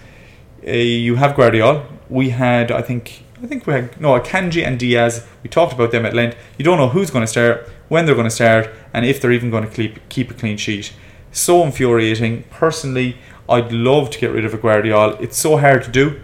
Uh, 0.66 0.72
you 0.72 1.16
have 1.16 1.36
Gvardiol. 1.36 1.86
We 2.10 2.30
had, 2.30 2.72
I 2.72 2.82
think, 2.82 3.24
I 3.42 3.48
think 3.48 3.68
we 3.68 3.74
had 3.74 4.00
no 4.02 4.20
Kanji 4.20 4.66
and 4.66 4.80
Dias. 4.80 5.26
We 5.44 5.50
talked 5.50 5.74
about 5.74 5.92
them 5.92 6.06
at 6.06 6.14
length. 6.14 6.38
You 6.58 6.66
don't 6.66 6.78
know 6.78 6.90
who's 6.90 7.10
going 7.12 7.24
to 7.24 7.28
start, 7.28 7.70
when 7.90 8.06
they're 8.06 8.16
going 8.16 8.28
to 8.28 8.32
start, 8.32 8.70
and 8.94 9.06
if 9.06 9.22
they're 9.22 9.32
even 9.32 9.50
going 9.50 9.64
to 9.64 9.70
keep 9.70 10.10
keep 10.10 10.32
a 10.32 10.34
clean 10.34 10.58
sheet. 10.58 10.94
So 11.32 11.64
infuriating. 11.64 12.44
Personally, 12.50 13.18
I'd 13.50 13.72
love 13.72 14.10
to 14.12 14.20
get 14.20 14.32
rid 14.32 14.46
of 14.46 14.54
a 14.54 14.58
Gvardiol. 14.58 15.22
It's 15.22 15.38
so 15.38 15.58
hard 15.58 15.84
to 15.84 15.92
do, 15.92 16.20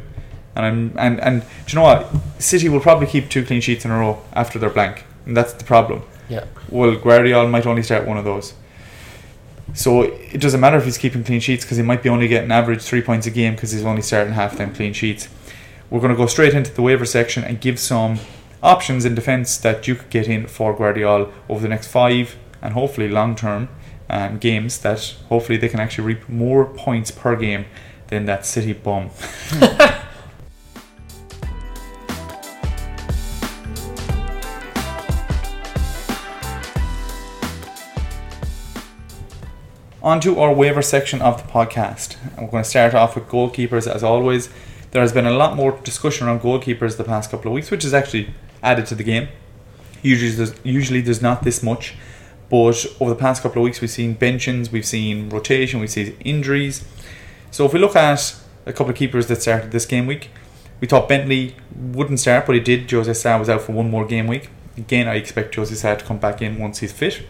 and 0.56 0.66
I'm 0.66 0.96
and 0.98 1.22
and 1.22 1.42
do 1.42 1.48
you 1.68 1.76
know 1.76 1.84
what? 1.84 2.10
City 2.40 2.70
will 2.70 2.82
probably 2.82 3.08
keep 3.08 3.30
two 3.30 3.46
clean 3.46 3.62
sheets 3.62 3.86
in 3.86 3.92
a 3.92 3.98
row 3.98 4.22
after 4.34 4.60
they're 4.60 4.70
blank, 4.70 5.06
and 5.26 5.38
that's 5.38 5.54
the 5.54 5.64
problem. 5.64 6.02
Yeah. 6.30 6.46
Well, 6.70 6.96
Gvardiol 6.96 7.50
might 7.50 7.66
only 7.66 7.84
start 7.84 8.08
one 8.08 8.18
of 8.18 8.26
those. 8.26 8.54
So 9.74 10.04
it 10.04 10.40
doesn't 10.42 10.60
matter 10.60 10.78
if 10.78 10.86
he's 10.86 10.98
keeping 10.98 11.24
clean 11.24 11.40
sheets 11.40 11.64
because 11.64 11.78
he 11.78 11.84
might 11.84 12.04
be 12.04 12.10
only 12.10 12.28
getting 12.28 12.52
average 12.52 12.82
three 12.82 13.02
points 13.02 13.26
a 13.26 13.32
game 13.32 13.56
because 13.56 13.72
he's 13.72 13.86
only 13.86 14.02
starting 14.02 14.34
half 14.34 14.58
time 14.58 14.74
clean 14.74 14.94
sheets. 14.94 15.30
We're 15.90 16.00
going 16.00 16.12
to 16.12 16.18
go 16.18 16.28
straight 16.28 16.54
into 16.54 16.72
the 16.72 16.82
waiver 16.82 17.06
section 17.06 17.44
and 17.44 17.60
give 17.60 17.80
some 17.80 18.20
options 18.62 19.06
in 19.06 19.16
defence 19.16 19.58
that 19.58 19.88
you 19.88 19.96
could 19.96 20.10
get 20.10 20.28
in 20.28 20.48
for 20.48 20.74
Guardiola 20.74 21.32
over 21.50 21.62
the 21.62 21.68
next 21.68 21.88
five 21.88 22.36
and 22.62 22.74
hopefully 22.74 23.10
long 23.10 23.36
term 23.36 23.70
um, 24.10 24.38
games 24.38 24.80
that 24.80 25.16
hopefully 25.30 25.58
they 25.58 25.70
can 25.70 25.80
actually 25.80 26.06
reap 26.06 26.30
more 26.30 26.66
points 26.66 27.12
per 27.12 27.36
game 27.36 27.66
than 28.08 28.26
that 28.26 28.46
City 28.46 28.74
bum. 28.74 29.10
On 40.04 40.20
to 40.20 40.38
our 40.42 40.54
waiver 40.54 40.82
section 40.82 41.22
of 41.22 41.42
the 41.42 41.50
podcast. 41.50 42.18
And 42.36 42.46
we're 42.46 42.52
going 42.52 42.64
to 42.66 42.70
start 42.70 42.94
off 42.94 43.16
with 43.16 43.30
goalkeepers 43.30 43.90
as 43.90 44.04
always. 44.04 44.50
There 44.92 45.02
has 45.02 45.14
been 45.14 45.26
a 45.26 45.32
lot 45.32 45.56
more 45.56 45.80
discussion 45.86 46.28
around 46.28 46.42
goalkeepers 46.42 46.98
the 46.98 47.06
past 47.06 47.32
couple 47.32 47.50
of 47.50 47.56
weeks, 47.56 47.72
which 47.72 47.86
is 47.86 47.94
actually 47.94 48.34
added 48.62 48.86
to 48.88 48.96
the 48.96 49.04
game. 49.06 49.30
Usually 50.02 50.32
there's, 50.32 50.54
usually 50.62 51.00
there's 51.00 51.22
not 51.22 51.44
this 51.44 51.64
much, 51.64 51.96
but 52.50 52.86
over 53.00 53.12
the 53.12 53.16
past 53.16 53.44
couple 53.44 53.62
of 53.62 53.64
weeks 53.64 53.80
we've 53.80 53.90
seen 53.90 54.14
benchings, 54.14 54.74
we've 54.74 54.86
seen 54.86 55.30
rotation, 55.30 55.80
we've 55.80 55.90
seen 55.90 56.18
injuries. 56.20 56.84
So 57.50 57.66
if 57.66 57.72
we 57.72 57.80
look 57.80 57.96
at 57.96 58.36
a 58.66 58.74
couple 58.74 58.90
of 58.90 58.98
keepers 58.98 59.28
that 59.28 59.42
started 59.42 59.72
this 59.72 59.86
game 59.86 60.06
week, 60.06 60.32
we 60.82 60.88
thought 60.88 61.08
Bentley 61.08 61.56
wouldn't 61.74 62.20
start, 62.20 62.46
but 62.46 62.56
he 62.56 62.62
did. 62.62 62.92
Jose 62.92 63.14
Sa 63.14 63.40
was 63.40 63.48
out 63.48 63.62
for 63.62 63.72
one 63.72 63.90
more 63.90 64.06
game 64.06 64.28
week. 64.28 64.50
Again, 64.76 65.08
I 65.08 65.16
expect 65.16 65.56
Jose 65.56 65.74
Sa 65.74 65.96
to 65.96 66.04
come 66.04 66.18
back 66.18 66.42
in 66.42 66.60
once 66.60 66.80
he's 66.80 66.92
fit. 66.92 67.26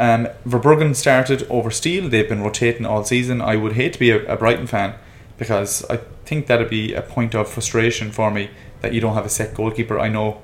Um, 0.00 0.28
Verbruggen 0.46 0.96
started 0.96 1.46
over 1.50 1.70
Steele. 1.70 2.08
They've 2.08 2.26
been 2.26 2.40
rotating 2.40 2.86
all 2.86 3.04
season. 3.04 3.42
I 3.42 3.56
would 3.56 3.74
hate 3.74 3.92
to 3.92 3.98
be 3.98 4.10
a, 4.10 4.32
a, 4.32 4.34
Brighton 4.34 4.66
fan 4.66 4.94
because 5.36 5.84
I 5.90 5.98
think 6.24 6.46
that'd 6.46 6.70
be 6.70 6.94
a 6.94 7.02
point 7.02 7.34
of 7.34 7.50
frustration 7.50 8.10
for 8.10 8.30
me 8.30 8.48
that 8.80 8.94
you 8.94 9.02
don't 9.02 9.12
have 9.12 9.26
a 9.26 9.28
set 9.28 9.52
goalkeeper. 9.52 10.00
I 10.00 10.08
know 10.08 10.40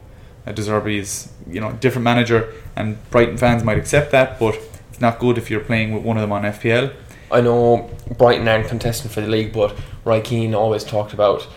uh, 0.47 0.53
De 0.53 0.99
is 0.99 1.33
you 1.49 1.59
know 1.59 1.73
different 1.73 2.05
manager, 2.05 2.53
and 2.77 2.99
Brighton 3.11 3.39
fans 3.39 3.65
might 3.65 3.79
accept 3.79 4.11
that, 4.11 4.39
but 4.39 4.61
it's 4.91 5.01
not 5.01 5.19
good 5.19 5.39
if 5.39 5.51
you're 5.51 5.61
playing 5.61 5.95
with 5.95 6.03
one 6.03 6.19
of 6.19 6.21
them 6.21 6.33
on 6.33 6.43
FPL. 6.43 6.93
I 7.33 7.41
know 7.41 7.91
Brighton 8.19 8.47
aren't 8.47 8.69
contesting 8.69 9.11
for 9.11 9.23
the 9.23 9.29
league, 9.29 9.55
but 9.55 9.75
Roy 10.05 10.21
Keane 10.21 10.55
always 10.55 10.85
talked 10.85 11.15
about 11.15 11.49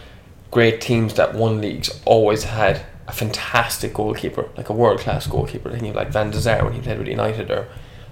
great 0.52 0.80
teams 0.80 1.16
that 1.16 1.36
won 1.36 1.60
leagues 1.60 2.02
always 2.06 2.46
had 2.46 2.86
a 3.10 3.12
fantastic 3.12 3.94
goalkeeper, 3.94 4.48
like 4.56 4.70
a 4.70 4.74
world 4.74 5.02
class 5.02 5.28
goalkeeper. 5.28 5.70
Like 5.70 6.14
Van 6.14 6.32
der 6.32 6.64
when 6.64 6.72
he 6.72 6.80
played 6.80 6.98
with 6.98 7.10
United 7.10 7.52
or 7.52 7.68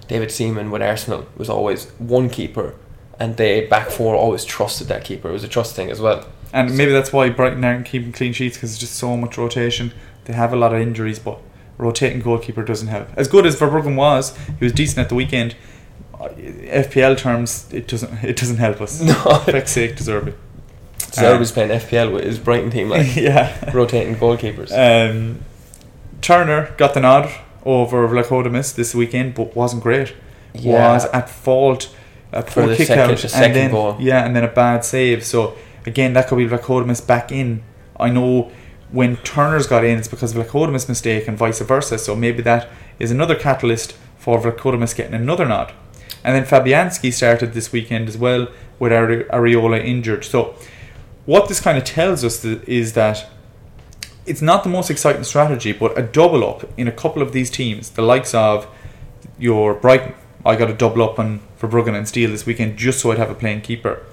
David 0.08 0.30
Seaman 0.30 0.70
with 0.70 0.82
Arsenal 0.82 1.26
was 1.36 1.48
always 1.48 1.90
one 1.98 2.30
keeper, 2.30 2.74
and 3.20 3.36
they 3.36 3.66
back 3.66 3.90
four 3.90 4.16
always 4.16 4.44
trusted 4.44 4.88
that 4.88 5.04
keeper. 5.04 5.28
It 5.28 5.32
was 5.32 5.44
a 5.44 5.48
trust 5.48 5.76
thing 5.76 5.90
as 5.90 6.00
well. 6.00 6.26
And 6.52 6.70
so 6.70 6.76
maybe 6.76 6.92
that's 6.92 7.12
why 7.12 7.28
Brighton 7.28 7.62
aren't 7.62 7.86
keeping 7.86 8.12
clean 8.12 8.32
sheets 8.32 8.56
because 8.56 8.72
it's 8.72 8.80
just 8.80 8.96
so 8.96 9.16
much 9.16 9.36
rotation. 9.36 9.92
They 10.24 10.32
have 10.32 10.52
a 10.52 10.56
lot 10.56 10.74
of 10.74 10.80
injuries, 10.80 11.18
but 11.18 11.38
rotating 11.76 12.20
goalkeeper 12.20 12.62
doesn't 12.62 12.88
help. 12.88 13.08
As 13.16 13.28
good 13.28 13.46
as 13.46 13.56
Verbruggen 13.56 13.96
was, 13.96 14.36
he 14.58 14.64
was 14.64 14.72
decent 14.72 14.98
at 14.98 15.08
the 15.10 15.14
weekend. 15.14 15.54
FPL 16.14 17.16
terms, 17.16 17.68
it 17.72 17.86
doesn't 17.86 18.24
it 18.24 18.36
doesn't 18.36 18.56
help 18.56 18.80
us. 18.80 19.00
No, 19.02 19.14
for 19.14 19.66
sake, 19.66 19.96
De 19.96 20.02
Zerbi. 20.02 20.34
Zerbi's 20.98 21.50
um, 21.50 21.54
playing 21.54 21.70
FPL 21.70 22.12
with 22.12 22.24
his 22.24 22.38
Brighton 22.38 22.70
team, 22.70 22.88
like 22.90 23.14
yeah, 23.14 23.70
rotating 23.72 24.16
goalkeepers. 24.16 24.72
Um, 24.72 25.44
Turner 26.20 26.74
got 26.76 26.94
the 26.94 27.00
nod 27.00 27.30
over 27.64 28.08
Vlachodimos 28.08 28.74
this 28.74 28.94
weekend, 28.94 29.34
but 29.34 29.54
wasn't 29.56 29.82
great. 29.82 30.14
Yeah. 30.54 30.92
Was 30.92 31.04
at 31.06 31.28
fault 31.28 31.94
for 32.46 32.66
the 32.66 32.76
kick 32.76 32.88
second, 32.88 33.10
out, 33.10 33.34
and 33.34 33.54
then 33.54 33.70
goal. 33.70 33.96
yeah, 33.98 34.24
and 34.24 34.34
then 34.34 34.44
a 34.44 34.48
bad 34.48 34.84
save. 34.84 35.24
So 35.24 35.54
again, 35.86 36.12
that 36.14 36.28
could 36.28 36.38
be 36.38 36.46
Vlachodimos 36.46 37.06
back 37.06 37.32
in. 37.32 37.62
I 37.98 38.10
know 38.10 38.50
when 38.90 39.16
Turner's 39.18 39.66
got 39.66 39.84
in, 39.84 39.98
it's 39.98 40.08
because 40.08 40.34
of 40.34 40.46
Vlachodimos' 40.46 40.88
mistake 40.88 41.28
and 41.28 41.36
vice 41.36 41.60
versa. 41.60 41.98
So 41.98 42.16
maybe 42.16 42.42
that 42.42 42.68
is 42.98 43.10
another 43.10 43.34
catalyst 43.34 43.96
for 44.18 44.40
Vlachodimos 44.40 44.94
getting 44.96 45.14
another 45.14 45.46
nod. 45.46 45.72
And 46.24 46.34
then 46.34 46.44
Fabianski 46.44 47.12
started 47.12 47.52
this 47.52 47.72
weekend 47.72 48.08
as 48.08 48.18
well 48.18 48.48
with 48.78 48.92
Areola 48.92 49.84
injured. 49.84 50.24
So 50.24 50.54
what 51.26 51.48
this 51.48 51.60
kind 51.60 51.78
of 51.78 51.84
tells 51.84 52.24
us 52.24 52.44
is 52.44 52.94
that 52.94 53.28
it's 54.28 54.42
not 54.42 54.62
the 54.62 54.68
most 54.68 54.90
exciting 54.90 55.24
strategy, 55.24 55.72
but 55.72 55.98
a 55.98 56.02
double 56.02 56.48
up 56.48 56.68
in 56.76 56.86
a 56.86 56.92
couple 56.92 57.22
of 57.22 57.32
these 57.32 57.50
teams, 57.50 57.90
the 57.90 58.02
likes 58.02 58.34
of 58.34 58.66
your 59.38 59.74
Brighton. 59.74 60.14
I 60.44 60.54
got 60.54 60.70
a 60.70 60.74
double 60.74 61.02
up 61.02 61.18
on 61.18 61.40
Verbruggen 61.58 61.96
and 61.96 62.06
Steele 62.06 62.30
this 62.30 62.46
weekend 62.46 62.76
just 62.76 63.00
so 63.00 63.10
I'd 63.10 63.18
have 63.18 63.30
a 63.30 63.34
playing 63.34 63.62
keeper. 63.62 64.04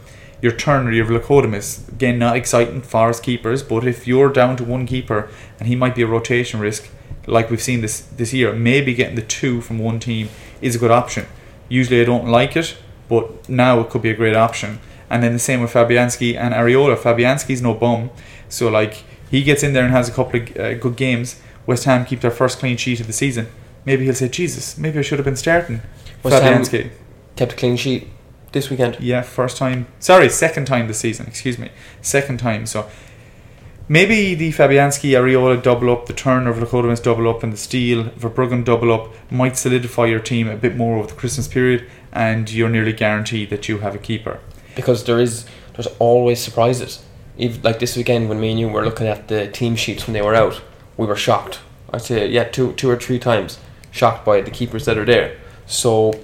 Your 0.41 0.51
Turner, 0.51 0.91
your 0.91 1.05
Vlachodimos, 1.05 1.87
again, 1.89 2.19
not 2.19 2.35
exciting 2.35 2.81
for 2.81 3.09
us 3.09 3.19
keepers, 3.19 3.63
but 3.63 3.85
if 3.85 4.07
you're 4.07 4.31
down 4.31 4.57
to 4.57 4.63
one 4.63 4.85
keeper 4.85 5.29
and 5.59 5.67
he 5.67 5.75
might 5.75 5.95
be 5.95 6.01
a 6.01 6.07
rotation 6.07 6.59
risk, 6.59 6.89
like 7.27 7.49
we've 7.49 7.61
seen 7.61 7.81
this 7.81 8.01
this 8.01 8.33
year, 8.33 8.53
maybe 8.53 8.93
getting 8.93 9.15
the 9.15 9.21
two 9.21 9.61
from 9.61 9.79
one 9.79 9.99
team 9.99 10.29
is 10.61 10.75
a 10.75 10.79
good 10.79 10.91
option. 10.91 11.25
Usually 11.67 12.01
I 12.01 12.05
don't 12.05 12.27
like 12.27 12.55
it, 12.55 12.77
but 13.09 13.49
now 13.49 13.79
it 13.79 13.89
could 13.89 14.01
be 14.01 14.11
a 14.11 14.15
great 14.15 14.35
option. 14.35 14.79
And 15.09 15.23
then 15.23 15.33
the 15.33 15.39
same 15.39 15.61
with 15.61 15.73
Fabianski 15.73 16.35
and 16.35 16.53
Areola. 16.53 16.95
Fabianski's 16.97 17.61
no 17.61 17.73
bum, 17.73 18.11
so 18.49 18.69
like 18.69 19.03
he 19.29 19.43
gets 19.43 19.63
in 19.63 19.73
there 19.73 19.83
and 19.83 19.91
has 19.93 20.09
a 20.09 20.11
couple 20.11 20.39
of 20.39 20.57
uh, 20.57 20.73
good 20.75 20.95
games. 20.95 21.41
West 21.65 21.85
Ham 21.85 22.05
keep 22.05 22.21
their 22.21 22.31
first 22.31 22.59
clean 22.59 22.77
sheet 22.77 22.99
of 22.99 23.07
the 23.07 23.13
season. 23.13 23.47
Maybe 23.85 24.05
he'll 24.05 24.13
say, 24.13 24.29
"Jesus, 24.29 24.77
maybe 24.77 24.99
I 24.99 25.01
should 25.01 25.19
have 25.19 25.25
been 25.25 25.35
starting." 25.35 25.81
West 26.23 26.41
Fabianski 26.41 26.81
Ham 26.83 26.91
kept 27.35 27.53
a 27.53 27.55
clean 27.55 27.77
sheet 27.77 28.07
this 28.51 28.69
weekend. 28.69 28.97
Yeah, 28.99 29.21
first 29.21 29.57
time. 29.57 29.87
Sorry, 29.99 30.29
second 30.29 30.65
time 30.65 30.87
this 30.87 30.99
season. 30.99 31.27
Excuse 31.27 31.57
me, 31.57 31.69
second 32.01 32.39
time. 32.39 32.65
So 32.65 32.89
maybe 33.87 34.35
the 34.35 34.51
Fabianski 34.51 35.11
Areola 35.11 35.61
double 35.61 35.91
up, 35.91 36.05
the 36.05 36.13
Turner 36.13 36.49
of 36.51 36.57
Vlachodimos 36.57 37.03
double 37.03 37.29
up, 37.29 37.43
and 37.43 37.51
the 37.51 37.57
Steele 37.57 38.05
Verbruggen 38.11 38.63
double 38.63 38.91
up 38.91 39.11
might 39.31 39.57
solidify 39.57 40.05
your 40.05 40.19
team 40.19 40.47
a 40.47 40.55
bit 40.55 40.75
more 40.75 40.97
over 40.97 41.07
the 41.07 41.13
Christmas 41.13 41.47
period, 41.47 41.85
and 42.11 42.51
you're 42.51 42.69
nearly 42.69 42.93
guaranteed 42.93 43.49
that 43.49 43.67
you 43.67 43.79
have 43.79 43.95
a 43.95 43.99
keeper. 43.99 44.39
Because 44.75 45.03
there 45.03 45.19
is, 45.19 45.45
there's 45.73 45.87
always 45.99 46.39
surprises 46.39 47.03
like 47.37 47.79
this 47.79 47.95
weekend 47.97 48.29
when 48.29 48.39
me 48.39 48.51
and 48.51 48.59
you 48.59 48.69
were 48.69 48.83
looking 48.83 49.07
at 49.07 49.27
the 49.27 49.47
team 49.47 49.75
sheets 49.75 50.07
when 50.07 50.13
they 50.13 50.21
were 50.21 50.35
out, 50.35 50.61
we 50.97 51.05
were 51.05 51.15
shocked. 51.15 51.59
I'd 51.91 52.01
say 52.01 52.27
yeah, 52.27 52.45
two 52.45 52.73
two 52.73 52.89
or 52.89 52.97
three 52.97 53.19
times 53.19 53.59
shocked 53.91 54.25
by 54.25 54.41
the 54.41 54.51
keepers 54.51 54.85
that 54.85 54.97
are 54.97 55.05
there. 55.05 55.37
So 55.65 56.19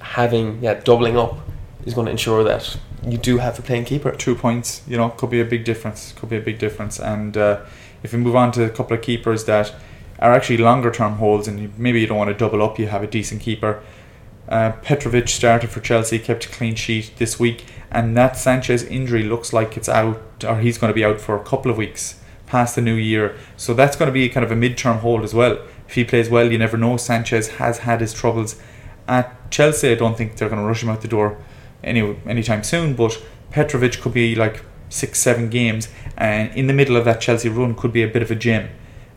having 0.00 0.62
yeah 0.62 0.74
doubling 0.74 1.16
up 1.16 1.38
is 1.84 1.94
going 1.94 2.06
to 2.06 2.10
ensure 2.10 2.42
that 2.44 2.78
you 3.06 3.18
do 3.18 3.38
have 3.38 3.58
a 3.58 3.62
playing 3.62 3.84
keeper. 3.84 4.10
Two 4.12 4.34
points, 4.34 4.82
you 4.86 4.96
know, 4.96 5.10
could 5.10 5.30
be 5.30 5.40
a 5.40 5.44
big 5.44 5.64
difference. 5.64 6.12
Could 6.12 6.30
be 6.30 6.36
a 6.36 6.40
big 6.40 6.58
difference. 6.58 6.98
And 6.98 7.36
uh, 7.36 7.60
if 8.02 8.12
we 8.12 8.18
move 8.18 8.36
on 8.36 8.52
to 8.52 8.64
a 8.64 8.70
couple 8.70 8.96
of 8.96 9.02
keepers 9.02 9.44
that 9.44 9.72
are 10.18 10.32
actually 10.32 10.56
longer 10.58 10.90
term 10.90 11.14
holds, 11.14 11.46
and 11.46 11.78
maybe 11.78 12.00
you 12.00 12.06
don't 12.06 12.18
want 12.18 12.28
to 12.28 12.34
double 12.34 12.62
up, 12.62 12.78
you 12.78 12.88
have 12.88 13.02
a 13.02 13.06
decent 13.06 13.42
keeper. 13.42 13.82
Uh, 14.48 14.72
Petrovic 14.82 15.28
started 15.28 15.70
for 15.70 15.80
Chelsea, 15.80 16.18
kept 16.18 16.46
a 16.46 16.48
clean 16.48 16.74
sheet 16.74 17.12
this 17.16 17.38
week, 17.38 17.64
and 17.90 18.16
that 18.16 18.36
Sanchez 18.36 18.82
injury 18.84 19.22
looks 19.22 19.52
like 19.52 19.76
it's 19.76 19.88
out, 19.88 20.44
or 20.44 20.60
he's 20.60 20.78
going 20.78 20.90
to 20.90 20.94
be 20.94 21.04
out 21.04 21.20
for 21.20 21.36
a 21.36 21.44
couple 21.44 21.70
of 21.70 21.76
weeks 21.76 22.20
past 22.46 22.76
the 22.76 22.80
new 22.80 22.94
year. 22.94 23.36
So 23.56 23.74
that's 23.74 23.96
going 23.96 24.06
to 24.06 24.12
be 24.12 24.28
kind 24.28 24.44
of 24.44 24.52
a 24.52 24.56
mid-term 24.56 24.98
hold 24.98 25.22
as 25.22 25.34
well. 25.34 25.58
If 25.88 25.94
he 25.94 26.04
plays 26.04 26.28
well, 26.30 26.50
you 26.50 26.58
never 26.58 26.76
know. 26.76 26.96
Sanchez 26.96 27.48
has 27.56 27.78
had 27.78 28.00
his 28.00 28.14
troubles 28.14 28.60
at 29.08 29.50
Chelsea. 29.50 29.90
I 29.90 29.94
don't 29.94 30.16
think 30.16 30.36
they're 30.36 30.48
going 30.48 30.60
to 30.60 30.66
rush 30.66 30.82
him 30.82 30.88
out 30.88 31.02
the 31.02 31.08
door 31.08 31.38
any 31.82 32.16
anytime 32.26 32.62
soon. 32.62 32.94
But 32.94 33.20
Petrovic 33.50 34.00
could 34.00 34.14
be 34.14 34.34
like 34.34 34.64
six, 34.88 35.18
seven 35.18 35.50
games, 35.50 35.88
and 36.16 36.54
in 36.54 36.66
the 36.66 36.72
middle 36.72 36.96
of 36.96 37.04
that 37.04 37.20
Chelsea 37.20 37.48
run 37.48 37.74
could 37.74 37.92
be 37.92 38.02
a 38.02 38.08
bit 38.08 38.22
of 38.22 38.30
a 38.30 38.34
gem. 38.34 38.68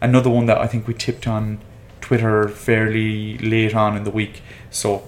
Another 0.02 0.30
one 0.30 0.46
that 0.46 0.58
I 0.58 0.68
think 0.68 0.88
we 0.88 0.94
tipped 0.94 1.28
on 1.28 1.60
Twitter 2.02 2.48
fairly 2.48 3.38
late 3.38 3.76
on 3.76 3.98
in 3.98 4.04
the 4.04 4.12
week. 4.12 4.42
So, 4.72 5.04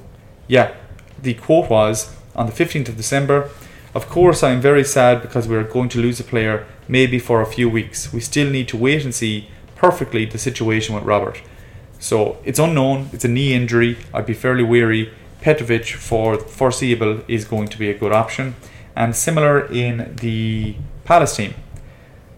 yeah, 0.52 0.74
the 1.22 1.34
quote 1.36 1.70
was 1.70 2.14
on 2.36 2.45
the 2.45 2.52
15th 2.52 2.89
of 2.89 2.97
December. 2.97 3.49
Of 3.95 4.10
course, 4.10 4.43
I 4.43 4.52
am 4.52 4.60
very 4.60 4.84
sad 4.84 5.22
because 5.22 5.47
we 5.47 5.56
are 5.56 5.64
going 5.64 5.88
to 5.89 6.02
lose 6.02 6.20
a 6.20 6.26
player, 6.26 6.68
maybe 6.89 7.20
for 7.20 7.39
a 7.39 7.45
few 7.45 7.70
weeks. 7.70 8.12
We 8.12 8.20
still 8.20 8.49
need 8.49 8.68
to 8.68 8.76
wait 8.76 9.06
and 9.06 9.16
see 9.16 9.47
perfectly 9.78 10.26
the 10.26 10.38
situation 10.38 10.93
with 10.93 11.06
Robert. 11.06 11.41
So 11.99 12.38
it's 12.43 12.60
unknown. 12.60 13.10
It's 13.14 13.24
a 13.24 13.30
knee 13.30 13.54
injury. 13.54 13.95
I'd 14.14 14.26
be 14.26 14.34
fairly 14.34 14.64
weary. 14.64 15.14
Petrovic 15.39 15.86
for 15.86 16.38
foreseeable 16.38 17.22
is 17.30 17.45
going 17.45 17.70
to 17.70 17.80
be 17.80 17.89
a 17.89 17.97
good 17.97 18.12
option. 18.12 18.56
And 18.93 19.16
similar 19.16 19.72
in 19.72 20.18
the 20.18 20.76
Palace 21.06 21.38
team. 21.38 21.54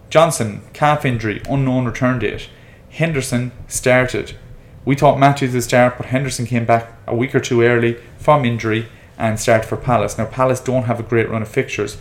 Johnstone, 0.08 0.62
calf 0.72 1.04
injury, 1.04 1.42
unknown 1.48 1.86
return 1.86 2.20
date. 2.20 2.48
Henderson 2.90 3.50
started. 3.66 4.36
We 4.84 4.94
thought 4.94 5.18
Matthews 5.18 5.54
would 5.54 5.62
start, 5.62 5.96
but 5.96 6.06
Henderson 6.06 6.46
came 6.46 6.66
back 6.66 6.92
a 7.06 7.14
week 7.14 7.34
or 7.34 7.40
two 7.40 7.62
early 7.62 7.94
from 8.18 8.44
injury 8.44 8.86
and 9.16 9.40
started 9.40 9.66
for 9.66 9.76
Palace. 9.76 10.18
Now, 10.18 10.26
Palace 10.26 10.60
don't 10.60 10.84
have 10.84 11.00
a 11.00 11.04
great 11.04 11.30
run 11.30 11.42
of 11.42 11.48
fixtures. 11.48 11.96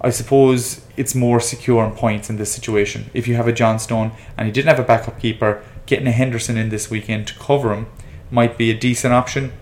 I 0.00 0.10
suppose 0.10 0.84
it's 0.96 1.14
more 1.14 1.40
secure 1.40 1.82
on 1.82 1.96
points 1.96 2.30
in 2.30 2.36
this 2.36 2.52
situation. 2.52 3.10
If 3.14 3.26
you 3.26 3.34
have 3.36 3.48
a 3.48 3.52
Johnstone 3.52 4.12
and 4.36 4.46
you 4.46 4.52
didn't 4.52 4.68
have 4.68 4.78
a 4.78 4.84
backup 4.84 5.18
keeper, 5.18 5.62
getting 5.86 6.06
a 6.06 6.12
Henderson 6.12 6.56
in 6.56 6.68
this 6.68 6.90
weekend 6.90 7.26
to 7.28 7.38
cover 7.38 7.74
him 7.74 7.86
might 8.30 8.58
be 8.58 8.70
a 8.70 8.78
decent 8.78 9.14
option. 9.14 9.52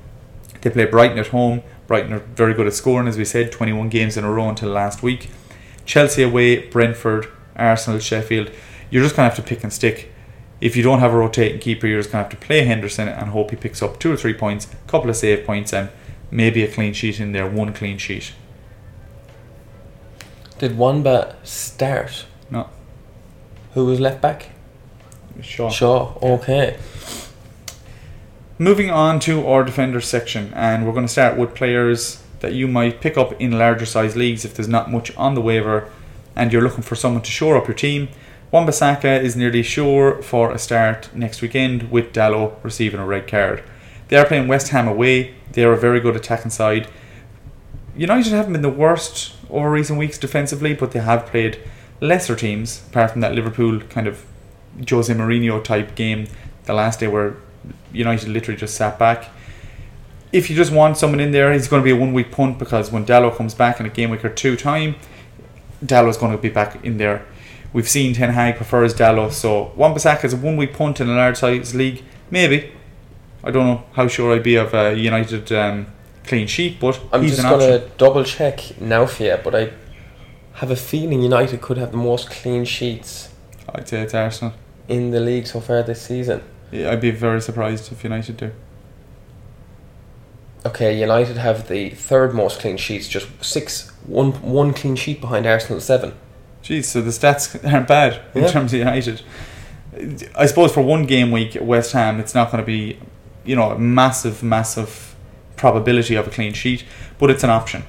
They 0.61 0.71
play 0.71 0.85
Brighton 0.87 1.19
at 1.19 1.29
home. 1.29 1.63
Brighton 1.87 2.13
are 2.13 2.19
very 2.19 2.53
good 2.53 2.67
at 2.67 2.75
scoring, 2.75 3.07
as 3.07 3.17
we 3.17 3.25
said, 3.25 3.53
21 3.53 3.89
games 3.89 4.17
in 4.17 4.25
a 4.25 4.33
row 4.33 4.49
until 4.49 4.71
last 4.71 5.03
week. 5.03 5.31
Chelsea 5.85 6.25
away, 6.25 6.69
Brentford, 6.69 7.29
Arsenal, 7.55 8.01
Sheffield. 8.01 8.51
You're 8.91 9.05
just 9.05 9.15
going 9.15 9.31
to 9.31 9.35
have 9.35 9.45
to 9.45 9.49
pick 9.49 9.63
and 9.63 9.73
stick. 9.73 10.13
If 10.61 10.77
you 10.77 10.83
don't 10.83 11.01
have 11.01 11.13
a 11.13 11.17
rotating 11.17 11.61
keeper, 11.61 11.87
you're 11.87 12.01
just 12.01 12.13
going 12.13 12.25
to 12.25 12.31
have 12.31 12.41
to 12.41 12.47
play 12.47 12.65
Henderson 12.65 13.09
and 13.09 13.31
hope 13.31 13.51
he 13.51 13.57
picks 13.57 13.83
up 13.83 13.99
two 13.99 14.13
or 14.13 14.17
three 14.17 14.35
points, 14.35 14.67
a 14.73 14.91
couple 14.91 15.11
of 15.11 15.17
save 15.17 15.45
points, 15.45 15.73
and 15.73 15.91
maybe 16.31 16.63
a 16.63 16.73
clean 16.73 16.93
sheet 16.93 17.21
in 17.21 17.33
there, 17.33 17.49
one 17.49 17.73
clean 17.75 17.99
sheet. 17.99 18.33
Did 20.59 20.79
Wamba 20.79 21.37
start? 21.45 22.25
No. 22.51 22.71
Who 23.75 23.85
was 23.85 24.01
left 24.01 24.23
back? 24.23 24.51
Shaw. 25.43 25.69
Shaw. 25.69 26.19
Okay. 26.23 26.79
Moving 28.59 28.91
on 28.91 29.21
to 29.21 29.47
our 29.47 29.63
defender 29.65 30.01
section, 30.01 30.55
and 30.55 30.87
we're 30.87 30.95
going 30.95 31.05
to 31.05 31.13
start 31.13 31.37
with 31.37 31.55
players 31.55 32.23
that 32.41 32.55
you 32.55 32.67
might 32.67 33.03
pick 33.03 33.19
up 33.19 33.39
in 33.39 33.59
larger 33.59 33.85
size 33.85 34.17
leagues 34.17 34.47
if 34.47 34.55
there's 34.55 34.69
not 34.69 34.91
much 34.91 35.15
on 35.17 35.35
the 35.35 35.43
waiver 35.43 35.91
and 36.37 36.53
you're 36.53 36.63
looking 36.63 36.83
for 36.83 36.95
someone 36.95 37.23
to 37.23 37.31
shore 37.31 37.57
up 37.57 37.67
your 37.67 37.75
team. 37.75 38.09
Wan-Bissaka 38.57 39.21
is 39.21 39.37
nearly 39.37 39.63
sure 39.63 40.23
for 40.23 40.51
a 40.51 40.59
start 40.59 41.15
next 41.15 41.43
weekend 41.43 41.91
with 41.91 42.15
Dalot 42.15 42.57
receiving 42.63 42.99
a 42.99 43.05
red 43.05 43.29
card. 43.29 43.63
They 44.09 44.17
are 44.17 44.25
playing 44.25 44.49
West 44.49 44.69
Ham 44.69 44.89
away. 44.89 45.35
They 45.53 45.63
are 45.63 45.75
a 45.75 45.79
very 45.79 46.01
good 46.01 46.17
attacking 46.17 46.53
side. 46.53 46.89
United 47.95 48.33
haven't 48.33 48.55
been 48.55 48.63
the 48.63 48.71
worst 48.71 49.35
over 49.51 49.71
recent 49.71 49.99
weeks 49.99 50.17
defensively, 50.17 50.73
but 50.73 50.93
they 50.93 51.01
have 51.01 51.27
played 51.27 51.61
lesser 52.01 52.35
teams, 52.35 52.83
apart 52.89 53.11
from 53.11 53.21
that 53.21 53.35
Liverpool 53.35 53.81
kind 53.91 54.07
of 54.07 54.25
Jose 54.89 55.13
Mourinho 55.13 55.63
type 55.63 55.95
game 55.95 56.27
the 56.65 56.73
last 56.73 57.01
day 57.01 57.09
where 57.09 57.37
United 57.93 58.27
literally 58.31 58.59
just 58.59 58.75
sat 58.75 58.99
back. 58.99 59.29
If 60.33 60.49
you 60.49 60.57
just 60.57 60.73
want 60.73 60.97
someone 60.97 61.21
in 61.21 61.31
there, 61.31 61.53
he's 61.53 61.69
going 61.69 61.83
to 61.83 61.85
be 61.85 61.91
a 61.91 61.97
one 61.97 62.15
week 62.15 62.33
punt 62.33 62.59
because 62.59 62.91
when 62.91 63.05
Dalot 63.05 63.37
comes 63.37 63.53
back 63.53 63.81
in 63.81 63.85
a 63.85 63.91
game 63.91 64.09
week 64.09 64.25
or 64.25 64.31
two 64.31 64.57
time, 64.57 64.95
Dalot's 65.85 66.17
going 66.17 66.33
to 66.33 66.39
be 66.39 66.49
back 66.49 66.83
in 66.83 66.97
there. 66.97 67.27
We've 67.77 67.87
seen 67.87 68.15
Ten 68.15 68.31
Hag 68.31 68.57
prefers 68.57 68.95
Dalot, 68.95 69.33
so 69.33 69.71
Wan-Bissaka 69.77 70.25
is 70.25 70.33
a 70.33 70.39
one 70.39 70.57
week 70.57 70.73
punt 70.73 70.99
in 70.99 71.11
a 71.11 71.15
large 71.15 71.37
size 71.37 71.75
league. 71.75 72.03
Maybe. 72.31 72.73
I 73.45 73.51
don't 73.51 73.67
know 73.67 73.85
how 73.93 74.09
sure 74.09 74.35
I'd 74.35 74.43
be 74.43 74.57
of 74.57 74.73
a 74.73 74.95
United 74.95 75.53
um, 75.53 75.89
clean 76.25 76.47
sheet, 76.47 76.81
but 76.81 76.99
I'm 77.13 77.27
just 77.27 77.43
going 77.43 77.61
to 77.61 77.87
double 77.99 78.25
check 78.25 78.81
now 78.81 79.05
for 79.05 79.25
you, 79.25 79.37
but 79.45 79.55
I 79.55 79.73
have 80.55 80.71
a 80.71 80.77
feeling 80.77 81.21
United 81.21 81.61
could 81.61 81.77
have 81.77 81.91
the 81.91 81.99
most 81.99 82.31
clean 82.31 82.65
sheets 82.65 83.29
I'd 83.69 83.87
say 83.87 84.01
it's 84.01 84.15
Arsenal. 84.15 84.55
in 84.89 85.11
the 85.11 85.21
league 85.21 85.47
so 85.47 85.61
far 85.61 85.83
this 85.83 86.01
season. 86.01 86.43
Yeah, 86.71 86.93
I'd 86.93 87.03
be 87.03 87.11
very 87.11 87.43
surprised 87.43 87.93
if 87.93 88.03
United 88.03 88.39
do. 88.39 88.53
Okay, 90.65 90.99
United 90.99 91.37
have 91.37 91.69
the 91.69 91.91
third 91.91 92.33
most 92.33 92.59
clean 92.59 92.79
sheets, 92.79 93.07
just 93.07 93.29
six, 93.45 93.91
one, 94.07 94.33
one 94.41 94.73
clean 94.73 94.97
sheet 94.97 95.21
behind 95.21 95.45
Arsenal, 95.45 95.83
seven. 95.83 96.15
Jeez, 96.67 96.85
so 96.87 97.01
the 97.01 97.11
stats 97.11 97.59
aren't 97.73 97.87
bad 97.89 98.21
in 98.35 98.43
Yeah. 98.43 98.49
terms 98.51 98.73
of 98.73 98.79
United. 98.81 99.23
I 100.35 100.47
suppose 100.47 100.73
for 100.73 100.83
one 100.83 101.05
game 101.07 101.31
week 101.31 101.55
at 101.57 101.65
West 101.65 101.93
Ham, 101.93 102.19
it's 102.21 102.35
not 102.35 102.51
going 102.51 102.63
to 102.63 102.67
be, 102.67 102.99
you 103.45 103.55
know, 103.57 103.71
a 103.71 103.79
massive, 103.79 104.43
massive 104.43 105.15
probability 105.57 106.17
of 106.17 106.27
a 106.27 106.31
clean 106.31 106.53
sheet, 106.53 106.85
but 107.19 107.31
it's 107.31 107.45
an 107.45 107.51
option. 107.51 107.85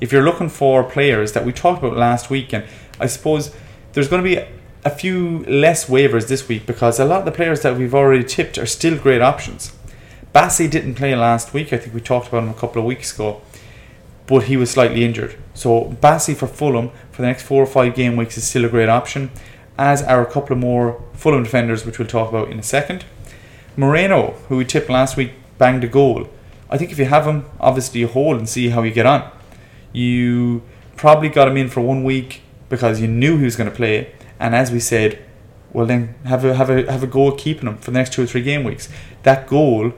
If 0.00 0.10
you're 0.12 0.24
looking 0.24 0.48
for 0.48 0.82
players 0.82 1.32
that 1.32 1.44
we 1.44 1.52
talked 1.52 1.82
about 1.84 1.96
last 1.96 2.30
week, 2.30 2.52
and 2.52 2.64
I 2.98 3.06
suppose 3.06 3.54
there's 3.92 4.08
going 4.08 4.24
to 4.24 4.28
be 4.28 4.42
a 4.84 4.90
few 4.90 5.44
less 5.44 5.84
waivers 5.88 6.26
this 6.26 6.48
week 6.48 6.66
because 6.66 6.98
a 6.98 7.04
lot 7.04 7.20
of 7.20 7.24
the 7.26 7.32
players 7.32 7.60
that 7.60 7.76
we've 7.76 7.94
already 7.94 8.24
tipped 8.24 8.58
are 8.58 8.66
still 8.66 8.96
great 8.98 9.20
options. 9.22 9.72
Bassey 10.34 10.68
didn't 10.68 10.94
play 10.94 11.14
last 11.14 11.52
week. 11.54 11.72
I 11.72 11.76
think 11.76 11.94
we 11.94 12.00
talked 12.00 12.28
about 12.28 12.42
him 12.44 12.48
a 12.48 12.54
couple 12.54 12.80
of 12.80 12.86
weeks 12.86 13.14
ago 13.14 13.42
but 14.26 14.44
he 14.44 14.56
was 14.56 14.70
slightly 14.70 15.04
injured. 15.04 15.36
So 15.54 15.96
Bassey 16.00 16.34
for 16.34 16.46
Fulham 16.46 16.90
for 17.10 17.22
the 17.22 17.28
next 17.28 17.42
four 17.42 17.62
or 17.62 17.66
five 17.66 17.94
game 17.94 18.16
weeks 18.16 18.36
is 18.38 18.44
still 18.44 18.64
a 18.64 18.68
great 18.68 18.88
option, 18.88 19.30
as 19.78 20.02
are 20.02 20.22
a 20.22 20.30
couple 20.30 20.54
of 20.54 20.60
more 20.60 21.02
Fulham 21.14 21.42
defenders, 21.42 21.84
which 21.84 21.98
we'll 21.98 22.08
talk 22.08 22.28
about 22.28 22.50
in 22.50 22.58
a 22.58 22.62
second. 22.62 23.04
Moreno, 23.76 24.32
who 24.48 24.58
we 24.58 24.64
tipped 24.64 24.90
last 24.90 25.16
week, 25.16 25.32
banged 25.58 25.84
a 25.84 25.88
goal. 25.88 26.28
I 26.68 26.78
think 26.78 26.90
if 26.90 26.98
you 26.98 27.04
have 27.06 27.26
him, 27.26 27.46
obviously 27.60 28.00
you 28.00 28.08
hold 28.08 28.38
and 28.38 28.48
see 28.48 28.70
how 28.70 28.82
you 28.82 28.92
get 28.92 29.06
on. 29.06 29.30
You 29.92 30.62
probably 30.96 31.28
got 31.28 31.48
him 31.48 31.56
in 31.56 31.68
for 31.68 31.80
one 31.80 32.04
week 32.04 32.42
because 32.68 33.00
you 33.00 33.08
knew 33.08 33.38
he 33.38 33.44
was 33.44 33.56
going 33.56 33.68
to 33.68 33.76
play, 33.76 34.14
and 34.40 34.54
as 34.54 34.70
we 34.70 34.80
said, 34.80 35.18
well 35.72 35.86
then 35.86 36.14
have 36.24 36.44
a 36.44 36.54
have 36.54 36.70
a 36.70 36.90
have 36.90 37.02
a 37.02 37.06
goal 37.06 37.32
keeping 37.32 37.68
him 37.68 37.76
for 37.78 37.90
the 37.90 37.98
next 37.98 38.12
two 38.12 38.22
or 38.22 38.26
three 38.26 38.42
game 38.42 38.64
weeks. 38.64 38.88
That 39.22 39.46
goal 39.46 39.92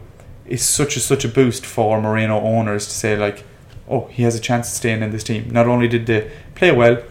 is 0.46 0.64
such 0.64 0.96
a 0.96 1.00
such 1.00 1.24
a 1.24 1.28
boost 1.28 1.64
for 1.64 2.00
Moreno 2.00 2.40
owners 2.40 2.86
to 2.86 2.92
say 2.92 3.16
like, 3.16 3.44
oh, 3.88 4.06
he 4.06 4.22
has 4.22 4.34
a 4.34 4.40
chance 4.40 4.68
of 4.68 4.74
staying 4.74 5.02
in 5.02 5.10
this 5.10 5.24
team. 5.24 5.50
Not 5.50 5.66
only 5.66 5.88
did 5.88 6.06
they 6.06 6.30
play 6.54 6.72
well, 6.72 7.02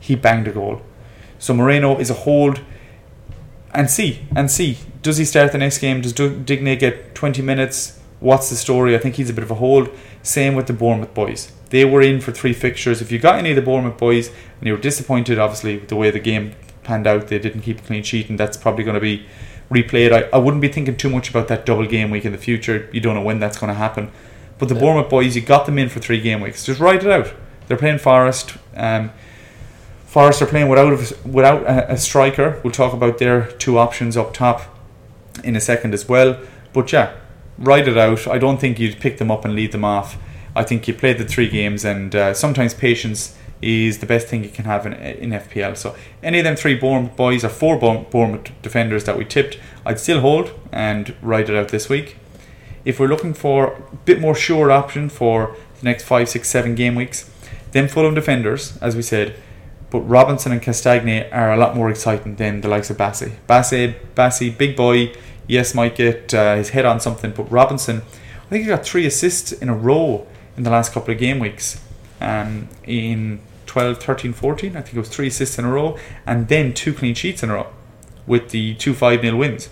he 0.00 0.14
banged 0.14 0.48
a 0.48 0.52
goal. 0.52 0.82
So 1.38 1.54
Moreno 1.54 1.98
is 1.98 2.10
a 2.10 2.14
hold. 2.14 2.60
And 3.74 3.90
see, 3.90 4.20
and 4.36 4.50
see, 4.50 4.78
does 5.02 5.16
he 5.16 5.24
start 5.24 5.52
the 5.52 5.58
next 5.58 5.78
game? 5.78 6.00
Does 6.00 6.12
Digne 6.12 6.76
get 6.76 7.14
20 7.14 7.42
minutes? 7.42 7.98
What's 8.20 8.50
the 8.50 8.56
story? 8.56 8.94
I 8.94 8.98
think 8.98 9.16
he's 9.16 9.30
a 9.30 9.32
bit 9.32 9.42
of 9.42 9.50
a 9.50 9.56
hold. 9.56 9.90
Same 10.22 10.54
with 10.54 10.66
the 10.66 10.72
Bournemouth 10.72 11.14
boys. 11.14 11.52
They 11.70 11.84
were 11.84 12.02
in 12.02 12.20
for 12.20 12.32
three 12.32 12.52
fixtures. 12.52 13.00
If 13.00 13.10
you 13.10 13.18
got 13.18 13.38
any 13.38 13.50
of 13.50 13.56
the 13.56 13.62
Bournemouth 13.62 13.96
boys 13.96 14.28
and 14.28 14.66
you 14.68 14.74
were 14.74 14.80
disappointed, 14.80 15.38
obviously, 15.38 15.78
with 15.78 15.88
the 15.88 15.96
way 15.96 16.10
the 16.10 16.20
game 16.20 16.54
panned 16.84 17.06
out, 17.06 17.28
they 17.28 17.38
didn't 17.38 17.62
keep 17.62 17.80
a 17.80 17.82
clean 17.82 18.02
sheet, 18.02 18.28
and 18.28 18.38
that's 18.38 18.56
probably 18.56 18.84
going 18.84 18.94
to 18.94 19.00
be 19.00 19.26
replayed. 19.70 20.12
I, 20.12 20.28
I 20.36 20.38
wouldn't 20.38 20.60
be 20.60 20.68
thinking 20.68 20.96
too 20.96 21.08
much 21.08 21.30
about 21.30 21.48
that 21.48 21.66
double 21.66 21.86
game 21.86 22.10
week 22.10 22.24
in 22.24 22.32
the 22.32 22.38
future. 22.38 22.88
You 22.92 23.00
don't 23.00 23.14
know 23.14 23.22
when 23.22 23.40
that's 23.40 23.58
going 23.58 23.68
to 23.68 23.74
happen. 23.74 24.12
But 24.62 24.68
the 24.68 24.76
Yeah. 24.76 24.80
Bournemouth 24.82 25.10
boys, 25.10 25.34
you 25.34 25.42
got 25.42 25.66
them 25.66 25.76
in 25.76 25.88
for 25.88 25.98
three 25.98 26.20
game 26.20 26.40
weeks. 26.40 26.64
Just 26.64 26.78
write 26.78 27.02
it 27.02 27.10
out. 27.10 27.32
They're 27.66 27.76
playing 27.76 27.98
Forest. 27.98 28.54
Um, 28.76 29.10
Forest 30.06 30.40
are 30.40 30.46
playing 30.46 30.68
without 30.68 30.92
a, 30.92 31.28
without 31.28 31.62
a, 31.64 31.94
a 31.94 31.96
striker. 31.96 32.60
We'll 32.62 32.70
talk 32.72 32.92
about 32.92 33.18
their 33.18 33.46
two 33.58 33.76
options 33.76 34.16
up 34.16 34.32
top 34.32 34.62
in 35.42 35.56
a 35.56 35.60
second 35.60 35.94
as 35.94 36.08
well. 36.08 36.38
But 36.72 36.92
yeah, 36.92 37.12
write 37.58 37.88
it 37.88 37.98
out. 37.98 38.28
I 38.28 38.38
don't 38.38 38.60
think 38.60 38.78
you'd 38.78 39.00
pick 39.00 39.18
them 39.18 39.32
up 39.32 39.44
and 39.44 39.56
lead 39.56 39.72
them 39.72 39.84
off. 39.84 40.16
I 40.54 40.62
think 40.62 40.86
you 40.86 40.94
played 40.94 41.18
the 41.18 41.24
three 41.24 41.48
games, 41.48 41.84
and 41.84 42.14
uh, 42.14 42.32
sometimes 42.32 42.72
patience 42.72 43.36
is 43.62 43.98
the 43.98 44.06
best 44.06 44.28
thing 44.28 44.44
you 44.44 44.50
can 44.50 44.66
have 44.66 44.86
in, 44.86 44.92
in 44.92 45.30
FPL. 45.30 45.76
So 45.76 45.96
any 46.22 46.38
of 46.38 46.44
them 46.44 46.54
three 46.54 46.76
Bournemouth 46.76 47.16
boys 47.16 47.44
or 47.44 47.48
four 47.48 47.80
Bourne- 47.80 48.06
Bournemouth 48.12 48.52
defenders 48.62 49.02
that 49.06 49.18
we 49.18 49.24
tipped, 49.24 49.58
I'd 49.84 49.98
still 49.98 50.20
hold 50.20 50.52
and 50.70 51.16
write 51.20 51.50
it 51.50 51.56
out 51.56 51.70
this 51.70 51.88
week. 51.88 52.14
If 52.84 52.98
we're 52.98 53.08
looking 53.08 53.34
for 53.34 53.74
a 53.74 53.96
bit 54.04 54.20
more 54.20 54.34
sure 54.34 54.70
option 54.70 55.08
for 55.08 55.56
the 55.80 55.84
next 55.84 56.04
five, 56.04 56.28
six, 56.28 56.48
seven 56.48 56.74
game 56.74 56.94
weeks, 56.94 57.30
then 57.72 57.88
Fulham 57.88 58.14
defenders, 58.14 58.76
as 58.78 58.96
we 58.96 59.02
said, 59.02 59.36
but 59.90 60.00
Robinson 60.00 60.52
and 60.52 60.62
Castagne 60.62 61.28
are 61.32 61.52
a 61.52 61.56
lot 61.56 61.76
more 61.76 61.90
exciting 61.90 62.36
than 62.36 62.62
the 62.62 62.68
likes 62.68 62.90
of 62.90 62.96
Bassey. 62.96 63.32
Bassey, 63.46 63.94
Bassey, 64.14 64.56
big 64.56 64.74
boy, 64.76 65.12
yes, 65.46 65.74
might 65.74 65.94
get 65.94 66.32
uh, 66.32 66.56
his 66.56 66.70
head 66.70 66.84
on 66.84 66.98
something, 66.98 67.32
but 67.32 67.50
Robinson, 67.50 67.98
I 67.98 68.48
think 68.48 68.64
he 68.64 68.68
got 68.68 68.84
three 68.84 69.06
assists 69.06 69.52
in 69.52 69.68
a 69.68 69.74
row 69.74 70.26
in 70.56 70.62
the 70.62 70.70
last 70.70 70.92
couple 70.92 71.12
of 71.12 71.20
game 71.20 71.38
weeks. 71.38 71.80
Um, 72.20 72.68
in 72.84 73.40
12, 73.66 73.98
13, 74.02 74.32
14, 74.32 74.76
I 74.76 74.80
think 74.80 74.96
it 74.96 74.98
was 74.98 75.08
three 75.08 75.26
assists 75.26 75.58
in 75.58 75.64
a 75.64 75.70
row, 75.70 75.98
and 76.26 76.48
then 76.48 76.72
two 76.72 76.94
clean 76.94 77.14
sheets 77.14 77.42
in 77.42 77.50
a 77.50 77.54
row 77.54 77.66
with 78.26 78.50
the 78.50 78.74
two 78.74 78.94
5 78.94 79.20
0 79.20 79.36
wins. 79.36 79.68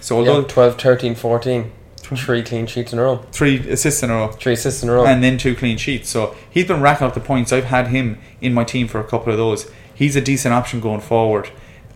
So 0.00 0.18
although 0.18 0.40
Yeah, 0.40 0.46
12, 0.48 0.80
13, 0.80 1.14
14. 1.14 1.72
Mm-hmm. 2.14 2.24
Three 2.26 2.42
clean 2.42 2.66
sheets 2.66 2.92
in 2.92 2.98
a 2.98 3.02
row. 3.02 3.16
three 3.32 3.58
assists 3.70 4.02
in 4.02 4.10
a 4.10 4.14
row, 4.14 4.28
Three 4.32 4.52
assists 4.54 4.82
in 4.82 4.88
a 4.88 4.92
row. 4.92 5.04
and 5.06 5.22
then 5.22 5.38
two 5.38 5.54
clean 5.54 5.76
sheets. 5.78 6.08
So 6.08 6.34
he's 6.50 6.66
been 6.66 6.80
racking 6.80 7.06
up 7.06 7.14
the 7.14 7.20
points. 7.20 7.52
I've 7.52 7.64
had 7.64 7.88
him 7.88 8.18
in 8.40 8.52
my 8.54 8.64
team 8.64 8.88
for 8.88 9.00
a 9.00 9.04
couple 9.04 9.32
of 9.32 9.38
those. 9.38 9.70
He's 9.94 10.16
a 10.16 10.20
decent 10.20 10.52
option 10.54 10.80
going 10.80 11.00
forward, 11.00 11.50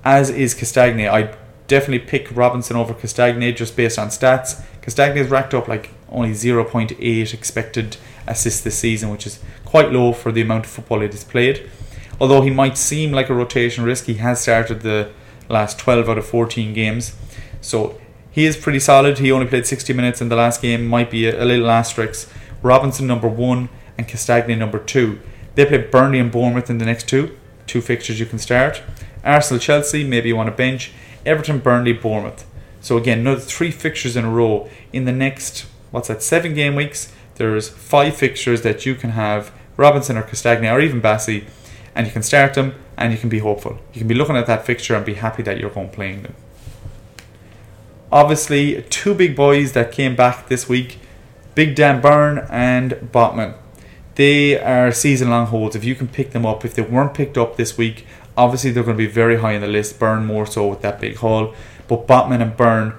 as 0.05 0.31
is 0.31 0.55
Castagne. 0.55 1.09
I 1.11 1.35
definitely 1.67 2.07
pick 2.07 2.35
Robinson 2.37 2.77
over 2.77 2.95
Castagne 2.95 3.55
just 3.57 3.77
based 3.77 3.99
on 3.99 4.09
stats. 4.09 4.63
Castagne's 4.83 5.29
racked 5.31 5.53
up 5.55 5.69
like 5.69 5.91
only 6.11 6.31
0.8 6.31 7.35
expected 7.35 7.97
assists 8.27 8.61
this 8.63 8.79
season, 8.79 9.11
which 9.11 9.27
is 9.27 9.41
quite 9.65 9.93
low 9.93 10.13
for 10.13 10.33
the 10.33 10.41
amount 10.41 10.65
of 10.65 10.71
football 10.71 11.03
it 11.03 11.13
has 11.13 11.25
played. 11.25 11.69
Although 12.21 12.43
he 12.43 12.51
might 12.51 12.79
seem 12.79 13.13
like 13.13 13.29
a 13.29 13.35
rotation 13.35 13.85
risk, 13.85 14.05
he 14.07 14.15
has 14.15 14.41
started 14.41 14.81
the 14.81 15.11
last 15.49 15.79
12 15.79 16.09
out 16.09 16.19
of 16.19 16.27
14 16.27 16.73
games. 16.75 17.15
So 17.61 17.99
he 18.31 18.45
is 18.45 18.57
pretty 18.57 18.81
solid. 18.81 19.19
He 19.19 19.33
only 19.33 19.47
played 19.47 19.67
60 19.67 19.93
minutes 19.93 20.21
in 20.21 20.29
the 20.29 20.37
last 20.37 20.63
game, 20.63 20.87
might 20.87 21.11
be 21.11 21.27
a, 21.27 21.43
a 21.43 21.45
little 21.45 21.71
asterisk. 21.71 22.31
Robinson 22.63 23.07
number 23.07 23.29
one 23.29 23.69
and 23.97 24.09
Castagne 24.09 24.57
number 24.59 24.79
two. 24.79 25.21
They 25.55 25.67
play 25.67 25.79
Burnley 25.79 26.19
and 26.19 26.31
Bournemouth 26.31 26.71
in 26.71 26.79
the 26.79 26.85
next 26.85 27.09
two. 27.09 27.37
Two 27.67 27.81
fixtures 27.81 28.21
you 28.21 28.27
can 28.27 28.39
start. 28.39 28.83
Arsenal, 29.25 29.61
Chelsea, 29.61 30.05
maybe 30.05 30.29
you 30.29 30.37
want 30.37 30.49
to 30.49 30.57
bench. 30.57 30.93
Everton, 31.27 31.59
Burnley, 31.59 31.93
Bournemouth. 31.93 32.47
So 32.81 32.97
again, 32.97 33.21
another 33.21 33.41
three 33.41 33.71
fixtures 33.71 34.17
in 34.17 34.25
a 34.25 34.31
row 34.31 34.69
in 34.93 35.05
the 35.05 35.13
next 35.13 35.67
what's 35.91 36.09
that? 36.09 36.23
Seven 36.23 36.55
game 36.55 36.75
weeks. 36.75 37.13
There's 37.37 37.69
five 37.69 38.17
fixtures 38.17 38.63
that 38.63 38.85
you 38.85 38.95
can 38.95 39.11
have 39.11 39.53
Robinson 39.77 40.17
or 40.17 40.23
Castagne 40.23 40.73
or 40.73 40.81
even 40.81 41.01
Bassey, 41.01 41.45
and 41.95 42.07
you 42.07 42.13
can 42.13 42.23
start 42.23 42.55
them 42.55 42.75
and 42.97 43.13
you 43.13 43.19
can 43.19 43.29
be 43.29 43.39
hopeful. 43.39 43.79
You 43.93 44.01
can 44.01 44.09
be 44.09 44.15
looking 44.15 44.37
at 44.37 44.47
that 44.47 44.67
fixture 44.67 44.97
and 44.97 45.07
be 45.07 45.15
happy 45.15 45.43
that 45.45 45.59
you're 45.59 45.71
going 45.71 45.91
playing 45.91 46.23
them. 46.23 46.35
Obviously, 48.11 48.83
two 48.89 49.15
big 49.15 49.37
boys 49.37 49.73
that 49.73 49.93
came 49.93 50.17
back 50.17 50.49
this 50.49 50.69
week 50.69 50.99
Big 51.55 51.75
Dan 51.75 52.01
Burn 52.01 52.47
and 52.51 52.93
Botman. 53.13 53.57
They 54.15 54.61
are 54.61 54.93
season 54.93 55.29
long 55.29 55.47
holds. 55.47 55.75
If 55.75 55.85
you 55.85 55.97
can 55.97 56.07
pick 56.07 56.31
them 56.31 56.47
up, 56.47 56.65
if 56.65 56.75
they 56.75 56.83
weren't 56.83 57.15
picked 57.15 57.37
up 57.37 57.57
this 57.57 57.77
week, 57.77 58.07
obviously 58.37 58.71
they're 58.71 58.85
going 58.85 58.97
to 58.97 59.05
be 59.05 59.11
very 59.11 59.41
high 59.41 59.57
on 59.57 59.61
the 59.61 59.67
list. 59.67 59.99
Burn 59.99 60.25
more 60.25 60.47
so 60.47 60.69
with 60.69 60.83
that 60.83 61.01
big 61.01 61.17
haul. 61.17 61.53
But 61.89 62.07
Botman 62.07 62.41
and 62.41 62.57
Burn, 62.57 62.95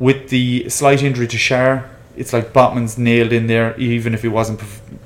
with 0.00 0.28
the 0.30 0.68
slight 0.68 1.04
injury 1.04 1.28
to 1.28 1.36
Schär, 1.36 1.88
it's 2.16 2.32
like 2.32 2.52
Botman's 2.52 2.98
nailed 2.98 3.32
in 3.32 3.46
there, 3.46 3.76
even 3.78 4.12
if 4.12 4.22
he 4.22 4.28
wasn't 4.28 4.60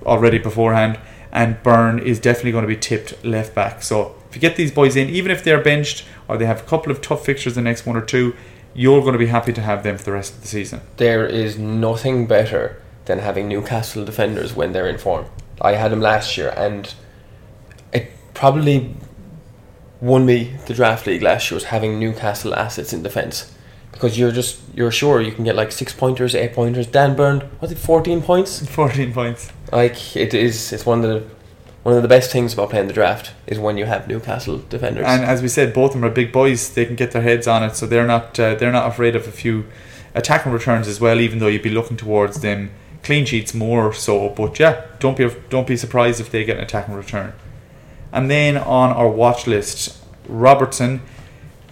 already 0.06 0.38
beforehand. 0.38 0.98
And 1.30 1.62
Burn 1.62 1.98
is 1.98 2.18
definitely 2.18 2.52
going 2.52 2.62
to 2.62 2.68
be 2.68 2.76
tipped 2.76 3.22
left 3.22 3.54
back. 3.54 3.82
So 3.82 4.16
if 4.30 4.34
you 4.34 4.40
get 4.40 4.56
these 4.56 4.72
boys 4.72 4.96
in, 4.96 5.10
even 5.10 5.30
if 5.30 5.44
they're 5.44 5.62
benched 5.62 6.06
or 6.26 6.38
they 6.38 6.46
have 6.46 6.60
a 6.60 6.64
couple 6.66 6.90
of 6.90 7.02
tough 7.02 7.24
fixtures 7.24 7.54
the 7.54 7.60
next 7.60 7.84
one 7.84 7.96
or 7.96 8.02
two, 8.02 8.34
you're 8.74 9.00
going 9.00 9.12
to 9.12 9.18
be 9.18 9.26
happy 9.26 9.52
to 9.52 9.60
have 9.60 9.82
them 9.82 9.98
for 9.98 10.04
the 10.04 10.12
rest 10.12 10.34
of 10.34 10.42
the 10.42 10.48
season. 10.48 10.80
there 10.96 11.26
is 11.26 11.58
nothing 11.58 12.26
better 12.26 12.80
than 13.06 13.18
having 13.18 13.48
Newcastle 13.48 14.04
defenders 14.04 14.54
when 14.54 14.72
they're 14.72 14.88
in 14.88 14.98
form. 14.98 15.26
I 15.60 15.72
had 15.72 15.90
them 15.90 16.00
last 16.00 16.36
year, 16.36 16.52
and 16.56 16.92
it 17.92 18.10
probably 18.34 18.94
won 20.00 20.24
me 20.24 20.54
the 20.66 20.74
draft 20.74 21.06
league 21.06 21.22
last 21.22 21.50
year 21.50 21.56
was 21.56 21.64
having 21.64 21.98
Newcastle 21.98 22.54
assets 22.54 22.92
in 22.92 23.02
defence 23.02 23.52
because 23.90 24.16
you're 24.18 24.30
just 24.30 24.60
you're 24.74 24.92
sure 24.92 25.20
you 25.20 25.32
can 25.32 25.44
get 25.44 25.56
like 25.56 25.72
six 25.72 25.92
pointers, 25.92 26.34
eight 26.34 26.52
pointers. 26.52 26.86
Dan 26.86 27.16
Burn, 27.16 27.48
was 27.60 27.72
it 27.72 27.78
fourteen 27.78 28.22
points? 28.22 28.64
14 28.74 29.12
points. 29.12 29.50
Like 29.72 30.16
it 30.16 30.34
is, 30.34 30.72
it's 30.72 30.86
one 30.86 31.04
of 31.04 31.10
the 31.10 31.37
one 31.88 31.96
of 31.96 32.02
the 32.02 32.08
best 32.08 32.30
things 32.30 32.52
about 32.52 32.68
playing 32.68 32.86
the 32.86 32.92
draft 32.92 33.32
is 33.46 33.58
when 33.58 33.78
you 33.78 33.86
have 33.86 34.06
Newcastle 34.06 34.58
defenders. 34.58 35.06
And 35.06 35.24
as 35.24 35.40
we 35.40 35.48
said, 35.48 35.72
both 35.72 35.94
of 35.94 35.94
them 35.94 36.04
are 36.04 36.12
big 36.12 36.32
boys. 36.32 36.74
They 36.74 36.84
can 36.84 36.96
get 36.96 37.12
their 37.12 37.22
heads 37.22 37.48
on 37.48 37.62
it, 37.62 37.76
so 37.76 37.86
they're 37.86 38.06
not 38.06 38.38
uh, 38.38 38.56
they're 38.56 38.70
not 38.70 38.90
afraid 38.90 39.16
of 39.16 39.26
a 39.26 39.32
few 39.32 39.64
attacking 40.14 40.52
returns 40.52 40.86
as 40.86 41.00
well. 41.00 41.18
Even 41.18 41.38
though 41.38 41.46
you'd 41.46 41.62
be 41.62 41.70
looking 41.70 41.96
towards 41.96 42.42
them 42.42 42.72
clean 43.02 43.24
sheets 43.24 43.54
more 43.54 43.94
so. 43.94 44.28
But 44.28 44.58
yeah, 44.58 44.84
don't 44.98 45.16
be 45.16 45.34
don't 45.48 45.66
be 45.66 45.78
surprised 45.78 46.20
if 46.20 46.30
they 46.30 46.44
get 46.44 46.58
an 46.58 46.62
attacking 46.62 46.94
return. 46.94 47.32
And 48.12 48.30
then 48.30 48.58
on 48.58 48.90
our 48.90 49.08
watch 49.08 49.46
list, 49.46 49.96
Robertson 50.28 51.00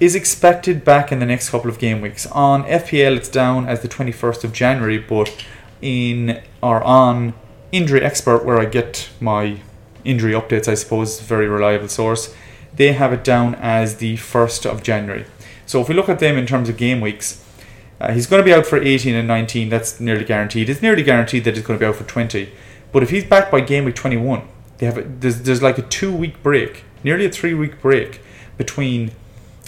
is 0.00 0.14
expected 0.14 0.82
back 0.82 1.12
in 1.12 1.18
the 1.18 1.26
next 1.26 1.50
couple 1.50 1.70
of 1.70 1.78
game 1.78 2.00
weeks. 2.00 2.26
On 2.28 2.64
FPL, 2.64 3.18
it's 3.18 3.28
down 3.28 3.68
as 3.68 3.82
the 3.82 3.88
21st 3.88 4.44
of 4.44 4.54
January, 4.54 4.96
but 4.96 5.44
in 5.82 6.40
or 6.62 6.82
on 6.82 7.34
Injury 7.70 8.00
Expert, 8.00 8.46
where 8.46 8.58
I 8.58 8.64
get 8.64 9.10
my 9.20 9.60
injury 10.06 10.32
updates, 10.32 10.68
I 10.68 10.74
suppose, 10.74 11.20
very 11.20 11.48
reliable 11.48 11.88
source, 11.88 12.34
they 12.74 12.92
have 12.92 13.12
it 13.12 13.24
down 13.24 13.54
as 13.56 13.96
the 13.96 14.16
1st 14.16 14.70
of 14.70 14.82
January. 14.82 15.24
So 15.66 15.80
if 15.80 15.88
we 15.88 15.94
look 15.94 16.08
at 16.08 16.20
them 16.20 16.36
in 16.36 16.46
terms 16.46 16.68
of 16.68 16.76
game 16.76 17.00
weeks, 17.00 17.42
uh, 18.00 18.12
he's 18.12 18.26
going 18.26 18.40
to 18.40 18.44
be 18.44 18.52
out 18.52 18.66
for 18.66 18.80
18 18.80 19.14
and 19.14 19.26
19. 19.26 19.68
That's 19.68 19.98
nearly 20.00 20.24
guaranteed. 20.24 20.68
It's 20.68 20.82
nearly 20.82 21.02
guaranteed 21.02 21.44
that 21.44 21.56
he's 21.56 21.64
going 21.64 21.78
to 21.78 21.82
be 21.84 21.88
out 21.88 21.96
for 21.96 22.04
20. 22.04 22.50
But 22.92 23.02
if 23.02 23.10
he's 23.10 23.24
back 23.24 23.50
by 23.50 23.60
game 23.60 23.84
week 23.84 23.94
21, 23.94 24.46
they 24.78 24.86
have 24.86 24.98
a, 24.98 25.02
there's, 25.02 25.42
there's 25.42 25.62
like 25.62 25.78
a 25.78 25.82
two 25.82 26.14
week 26.14 26.42
break, 26.42 26.84
nearly 27.02 27.26
a 27.26 27.30
three 27.30 27.54
week 27.54 27.80
break 27.80 28.20
between 28.56 29.12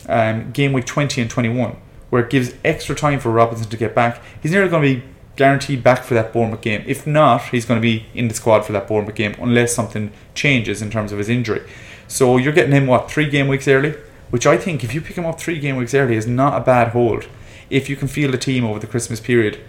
um, 0.09 0.53
game 0.53 0.73
week 0.73 0.85
20 0.85 1.21
and 1.21 1.31
21, 1.31 1.77
where 2.11 2.25
it 2.25 2.31
gives 2.31 2.55
extra 2.65 2.95
time 2.95 3.19
for 3.19 3.31
Robinson 3.31 3.69
to 3.71 3.77
get 3.77 3.95
back. 3.95 4.23
He's 4.43 4.53
nearly 4.53 4.69
going 4.69 4.83
to 4.83 5.01
be 5.01 5.07
guaranteed 5.39 5.85
back 5.85 6.03
for 6.03 6.15
that 6.15 6.33
Bournemouth 6.33 6.61
game. 6.61 6.83
If 6.85 7.07
not, 7.07 7.43
he's 7.51 7.65
going 7.65 7.81
to 7.81 7.83
be 7.83 8.07
in 8.13 8.27
the 8.27 8.35
squad 8.35 8.63
for 8.63 8.73
that 8.73 8.89
Bournemouth 8.89 9.15
game 9.15 9.37
unless 9.41 9.73
something 9.73 10.13
changes 10.35 10.83
in 10.83 10.91
terms 10.91 11.13
of 11.13 11.19
his 11.19 11.29
injury. 11.29 11.63
So 12.09 12.37
you're 12.37 12.53
getting 12.53 12.73
him 12.73 12.89
what 12.89 13.09
three 13.11 13.31
game 13.31 13.47
weeks 13.47 13.69
early, 13.69 13.95
which 14.31 14.47
I 14.47 14.59
think 14.59 14.83
if 14.83 14.93
you 14.93 15.01
pick 15.01 15.17
him 15.17 15.25
up 15.25 15.39
three 15.39 15.61
game 15.61 15.77
weeks 15.77 15.95
early 15.95 16.17
is 16.17 16.27
not 16.27 16.61
a 16.61 16.65
bad 16.65 16.89
hold. 16.89 17.29
If 17.71 17.89
you 17.89 17.95
can 17.97 18.09
feel 18.09 18.33
the 18.33 18.39
team 18.39 18.65
over 18.65 18.81
the 18.81 18.89
Christmas 18.89 19.21
period, 19.21 19.61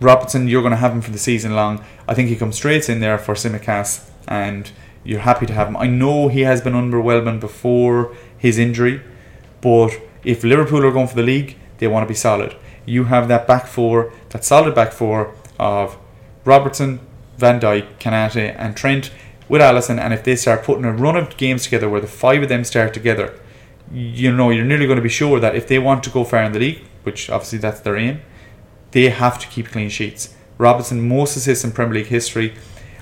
Robertson, 0.00 0.48
you're 0.48 0.62
going 0.62 0.72
to 0.72 0.78
have 0.78 0.92
him 0.92 1.00
for 1.00 1.12
the 1.12 1.18
season 1.18 1.54
long. 1.54 1.84
I 2.08 2.14
think 2.14 2.28
he 2.28 2.36
comes 2.36 2.56
straight 2.56 2.88
in 2.88 3.00
there 3.00 3.18
for 3.18 3.34
Tsimikas, 3.34 4.10
and 4.26 4.70
you're 5.04 5.20
happy 5.20 5.46
to 5.46 5.52
have 5.52 5.68
him. 5.68 5.76
I 5.76 5.86
know 5.86 6.28
he 6.28 6.40
has 6.40 6.60
been 6.60 6.74
underwhelming 6.74 7.38
before 7.38 8.14
his 8.36 8.58
injury, 8.58 9.00
but 9.60 9.92
if 10.24 10.42
Liverpool 10.42 10.84
are 10.84 10.90
going 10.90 11.06
for 11.06 11.14
the 11.14 11.22
league, 11.22 11.56
they 11.78 11.86
want 11.86 12.02
to 12.02 12.08
be 12.08 12.14
solid. 12.14 12.56
You 12.84 13.04
have 13.04 13.28
that 13.28 13.46
back 13.46 13.66
four, 13.66 14.12
that 14.36 14.44
solid 14.44 14.74
back 14.74 14.92
four 14.92 15.34
of 15.58 15.96
Robertson, 16.44 17.00
Van 17.38 17.58
Dijk, 17.58 17.98
Konaté, 17.98 18.54
and 18.58 18.76
Trent 18.76 19.10
with 19.48 19.62
Alisson. 19.62 19.98
And 19.98 20.12
if 20.12 20.24
they 20.24 20.36
start 20.36 20.62
putting 20.62 20.84
a 20.84 20.92
run 20.92 21.16
of 21.16 21.38
games 21.38 21.64
together 21.64 21.88
where 21.88 22.02
the 22.02 22.06
five 22.06 22.42
of 22.42 22.50
them 22.50 22.62
start 22.62 22.92
together, 22.92 23.40
you 23.90 24.30
know 24.30 24.50
you're 24.50 24.66
nearly 24.66 24.84
going 24.86 24.96
to 24.96 25.02
be 25.02 25.08
sure 25.08 25.40
that 25.40 25.56
if 25.56 25.66
they 25.66 25.78
want 25.78 26.04
to 26.04 26.10
go 26.10 26.22
far 26.22 26.42
in 26.42 26.52
the 26.52 26.58
league, 26.58 26.84
which 27.02 27.30
obviously 27.30 27.58
that's 27.58 27.80
their 27.80 27.96
aim, 27.96 28.20
they 28.90 29.08
have 29.08 29.38
to 29.38 29.46
keep 29.46 29.68
clean 29.68 29.88
sheets. 29.88 30.34
Robertson, 30.58 31.08
most 31.08 31.34
assists 31.36 31.64
in 31.64 31.72
Premier 31.72 31.94
League 31.94 32.08
history. 32.08 32.54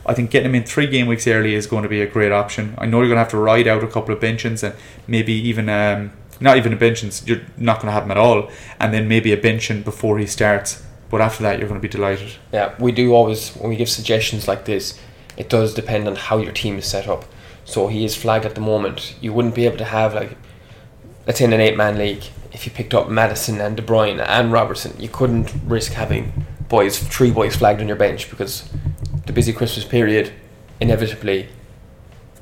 I 0.07 0.15
think 0.15 0.31
getting 0.31 0.51
him 0.51 0.55
in 0.55 0.63
three 0.63 0.87
game 0.87 1.09
weeks 1.09 1.27
early 1.27 1.55
is 1.55 1.67
going 1.67 1.83
to 1.83 1.89
be 1.89 2.01
a 2.01 2.07
great 2.07 2.31
option. 2.31 2.75
I 2.79 2.87
know 2.87 2.99
you're 2.99 3.09
going 3.09 3.17
to 3.17 3.23
have 3.23 3.31
to 3.31 3.39
ride 3.39 3.67
out 3.67 3.83
a 3.83 3.89
couple 3.89 4.15
of 4.15 4.21
benches 4.21 4.63
and 4.63 4.77
maybe 5.09 5.33
even 5.33 5.69
um, 5.69 6.13
not 6.39 6.59
even 6.59 6.73
a 6.73 6.77
benches. 6.77 7.27
You're 7.27 7.43
not 7.57 7.81
going 7.81 7.87
to 7.87 7.93
have 7.93 8.05
him 8.05 8.13
at 8.13 8.19
all, 8.19 8.51
and 8.79 8.95
then 8.95 9.09
maybe 9.09 9.33
a 9.33 9.37
benching 9.37 9.83
before 9.83 10.19
he 10.19 10.27
starts. 10.27 10.85
But 11.15 11.21
after 11.21 11.45
that, 11.45 11.61
you're 11.61 11.69
going 11.69 11.81
to 11.81 11.89
be 11.89 11.97
delighted. 11.97 12.33
Yeah, 12.53 12.75
we 12.81 12.91
do 12.91 13.15
always 13.15 13.51
when 13.51 13.71
we 13.71 13.77
give 13.77 13.89
suggestions 13.89 14.49
like 14.49 14.65
this, 14.65 14.99
it 15.37 15.49
does 15.49 15.73
depend 15.73 16.09
on 16.09 16.17
how 16.17 16.39
your 16.39 16.51
team 16.51 16.77
is 16.77 16.87
set 16.87 17.07
up. 17.07 17.25
So 17.65 17.87
he 17.87 18.05
is 18.05 18.17
flagged 18.17 18.45
at 18.45 18.57
the 18.57 18.61
moment. 18.61 19.15
You 19.21 19.33
wouldn't 19.33 19.55
be 19.55 19.65
able 19.65 19.77
to 19.77 19.85
have 19.85 20.13
like, 20.13 20.37
let's 21.25 21.39
say 21.39 21.45
in 21.45 21.53
an 21.53 21.61
eight-man 21.61 21.99
league, 21.99 22.25
if 22.51 22.67
you 22.67 22.73
picked 22.73 22.95
up 22.95 23.09
Maddison 23.09 23.61
and 23.61 23.77
De 23.77 23.83
Bruyne 23.83 24.19
and 24.27 24.51
Robertson, 24.51 25.01
you 25.01 25.09
couldn't 25.09 25.55
risk 25.65 25.93
having 25.93 26.47
boys, 26.69 26.99
three 26.99 27.31
boys 27.31 27.55
flagged 27.55 27.81
on 27.81 27.87
your 27.87 27.97
bench 27.97 28.29
because 28.29 28.69
the 29.27 29.33
busy 29.33 29.53
Christmas 29.53 29.85
period, 29.85 30.33
inevitably, 30.81 31.49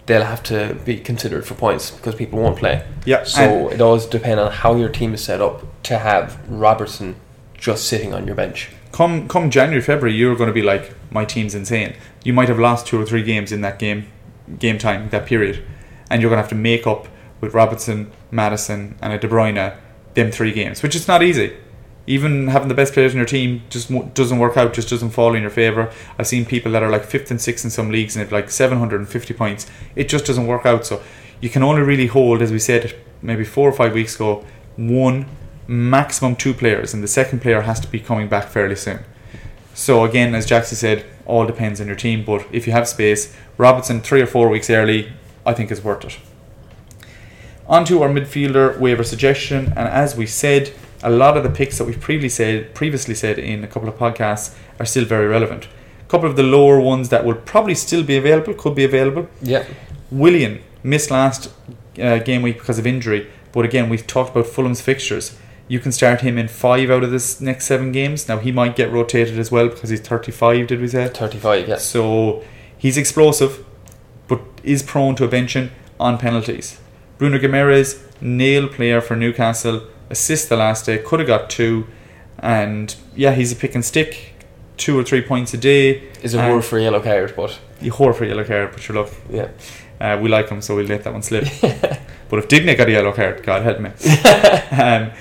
they'll 0.07 0.25
have 0.25 0.43
to 0.45 0.79
be 0.87 0.99
considered 0.99 1.45
for 1.45 1.53
points 1.53 1.91
because 1.91 2.14
people 2.14 2.39
won't 2.39 2.57
play. 2.57 2.87
Yeah. 3.05 3.25
So 3.25 3.68
it 3.68 3.77
does 3.77 4.07
depend 4.07 4.41
on 4.41 4.51
how 4.51 4.77
your 4.77 4.89
team 4.89 5.12
is 5.12 5.23
set 5.23 5.43
up 5.43 5.62
to 5.83 5.99
have 5.99 6.41
Robertson 6.49 7.16
just 7.62 7.86
sitting 7.86 8.12
on 8.12 8.26
your 8.26 8.34
bench. 8.34 8.70
come 8.90 9.28
come 9.28 9.48
January 9.48 9.80
February 9.80 10.14
you're 10.14 10.34
going 10.34 10.48
to 10.48 10.52
be 10.52 10.62
like 10.62 10.92
my 11.12 11.24
team's 11.24 11.54
insane. 11.54 11.94
You 12.24 12.32
might 12.32 12.48
have 12.48 12.58
lost 12.58 12.88
two 12.88 13.00
or 13.00 13.06
three 13.06 13.22
games 13.22 13.52
in 13.52 13.60
that 13.60 13.78
game 13.78 14.08
game 14.58 14.78
time 14.78 15.08
that 15.10 15.26
period 15.26 15.64
and 16.10 16.20
you're 16.20 16.28
going 16.28 16.38
to 16.38 16.42
have 16.42 16.50
to 16.50 16.56
make 16.56 16.86
up 16.88 17.06
with 17.40 17.54
Robertson 17.54 18.10
Maddison 18.32 18.96
and 19.00 19.12
a 19.12 19.18
De 19.18 19.28
Bruyne 19.28 19.76
them 20.14 20.32
three 20.32 20.52
games 20.52 20.82
which 20.82 20.96
is 20.96 21.06
not 21.06 21.22
easy. 21.22 21.56
Even 22.04 22.48
having 22.48 22.66
the 22.66 22.74
best 22.74 22.94
players 22.94 23.12
in 23.12 23.18
your 23.18 23.26
team 23.26 23.62
just 23.70 23.88
doesn't 24.12 24.40
work 24.40 24.56
out 24.56 24.74
just 24.74 24.90
doesn't 24.90 25.10
fall 25.10 25.36
in 25.36 25.42
your 25.42 25.50
favor. 25.50 25.92
I've 26.18 26.26
seen 26.26 26.44
people 26.44 26.72
that 26.72 26.82
are 26.82 26.90
like 26.90 27.04
fifth 27.04 27.30
and 27.30 27.40
sixth 27.40 27.64
in 27.64 27.70
some 27.70 27.92
leagues 27.92 28.16
and 28.16 28.24
have 28.24 28.32
like 28.32 28.50
750 28.50 29.34
points. 29.34 29.68
It 29.94 30.08
just 30.08 30.26
doesn't 30.26 30.48
work 30.48 30.66
out 30.66 30.84
so 30.84 31.00
you 31.40 31.48
can 31.48 31.62
only 31.62 31.82
really 31.82 32.08
hold 32.08 32.42
as 32.42 32.50
we 32.50 32.58
said 32.58 32.96
maybe 33.22 33.44
four 33.44 33.68
or 33.68 33.72
five 33.72 33.94
weeks 33.94 34.16
ago 34.16 34.44
one 34.76 35.26
maximum 35.66 36.36
two 36.36 36.54
players, 36.54 36.92
and 36.94 37.02
the 37.02 37.08
second 37.08 37.40
player 37.40 37.62
has 37.62 37.80
to 37.80 37.88
be 37.88 38.00
coming 38.00 38.28
back 38.28 38.48
fairly 38.48 38.76
soon. 38.76 39.00
So 39.74 40.04
again, 40.04 40.34
as 40.34 40.46
Jackson 40.46 40.76
said, 40.76 41.06
all 41.24 41.46
depends 41.46 41.80
on 41.80 41.86
your 41.86 41.96
team. 41.96 42.24
But 42.24 42.46
if 42.52 42.66
you 42.66 42.72
have 42.72 42.88
space, 42.88 43.34
Robertson 43.56 44.00
three 44.00 44.20
or 44.20 44.26
four 44.26 44.48
weeks 44.48 44.68
early, 44.68 45.12
I 45.46 45.54
think 45.54 45.70
is 45.70 45.82
worth 45.82 46.04
it. 46.04 46.18
On 47.68 47.84
to 47.86 48.02
our 48.02 48.08
midfielder 48.08 48.78
waiver 48.78 49.04
suggestion, 49.04 49.66
and 49.76 49.88
as 49.88 50.16
we 50.16 50.26
said, 50.26 50.72
a 51.02 51.10
lot 51.10 51.36
of 51.36 51.42
the 51.42 51.50
picks 51.50 51.78
that 51.78 51.84
we've 51.84 52.00
previously 52.00 52.28
said, 52.28 52.74
previously 52.74 53.14
said 53.14 53.38
in 53.38 53.64
a 53.64 53.66
couple 53.66 53.88
of 53.88 53.96
podcasts 53.96 54.54
are 54.78 54.86
still 54.86 55.04
very 55.04 55.26
relevant. 55.26 55.68
A 56.00 56.10
couple 56.10 56.28
of 56.28 56.36
the 56.36 56.42
lower 56.42 56.80
ones 56.80 57.08
that 57.08 57.24
will 57.24 57.34
probably 57.34 57.74
still 57.74 58.02
be 58.02 58.16
available, 58.16 58.54
could 58.54 58.74
be 58.74 58.84
available. 58.84 59.28
Yeah. 59.40 59.64
Willian 60.10 60.60
missed 60.82 61.10
last 61.10 61.50
uh, 62.00 62.18
game 62.18 62.42
week 62.42 62.58
because 62.58 62.78
of 62.78 62.86
injury, 62.86 63.30
but 63.52 63.64
again, 63.64 63.88
we've 63.88 64.06
talked 64.06 64.30
about 64.30 64.46
Fulham's 64.46 64.80
fixtures. 64.80 65.38
You 65.73 65.81
can 65.81 65.91
start 65.91 66.20
him 66.20 66.37
in 66.37 66.49
five 66.49 66.91
out 66.91 67.03
of 67.03 67.11
this 67.11 67.41
next 67.41 67.64
seven 67.64 67.93
games. 67.93 68.29
Now 68.29 68.37
he 68.37 68.53
might 68.53 68.77
get 68.77 68.93
rotated 68.93 69.39
as 69.39 69.51
well 69.51 69.68
because 69.70 69.89
he's 69.89 70.03
35. 70.03 70.66
Did 70.66 70.83
we 70.83 70.89
say? 70.89 71.09
35, 71.09 71.66
yeah. 71.66 71.77
So 71.77 72.45
he's 72.77 72.99
explosive, 72.99 73.64
but 74.29 74.43
is 74.62 74.83
prone 74.83 75.16
to 75.16 75.25
a 75.25 75.29
benching 75.29 75.70
on 75.99 76.18
penalties. 76.18 76.79
Bruno 77.16 77.39
Guimaraes, 77.39 78.03
nail 78.20 78.68
player 78.68 79.01
for 79.01 79.16
Newcastle, 79.16 79.87
assist 80.11 80.51
the 80.51 80.59
last 80.59 80.85
day, 80.85 80.99
could 80.99 81.20
have 81.20 81.27
got 81.27 81.49
two, 81.49 81.87
and 82.41 82.95
yeah, 83.16 83.33
he's 83.33 83.51
a 83.51 83.57
pick 83.57 83.75
and 83.75 83.83
stick, 83.83 84.35
two 84.77 84.99
or 84.99 85.03
three 85.03 85.23
points 85.23 85.55
a 85.55 85.57
day. 85.57 86.07
Is 86.23 86.35
a 86.35 86.39
word 86.51 86.66
for 86.66 86.79
yellow 86.79 87.01
card, 87.01 87.33
but 87.35 87.59
You 87.81 87.93
whore 87.93 88.14
for 88.14 88.25
a 88.25 88.29
yellow 88.29 88.45
card, 88.45 88.73
but 88.73 88.87
you're 88.87 89.03
luck. 89.03 89.11
yeah. 89.31 89.49
Uh, 89.99 90.18
we 90.20 90.29
like 90.29 90.51
him, 90.51 90.61
so 90.61 90.77
we'll 90.77 90.85
let 90.85 91.03
that 91.05 91.14
one 91.14 91.23
slip. 91.23 91.45
but 92.29 92.39
if 92.41 92.49
Digne 92.49 92.75
got 92.75 92.89
a 92.89 92.93
yellow 92.93 93.12
card, 93.12 93.43
God 93.43 93.62
help 93.62 93.81
me. 93.81 93.89
um, 94.77 95.12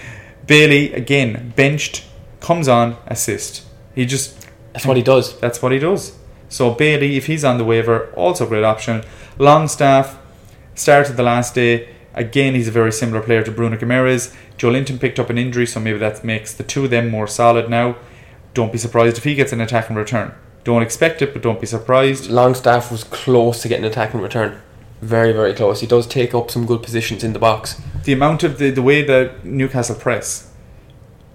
Bailey 0.48 0.94
again 0.94 1.54
benched, 1.56 2.06
comes 2.40 2.68
on, 2.68 2.98
assist. 3.08 3.64
He 3.96 4.06
just 4.06 4.48
That's 4.74 4.86
what 4.86 4.98
he 4.98 5.04
does. 5.04 5.40
that's 5.40 5.62
what 5.62 5.72
he 5.72 5.80
does. 5.80 6.18
So 6.50 6.74
Bailey, 6.74 7.16
if 7.18 7.28
he's 7.28 7.44
on 7.46 7.58
the 7.58 7.64
waiver, 7.64 8.08
also 8.16 8.46
great 8.48 8.64
option. 8.64 9.04
Longstaff 9.38 10.18
started 10.76 11.16
the 11.16 11.24
last 11.24 11.56
day. 11.56 11.90
Again, 12.14 12.56
he's 12.56 12.68
a 12.68 12.72
very 12.72 12.92
similar 12.92 13.22
player 13.22 13.42
to 13.44 13.52
Bruno 13.52 13.78
Guimaraes. 13.78 14.36
Joelinton 14.58 15.00
picked 15.00 15.18
up 15.18 15.30
an 15.30 15.38
injury, 15.38 15.66
so 15.66 15.80
maybe 15.80 15.98
that 16.00 16.24
makes 16.26 16.54
the 16.54 16.64
two 16.64 16.84
of 16.84 16.90
them 16.90 17.10
more 17.10 17.28
solid 17.28 17.70
now. 17.70 17.96
Don't 18.54 18.72
be 18.72 18.78
surprised 18.78 19.18
if 19.18 19.24
he 19.24 19.34
gets 19.34 19.54
an 19.54 19.62
attack 19.62 19.88
and 19.88 19.98
return. 19.98 20.34
Don't 20.66 20.82
expect 20.82 21.22
it, 21.22 21.32
but 21.34 21.42
don't 21.42 21.62
be 21.62 21.66
surprised. 21.68 22.30
Longstaff 22.30 22.92
was 22.92 23.06
close 23.06 23.62
to 23.62 23.70
getting 23.70 23.86
an 23.86 23.92
attack 23.92 24.14
and 24.14 24.22
return. 24.22 24.62
Very, 25.02 25.34
very 25.34 25.54
close. 25.54 25.82
He 25.82 25.88
does 25.88 26.06
take 26.06 26.36
up 26.36 26.52
some 26.52 26.68
good 26.68 26.84
positions 26.84 27.24
in 27.24 27.34
the 27.34 27.40
box. 27.40 27.82
the 28.04 28.14
amount 28.14 28.44
of 28.44 28.60
the, 28.60 28.70
the 28.70 28.84
way 28.84 29.04
that 29.04 29.44
Newcastle 29.44 29.96
press, 29.96 30.52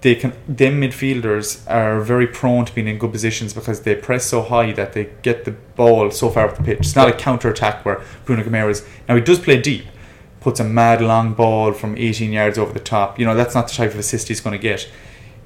they 0.01 0.15
can 0.15 0.33
them 0.47 0.79
midfielders 0.79 1.69
are 1.69 1.99
very 1.99 2.27
prone 2.27 2.65
to 2.65 2.73
being 2.73 2.87
in 2.87 2.97
good 2.97 3.11
positions 3.11 3.53
because 3.53 3.81
they 3.81 3.95
press 3.95 4.25
so 4.25 4.41
high 4.41 4.71
that 4.71 4.93
they 4.93 5.09
get 5.21 5.43
the 5.43 5.51
ball 5.51 6.11
so 6.11 6.29
far 6.29 6.47
up 6.47 6.55
the 6.55 6.63
pitch. 6.63 6.79
It's 6.79 6.95
not 6.95 7.09
a 7.09 7.13
counter 7.13 7.49
attack 7.49 7.83
where 7.83 8.01
Bruno 8.23 8.43
Guimaraes 8.43 8.87
now 9.09 9.15
he 9.15 9.21
does 9.21 9.39
play 9.39 9.59
deep, 9.61 9.85
puts 10.39 10.59
a 10.59 10.63
mad 10.63 11.01
long 11.01 11.33
ball 11.33 11.73
from 11.73 11.97
18 11.97 12.31
yards 12.31 12.57
over 12.57 12.71
the 12.71 12.79
top. 12.79 13.19
You 13.19 13.25
know 13.25 13.35
that's 13.35 13.55
not 13.55 13.67
the 13.67 13.73
type 13.73 13.91
of 13.91 13.99
assist 13.99 14.29
he's 14.29 14.39
going 14.39 14.57
to 14.57 14.61
get. 14.61 14.89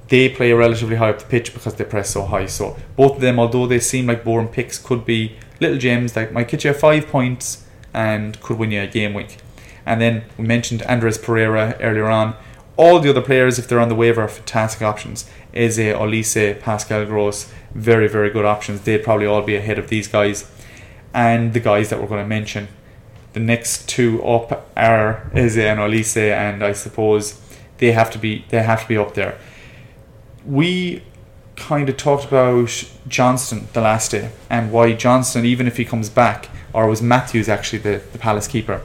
They 0.08 0.28
play 0.28 0.52
relatively 0.52 0.96
high 0.96 1.10
up 1.10 1.18
the 1.18 1.24
pitch 1.24 1.54
because 1.54 1.74
they 1.74 1.84
press 1.84 2.10
so 2.10 2.26
high. 2.26 2.46
So 2.46 2.76
both 2.94 3.16
of 3.16 3.20
them, 3.20 3.40
although 3.40 3.66
they 3.66 3.80
seem 3.80 4.06
like 4.06 4.22
boring 4.22 4.48
picks, 4.48 4.78
could 4.78 5.06
be 5.06 5.36
little 5.60 5.78
gems 5.78 6.12
that 6.12 6.32
might 6.32 6.48
get 6.48 6.64
you 6.64 6.74
five 6.74 7.08
points 7.08 7.66
and 7.94 8.40
could 8.40 8.58
win 8.58 8.70
you 8.70 8.82
a 8.82 8.86
game 8.86 9.14
week. 9.14 9.38
And 9.84 10.00
then 10.00 10.24
we 10.38 10.44
mentioned 10.44 10.82
Andreas 10.82 11.18
Pereira 11.18 11.76
earlier 11.80 12.06
on. 12.06 12.36
All 12.76 13.00
the 13.00 13.10
other 13.10 13.20
players, 13.20 13.58
if 13.58 13.68
they're 13.68 13.80
on 13.80 13.88
the 13.88 13.94
waiver, 13.94 14.22
are 14.22 14.28
fantastic 14.28 14.82
options. 14.82 15.28
Eze, 15.52 15.78
Olise, 15.78 16.58
Pascal 16.60 17.04
Gross, 17.04 17.52
very, 17.74 18.08
very 18.08 18.30
good 18.30 18.44
options. 18.44 18.82
They'd 18.82 19.04
probably 19.04 19.26
all 19.26 19.42
be 19.42 19.56
ahead 19.56 19.78
of 19.78 19.88
these 19.88 20.08
guys. 20.08 20.50
And 21.12 21.52
the 21.52 21.60
guys 21.60 21.90
that 21.90 22.00
we're 22.00 22.08
going 22.08 22.24
to 22.24 22.28
mention. 22.28 22.68
The 23.34 23.40
next 23.40 23.88
two 23.88 24.22
up 24.24 24.70
are 24.76 25.30
Eze 25.34 25.58
and 25.58 25.80
Olise, 25.80 26.16
and 26.16 26.62
I 26.62 26.72
suppose 26.72 27.40
they 27.78 27.92
have 27.92 28.10
to 28.10 28.18
be 28.18 28.44
they 28.48 28.62
have 28.62 28.82
to 28.82 28.88
be 28.88 28.96
up 28.96 29.14
there. 29.14 29.38
We 30.44 31.02
kind 31.56 31.88
of 31.88 31.96
talked 31.96 32.24
about 32.24 32.70
Johnstone 33.08 33.68
the 33.72 33.80
last 33.80 34.10
day 34.10 34.30
and 34.50 34.72
why 34.72 34.92
Johnstone, 34.92 35.44
even 35.44 35.66
if 35.66 35.76
he 35.76 35.84
comes 35.84 36.10
back, 36.10 36.48
or 36.72 36.86
was 36.86 37.02
Matthews 37.02 37.48
actually 37.48 37.78
the, 37.80 38.02
the 38.12 38.18
Palace 38.18 38.48
keeper, 38.48 38.82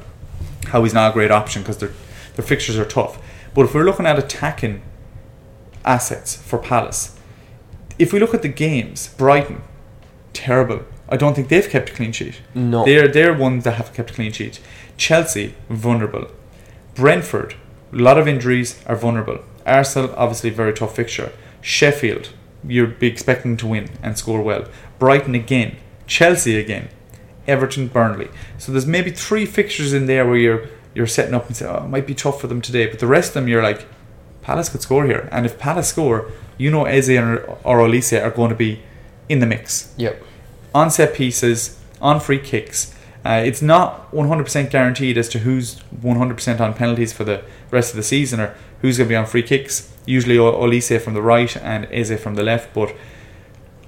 how 0.68 0.84
he's 0.84 0.94
not 0.94 1.12
a 1.12 1.14
great 1.14 1.32
option 1.32 1.62
because 1.62 1.78
their 1.78 1.92
their 2.36 2.46
fixtures 2.46 2.78
are 2.78 2.86
tough. 2.86 3.20
But 3.54 3.66
if 3.66 3.74
we're 3.74 3.84
looking 3.84 4.06
at 4.06 4.20
attacking 4.20 4.82
assets 5.84 6.36
for 6.36 6.60
Palace, 6.60 7.18
if 7.98 8.14
we 8.14 8.20
look 8.20 8.34
at 8.34 8.44
the 8.44 8.50
games, 8.50 9.08
Brighton, 9.18 9.62
terrible. 10.34 10.82
I 11.10 11.18
don't 11.18 11.34
think 11.34 11.48
they've 11.48 11.68
kept 11.68 11.90
a 11.90 11.94
clean 11.94 12.12
sheet. 12.12 12.42
No. 12.54 12.86
They're 12.86 13.08
they're 13.08 13.34
ones 13.34 13.64
that 13.64 13.76
have 13.76 13.94
kept 13.94 14.12
a 14.12 14.14
clean 14.14 14.32
sheet. 14.32 14.60
Chelsea, 14.98 15.56
vulnerable. 15.70 16.28
Brentford, 16.96 17.56
a 17.94 17.96
lot 17.96 18.18
of 18.18 18.28
injuries 18.28 18.84
are 18.86 18.96
vulnerable. 18.96 19.40
Arsenal, 19.66 20.14
obviously 20.16 20.50
very 20.50 20.74
tough 20.74 20.96
fixture. 20.96 21.32
Sheffield, 21.62 22.30
you'd 22.64 23.00
be 23.00 23.08
expecting 23.08 23.58
to 23.58 23.68
win 23.68 23.90
and 24.04 24.18
score 24.18 24.42
well. 24.42 24.66
Brighton 25.00 25.36
again. 25.36 25.78
Chelsea 26.06 26.58
again. 26.58 26.90
Everton, 27.48 27.88
Burnley. 27.88 28.30
So 28.58 28.72
there's 28.72 28.86
maybe 28.86 29.12
three 29.12 29.45
fixtures 29.45 29.93
in 29.93 30.06
there 30.06 30.26
where 30.26 30.38
you're 30.38 30.68
you're 30.93 31.08
setting 31.08 31.36
up 31.36 31.45
and 31.48 31.56
say, 31.56 31.66
oh, 31.68 31.84
it 31.86 31.89
might 31.89 32.08
be 32.08 32.16
tough 32.16 32.41
for 32.41 32.48
them 32.48 32.60
today. 32.62 32.88
But 32.88 33.00
the 33.00 33.08
rest 33.08 33.30
of 33.30 33.34
them, 33.36 33.48
you're 33.48 33.62
like, 33.62 33.86
Palace 34.41 34.70
could 34.70 34.82
score 34.82 35.06
here. 35.06 35.30
And 35.32 35.45
if 35.45 35.60
Palace 35.60 35.89
score, 35.89 36.32
you 36.58 36.72
know 36.72 36.86
Eze 36.86 37.10
or, 37.12 37.58
or 37.64 37.78
Olise 37.80 38.20
are 38.20 38.32
going 38.32 38.50
to 38.50 38.56
be 38.56 38.82
in 39.30 39.39
the 39.39 39.45
mix 39.45 39.93
Yep. 39.98 40.24
on 40.74 40.89
set 40.89 41.14
pieces, 41.14 41.80
on 42.02 42.20
free 42.20 42.39
kicks. 42.39 42.95
Uh, 43.26 43.43
it's 43.45 43.62
not 43.62 44.10
100% 44.12 44.70
guaranteed 44.70 45.18
as 45.18 45.28
to 45.30 45.39
who's 45.39 45.76
100% 46.02 46.60
on 46.62 46.74
penalties 46.74 47.12
for 47.14 47.26
the 47.26 47.43
rest 47.72 47.91
of 47.91 47.98
the 47.98 48.04
season 48.04 48.39
or 48.39 48.56
who's 48.82 48.98
going 48.98 49.08
to 49.08 49.12
be 49.12 49.16
on 49.16 49.26
free 49.26 49.43
kicks. 49.43 49.91
Usually 50.06 50.38
Olise 50.38 51.00
from 51.02 51.14
the 51.14 51.22
right 51.22 51.56
and 51.58 51.88
Eze 51.91 52.20
from 52.20 52.36
the 52.36 52.43
left, 52.43 52.74
but 52.74 52.95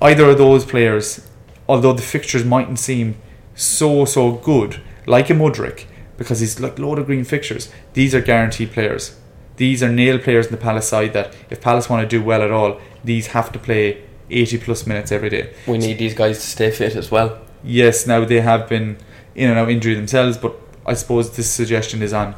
either 0.01 0.29
of 0.29 0.37
those 0.37 0.65
players, 0.65 1.25
although 1.67 1.93
the 1.93 2.01
fixtures 2.01 2.43
mightn't 2.43 2.79
seem 2.79 3.15
so 3.59 4.05
so 4.05 4.31
good, 4.31 4.81
like 5.05 5.29
a 5.29 5.33
Mudryk, 5.33 5.85
because 6.17 6.39
he's 6.39 6.59
like 6.59 6.79
load 6.79 6.99
of 6.99 7.05
green 7.05 7.23
fixtures. 7.23 7.71
These 7.93 8.15
are 8.15 8.21
guaranteed 8.21 8.71
players. 8.71 9.15
These 9.57 9.83
are 9.83 9.89
nail 9.91 10.17
players 10.19 10.45
in 10.45 10.51
the 10.51 10.57
Palace 10.57 10.87
side 10.87 11.13
that 11.13 11.35
if 11.49 11.59
Palace 11.61 11.89
want 11.89 12.01
to 12.09 12.17
do 12.17 12.23
well 12.23 12.41
at 12.41 12.51
all, 12.51 12.79
these 13.03 13.27
have 13.27 13.51
to 13.51 13.59
play 13.59 14.01
80 14.29 14.57
plus 14.59 14.87
minutes 14.87 15.11
every 15.11 15.29
day. 15.29 15.53
We 15.67 15.77
need 15.77 15.97
these 15.97 16.13
guys 16.13 16.39
to 16.39 16.47
stay 16.47 16.71
fit 16.71 16.95
as 16.95 17.11
well. 17.11 17.39
Yes, 17.63 18.07
now 18.07 18.23
they 18.23 18.39
have 18.39 18.69
been 18.69 18.97
in 19.35 19.49
and 19.49 19.59
out 19.59 19.69
injury 19.69 19.95
themselves, 19.95 20.37
but 20.37 20.55
I 20.85 20.93
suppose 20.93 21.35
this 21.35 21.49
suggestion 21.51 22.01
is 22.01 22.13
on 22.13 22.35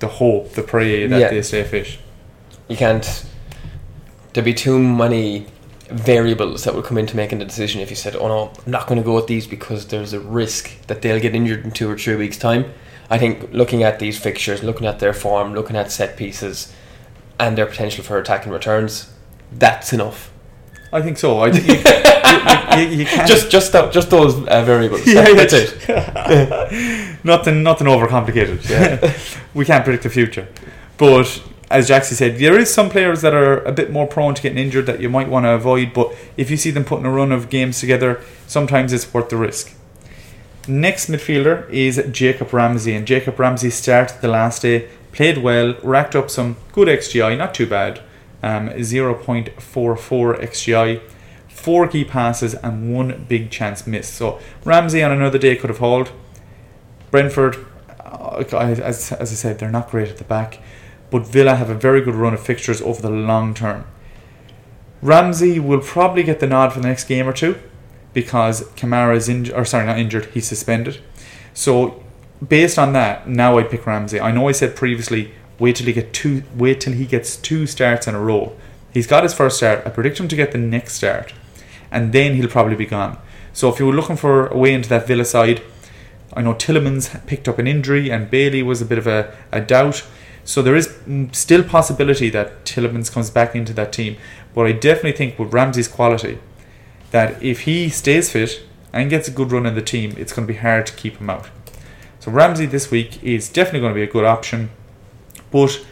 the 0.00 0.08
hope, 0.08 0.52
the 0.52 0.62
pray 0.62 1.06
that 1.06 1.18
Yeah. 1.20 1.30
they 1.30 1.42
stay 1.42 1.64
fit. 1.64 1.98
You 2.68 2.76
can't. 2.76 3.24
There'd 4.34 4.44
be 4.44 4.52
too 4.54 4.78
many 4.78 5.46
variables 5.88 6.64
that 6.64 6.74
will 6.74 6.82
come 6.82 6.98
into 6.98 7.16
making 7.16 7.38
the 7.38 7.44
decision 7.44 7.80
if 7.80 7.90
you 7.90 7.96
said, 7.96 8.14
"Oh 8.16 8.28
no, 8.28 8.52
I'm 8.64 8.70
not 8.70 8.86
going 8.86 8.98
to 8.98 9.04
go 9.04 9.14
with 9.14 9.26
these 9.26 9.46
because 9.46 9.86
there's 9.86 10.12
a 10.12 10.20
risk 10.20 10.86
that 10.86 11.02
they'll 11.02 11.20
get 11.20 11.34
injured 11.34 11.64
in 11.64 11.70
two 11.70 11.90
or 11.90 11.96
three 11.96 12.16
weeks' 12.16 12.38
time." 12.38 12.72
I 13.10 13.18
think 13.18 13.52
looking 13.52 13.82
at 13.82 13.98
these 13.98 14.18
fixtures, 14.18 14.62
looking 14.62 14.86
at 14.86 14.98
their 14.98 15.14
form, 15.14 15.54
looking 15.54 15.76
at 15.76 15.90
set 15.90 16.16
pieces, 16.16 16.72
and 17.38 17.56
their 17.56 17.66
potential 17.66 18.04
for 18.04 18.18
attacking 18.18 18.52
returns, 18.52 19.12
that's 19.52 19.92
enough. 19.92 20.30
I 20.92 21.02
think 21.02 21.18
so. 21.18 21.40
I 21.40 21.52
think 21.52 21.66
you, 21.66 21.74
you, 21.74 22.90
you, 22.90 22.98
you 23.00 23.06
can't 23.06 23.28
Just, 23.28 23.50
just, 23.50 23.72
that, 23.72 23.92
just 23.92 24.08
those 24.10 24.34
uh, 24.46 24.64
variables. 24.64 25.02
Yeah, 25.06 25.28
yeah. 25.28 25.34
that's 25.34 25.52
it. 25.54 27.18
nothing 27.24 27.62
nothing 27.62 27.86
overcomplicated. 27.86 28.68
Yeah. 28.68 29.12
we 29.54 29.64
can't 29.64 29.84
predict 29.84 30.04
the 30.04 30.10
future. 30.10 30.48
But 30.96 31.42
as 31.70 31.88
Jaxie 31.88 32.14
said, 32.14 32.38
there 32.38 32.58
is 32.58 32.72
some 32.72 32.88
players 32.88 33.20
that 33.22 33.34
are 33.34 33.62
a 33.64 33.72
bit 33.72 33.90
more 33.90 34.06
prone 34.06 34.34
to 34.34 34.42
getting 34.42 34.58
injured 34.58 34.86
that 34.86 35.00
you 35.00 35.08
might 35.08 35.28
want 35.28 35.44
to 35.44 35.50
avoid, 35.50 35.92
but 35.92 36.14
if 36.36 36.50
you 36.50 36.56
see 36.56 36.70
them 36.70 36.84
putting 36.84 37.04
a 37.04 37.10
run 37.10 37.30
of 37.30 37.50
games 37.50 37.80
together, 37.80 38.22
sometimes 38.46 38.92
it's 38.92 39.12
worth 39.12 39.28
the 39.28 39.36
risk. 39.36 39.74
Next 40.66 41.10
midfielder 41.10 41.68
is 41.70 42.02
Jacob 42.10 42.52
Ramsey, 42.52 42.94
and 42.94 43.06
Jacob 43.06 43.38
Ramsey 43.38 43.70
started 43.70 44.20
the 44.20 44.28
last 44.28 44.62
day, 44.62 44.88
played 45.12 45.38
well, 45.38 45.74
racked 45.82 46.16
up 46.16 46.30
some 46.30 46.56
good 46.72 46.88
XGI, 46.88 47.36
not 47.36 47.54
too 47.54 47.66
bad, 47.66 48.00
um, 48.42 48.70
0.44 48.70 49.54
XGI, 50.40 51.00
four 51.48 51.88
key 51.88 52.04
passes, 52.04 52.54
and 52.54 52.94
one 52.94 53.26
big 53.28 53.50
chance 53.50 53.86
missed. 53.86 54.14
So 54.14 54.38
Ramsey 54.64 55.02
on 55.02 55.12
another 55.12 55.38
day 55.38 55.56
could 55.56 55.70
have 55.70 55.78
hauled. 55.78 56.12
Brentford, 57.10 57.66
uh, 58.04 58.44
as, 58.52 59.12
as 59.12 59.32
I 59.32 59.34
said, 59.34 59.58
they're 59.58 59.70
not 59.70 59.90
great 59.90 60.08
at 60.08 60.18
the 60.18 60.24
back, 60.24 60.60
but 61.10 61.26
Villa 61.26 61.54
have 61.54 61.70
a 61.70 61.74
very 61.74 62.00
good 62.00 62.14
run 62.14 62.34
of 62.34 62.40
fixtures 62.40 62.80
over 62.82 63.00
the 63.00 63.10
long 63.10 63.54
term. 63.54 63.84
Ramsey 65.00 65.58
will 65.58 65.80
probably 65.80 66.22
get 66.22 66.40
the 66.40 66.46
nod 66.46 66.72
for 66.72 66.80
the 66.80 66.88
next 66.88 67.04
game 67.04 67.28
or 67.28 67.32
two 67.32 67.58
because 68.12 68.62
Kamara 68.70 69.16
is 69.16 69.28
injured, 69.28 69.54
or 69.54 69.64
sorry, 69.64 69.86
not 69.86 69.98
injured, 69.98 70.26
he's 70.26 70.48
suspended. 70.48 71.00
So, 71.54 72.02
based 72.46 72.78
on 72.78 72.92
that, 72.94 73.28
now 73.28 73.58
I 73.58 73.62
pick 73.62 73.86
Ramsey. 73.86 74.20
I 74.20 74.32
know 74.32 74.48
I 74.48 74.52
said 74.52 74.74
previously, 74.74 75.32
wait 75.58 75.76
till 75.76 75.86
he 75.86 75.92
get 75.92 76.12
two, 76.12 76.42
wait 76.56 76.80
till 76.80 76.94
he 76.94 77.06
gets 77.06 77.36
two 77.36 77.66
starts 77.66 78.06
in 78.06 78.14
a 78.14 78.20
row. 78.20 78.56
He's 78.92 79.06
got 79.06 79.22
his 79.22 79.34
first 79.34 79.58
start. 79.58 79.86
I 79.86 79.90
predict 79.90 80.18
him 80.18 80.28
to 80.28 80.36
get 80.36 80.52
the 80.52 80.58
next 80.58 80.94
start, 80.94 81.32
and 81.90 82.12
then 82.12 82.34
he'll 82.34 82.48
probably 82.48 82.76
be 82.76 82.86
gone. 82.86 83.18
So 83.52 83.68
if 83.68 83.78
you 83.78 83.86
were 83.86 83.92
looking 83.92 84.16
for 84.16 84.46
a 84.48 84.56
way 84.56 84.72
into 84.72 84.88
that 84.88 85.06
Villa 85.06 85.24
side, 85.24 85.62
I 86.32 86.42
know 86.42 86.54
Tielemans 86.54 87.26
picked 87.26 87.48
up 87.48 87.58
an 87.58 87.66
injury 87.66 88.10
and 88.10 88.30
Bailey 88.30 88.62
was 88.62 88.80
a 88.80 88.84
bit 88.84 88.98
of 88.98 89.06
a, 89.06 89.36
a 89.50 89.60
doubt. 89.60 90.06
So 90.48 90.62
there 90.62 90.76
is 90.76 90.96
still 91.32 91.62
possibility 91.62 92.30
that 92.30 92.64
Tielemans 92.64 93.12
comes 93.12 93.28
back 93.28 93.54
into 93.54 93.74
that 93.74 93.92
team. 93.92 94.16
But 94.54 94.66
I 94.66 94.72
definitely 94.72 95.12
think 95.12 95.38
with 95.38 95.52
Ramsey's 95.52 95.88
quality, 95.88 96.38
that 97.10 97.42
if 97.42 97.60
he 97.60 97.90
stays 97.90 98.32
fit 98.32 98.62
and 98.90 99.10
gets 99.10 99.28
a 99.28 99.30
good 99.30 99.52
run 99.52 99.66
in 99.66 99.74
the 99.74 99.82
team, 99.82 100.14
it's 100.16 100.32
going 100.32 100.48
to 100.48 100.52
be 100.54 100.58
hard 100.58 100.86
to 100.86 100.94
keep 100.94 101.18
him 101.18 101.28
out. 101.28 101.50
So 102.20 102.30
Ramsey 102.30 102.64
this 102.64 102.90
week 102.90 103.22
is 103.22 103.50
definitely 103.50 103.80
going 103.80 103.92
to 103.92 104.00
be 104.00 104.02
a 104.02 104.10
good 104.10 104.24
option, 104.24 104.70
but 105.50 105.84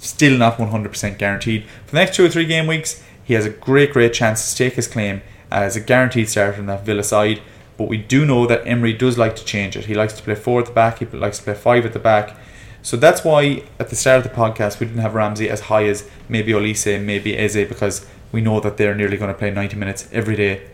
still 0.00 0.36
not 0.36 0.58
100% 0.58 1.16
guaranteed. 1.16 1.64
For 1.86 1.92
the 1.92 2.00
next 2.00 2.16
two 2.16 2.24
or 2.24 2.28
three 2.28 2.46
game 2.46 2.66
weeks, 2.66 3.00
he 3.22 3.34
has 3.34 3.46
a 3.46 3.50
great, 3.50 3.92
great 3.92 4.12
chance 4.12 4.40
to 4.40 4.48
stake 4.48 4.72
his 4.72 4.88
claim 4.88 5.22
as 5.52 5.76
a 5.76 5.80
guaranteed 5.80 6.28
starter 6.28 6.58
in 6.58 6.66
that 6.66 6.84
Villa 6.84 7.04
side. 7.04 7.42
But 7.76 7.86
we 7.86 7.98
do 7.98 8.26
know 8.26 8.44
that 8.48 8.66
Emery 8.66 8.94
does 8.94 9.18
like 9.18 9.36
to 9.36 9.44
change 9.44 9.76
it. 9.76 9.84
He 9.84 9.94
likes 9.94 10.14
to 10.14 10.22
play 10.24 10.34
four 10.34 10.58
at 10.58 10.66
the 10.66 10.72
back, 10.72 10.98
he 10.98 11.06
likes 11.06 11.38
to 11.38 11.44
play 11.44 11.54
five 11.54 11.86
at 11.86 11.92
the 11.92 12.00
back. 12.00 12.36
So 12.84 12.98
that's 12.98 13.24
why 13.24 13.62
at 13.80 13.88
the 13.88 13.96
start 13.96 14.18
of 14.18 14.24
the 14.24 14.36
podcast 14.36 14.78
we 14.78 14.84
didn't 14.84 15.00
have 15.00 15.14
Ramsey 15.14 15.48
as 15.48 15.62
high 15.72 15.86
as 15.86 16.06
maybe 16.28 16.52
Olise 16.52 17.02
maybe 17.02 17.34
Eze 17.34 17.66
because 17.66 18.06
we 18.30 18.42
know 18.42 18.60
that 18.60 18.76
they're 18.76 18.94
nearly 18.94 19.16
going 19.16 19.32
to 19.32 19.38
play 19.38 19.50
90 19.50 19.74
minutes 19.76 20.06
every 20.12 20.36
day. 20.36 20.66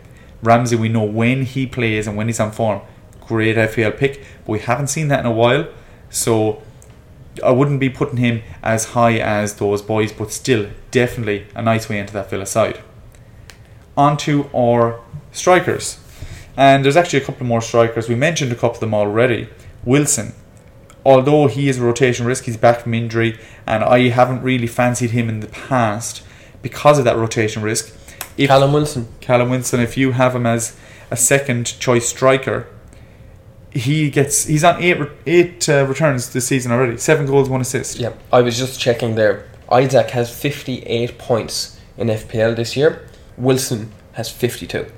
Ramsey, 0.43 0.75
we 0.75 0.89
know 0.89 1.05
when 1.05 1.43
he 1.43 1.65
plays 1.65 2.07
and 2.07 2.17
when 2.17 2.27
he's 2.27 2.41
on 2.41 2.51
form, 2.51 2.81
great 3.21 3.55
FPL 3.55 3.97
pick, 3.97 4.25
but 4.45 4.49
we 4.51 4.59
haven't 4.59 4.87
seen 4.87 5.07
that 5.07 5.21
in 5.21 5.25
a 5.25 5.31
while. 5.31 5.69
So 6.09 6.61
I 7.41 7.51
wouldn't 7.51 7.79
be 7.79 7.89
putting 7.89 8.17
him 8.17 8.41
as 8.61 8.87
high 8.87 9.17
as 9.17 9.55
those 9.55 9.81
boys, 9.81 10.11
but 10.11 10.33
still 10.33 10.69
definitely 10.91 11.47
a 11.55 11.61
nice 11.61 11.87
way 11.87 11.97
into 11.97 12.11
that 12.11 12.29
Villa 12.29 12.45
side. 12.45 12.81
On 13.95 14.17
to 14.17 14.49
our 14.53 14.99
strikers. 15.31 15.97
And 16.57 16.83
there's 16.83 16.97
actually 16.97 17.21
a 17.21 17.25
couple 17.25 17.45
more 17.45 17.61
strikers. 17.61 18.09
We 18.09 18.15
mentioned 18.15 18.51
a 18.51 18.55
couple 18.55 18.71
of 18.71 18.79
them 18.81 18.93
already. 18.93 19.47
Wilson, 19.85 20.33
although 21.05 21.47
he 21.47 21.69
is 21.69 21.77
a 21.77 21.83
rotation 21.83 22.25
risk, 22.25 22.45
he's 22.45 22.57
back 22.57 22.81
from 22.81 22.93
injury, 22.93 23.39
and 23.65 23.83
I 23.83 24.09
haven't 24.09 24.41
really 24.41 24.67
fancied 24.67 25.11
him 25.11 25.29
in 25.29 25.39
the 25.39 25.47
past 25.47 26.23
because 26.61 26.99
of 26.99 27.05
that 27.05 27.17
rotation 27.17 27.61
risk. 27.61 27.95
If 28.37 28.47
Callum 28.47 28.73
Wilson. 28.73 29.07
Callum 29.19 29.49
Wilson, 29.49 29.79
if 29.79 29.97
you 29.97 30.11
have 30.13 30.35
him 30.35 30.45
as 30.45 30.75
a 31.09 31.17
second 31.17 31.79
choice 31.79 32.07
striker, 32.07 32.67
he 33.71 34.09
gets 34.09 34.45
he's 34.45 34.63
on 34.63 34.81
eight 34.81 34.97
eight 35.25 35.69
uh, 35.69 35.85
returns 35.85 36.31
this 36.33 36.47
season 36.47 36.71
already. 36.71 36.97
Seven 36.97 37.25
goals, 37.25 37.49
one 37.49 37.61
assist. 37.61 37.99
Yeah, 37.99 38.13
I 38.31 38.41
was 38.41 38.57
just 38.57 38.79
checking 38.79 39.15
there. 39.15 39.49
Isak 39.71 40.11
has 40.11 40.33
fifty 40.35 40.83
eight 40.83 41.17
points 41.17 41.79
in 41.97 42.07
FPL 42.07 42.55
this 42.55 42.75
year. 42.75 43.07
Wilson 43.37 43.91
has 44.13 44.29
fifty 44.29 44.67
two. 44.67 44.91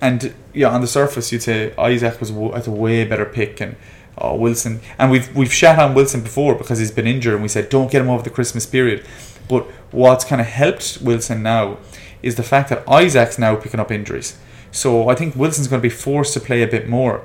And 0.00 0.34
yeah, 0.54 0.68
on 0.68 0.80
the 0.80 0.86
surface, 0.86 1.32
you'd 1.32 1.42
say 1.42 1.74
Isak 1.78 2.20
was 2.20 2.30
a 2.30 2.70
way 2.70 3.04
better 3.04 3.24
pick, 3.24 3.60
and 3.60 3.76
oh, 4.20 4.36
Wilson. 4.36 4.80
And 4.98 5.10
we've 5.10 5.34
we've 5.34 5.52
shat 5.52 5.78
on 5.78 5.94
Wilson 5.94 6.22
before 6.22 6.54
because 6.54 6.78
he's 6.78 6.90
been 6.90 7.06
injured, 7.06 7.34
and 7.34 7.42
we 7.42 7.48
said 7.48 7.68
don't 7.68 7.90
get 7.90 8.02
him 8.02 8.10
over 8.10 8.22
the 8.22 8.30
Christmas 8.30 8.66
period. 8.66 9.04
But 9.48 9.64
what's 9.90 10.24
kind 10.24 10.40
of 10.40 10.46
helped 10.46 10.98
Wilson 11.00 11.42
now 11.42 11.78
is 12.22 12.34
the 12.34 12.42
fact 12.42 12.68
that 12.70 12.84
Isak's 12.86 13.38
now 13.38 13.56
picking 13.56 13.80
up 13.80 13.90
injuries. 13.90 14.36
So 14.70 15.08
I 15.08 15.14
think 15.14 15.34
Wilson's 15.34 15.68
going 15.68 15.80
to 15.80 15.88
be 15.88 15.94
forced 15.94 16.34
to 16.34 16.40
play 16.40 16.62
a 16.62 16.66
bit 16.66 16.88
more 16.88 17.24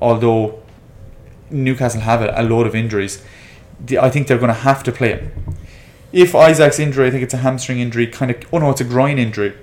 although 0.00 0.60
Newcastle 1.50 2.00
have 2.00 2.22
a, 2.22 2.42
load 2.42 2.66
of 2.66 2.74
injuries, 2.74 3.22
I 4.00 4.10
think 4.10 4.26
they're 4.26 4.38
going 4.38 4.48
to 4.48 4.54
have 4.60 4.82
to 4.84 4.92
play 4.92 5.10
him. 5.10 5.56
If 6.12 6.32
Isak's 6.32 6.80
injury, 6.80 7.06
I 7.06 7.10
think 7.10 7.22
it's 7.22 7.34
a 7.34 7.38
hamstring 7.38 7.78
injury, 7.78 8.06
kind 8.06 8.30
of, 8.30 8.42
oh 8.52 8.58
no, 8.58 8.70
it's 8.70 8.80
a 8.80 8.84
groin 8.84 9.18
injury, 9.18 9.56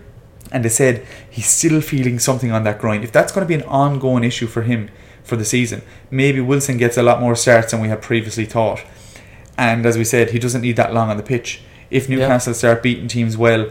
and 0.52 0.64
they 0.64 0.70
said 0.70 1.06
he's 1.30 1.48
still 1.48 1.82
feeling 1.82 2.20
something 2.20 2.52
on 2.52 2.64
that 2.64 2.80
groin. 2.80 3.04
If 3.04 3.12
that's 3.12 3.34
going 3.34 3.46
to 3.46 3.48
be 3.48 3.56
an 3.56 3.68
ongoing 3.68 4.24
issue 4.24 4.48
for 4.48 4.62
him 4.62 4.90
for 5.28 5.36
the 5.36 5.46
season, 5.46 5.82
maybe 6.10 6.40
Wilson 6.40 6.78
gets 6.78 6.98
a 6.98 7.04
lot 7.04 7.20
more 7.20 7.36
starts 7.36 7.72
than 7.72 7.82
we 7.82 7.90
had 7.90 8.02
previously 8.02 8.46
thought. 8.46 8.82
And 9.58 9.86
as 9.86 9.98
we 9.98 10.04
said, 10.04 10.32
he 10.32 10.40
doesn't 10.40 10.62
need 10.62 10.76
that 10.78 10.94
long 10.94 11.10
on 11.10 11.18
the 11.18 11.24
pitch. 11.24 11.62
If 11.90 12.10
Newcastle 12.10 12.52
yeah. 12.52 12.58
start 12.58 12.84
beating 12.84 13.08
teams 13.08 13.38
well, 13.38 13.70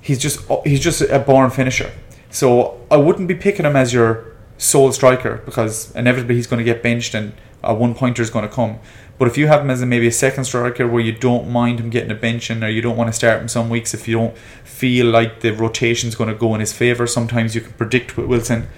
he's 0.00 0.18
just 0.18 0.40
he's 0.64 0.80
just 0.80 1.00
a 1.00 1.18
born 1.18 1.50
finisher. 1.50 1.92
So 2.30 2.80
I 2.90 2.96
wouldn't 2.96 3.28
be 3.28 3.34
picking 3.34 3.66
him 3.66 3.76
as 3.76 3.92
your 3.92 4.36
sole 4.58 4.92
striker 4.92 5.42
because 5.44 5.94
inevitably 5.94 6.34
he's 6.34 6.46
going 6.46 6.58
to 6.58 6.64
get 6.64 6.82
benched 6.82 7.14
and 7.14 7.32
a 7.62 7.74
one 7.74 7.94
pointer 7.94 8.22
is 8.22 8.30
going 8.30 8.46
to 8.46 8.54
come. 8.54 8.78
But 9.18 9.26
if 9.26 9.36
you 9.36 9.48
have 9.48 9.62
him 9.62 9.70
as 9.70 9.82
a, 9.82 9.86
maybe 9.86 10.06
a 10.06 10.12
second 10.12 10.44
striker 10.44 10.86
where 10.86 11.02
you 11.02 11.12
don't 11.12 11.48
mind 11.48 11.80
him 11.80 11.90
getting 11.90 12.10
a 12.10 12.14
benching 12.14 12.64
or 12.64 12.68
you 12.68 12.80
don't 12.80 12.96
want 12.96 13.08
to 13.08 13.12
start 13.12 13.42
him 13.42 13.48
some 13.48 13.68
weeks 13.68 13.92
if 13.92 14.06
you 14.06 14.16
don't 14.16 14.38
feel 14.64 15.06
like 15.06 15.40
the 15.40 15.50
rotation 15.50 16.08
is 16.08 16.14
going 16.14 16.28
to 16.28 16.36
go 16.36 16.54
in 16.54 16.60
his 16.60 16.72
favour, 16.72 17.06
sometimes 17.06 17.54
you 17.54 17.60
can 17.60 17.72
predict 17.72 18.16
with 18.16 18.26
Wilson, 18.26 18.68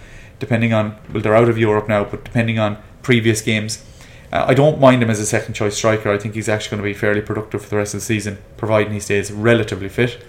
depending 0.41 0.73
on, 0.73 0.97
well, 1.13 1.23
they're 1.23 1.37
out 1.37 1.49
of 1.49 1.57
Europe 1.57 1.89
now, 1.89 2.03
but 2.03 2.25
depending 2.25 2.59
on 2.59 2.79
previous 3.03 3.41
games. 3.41 3.85
Uh, 4.33 4.47
I 4.49 4.55
don't 4.55 4.81
mind 4.81 5.03
him 5.03 5.11
as 5.11 5.21
a 5.21 5.27
second 5.27 5.55
choice 5.55 5.77
striker. 5.77 6.11
I 6.11 6.19
think 6.19 6.35
he's 6.35 6.49
actually 6.49 6.77
going 6.77 6.83
to 6.83 6.95
be 6.95 6.99
fairly 6.99 7.21
productive 7.21 7.63
for 7.63 7.71
the 7.71 7.77
rest 7.77 7.95
of 7.95 8.01
the 8.01 8.07
season, 8.07 8.39
providing 8.57 8.93
he 8.93 9.01
stays 9.01 9.31
relatively 9.31 9.89
fit. 9.89 10.25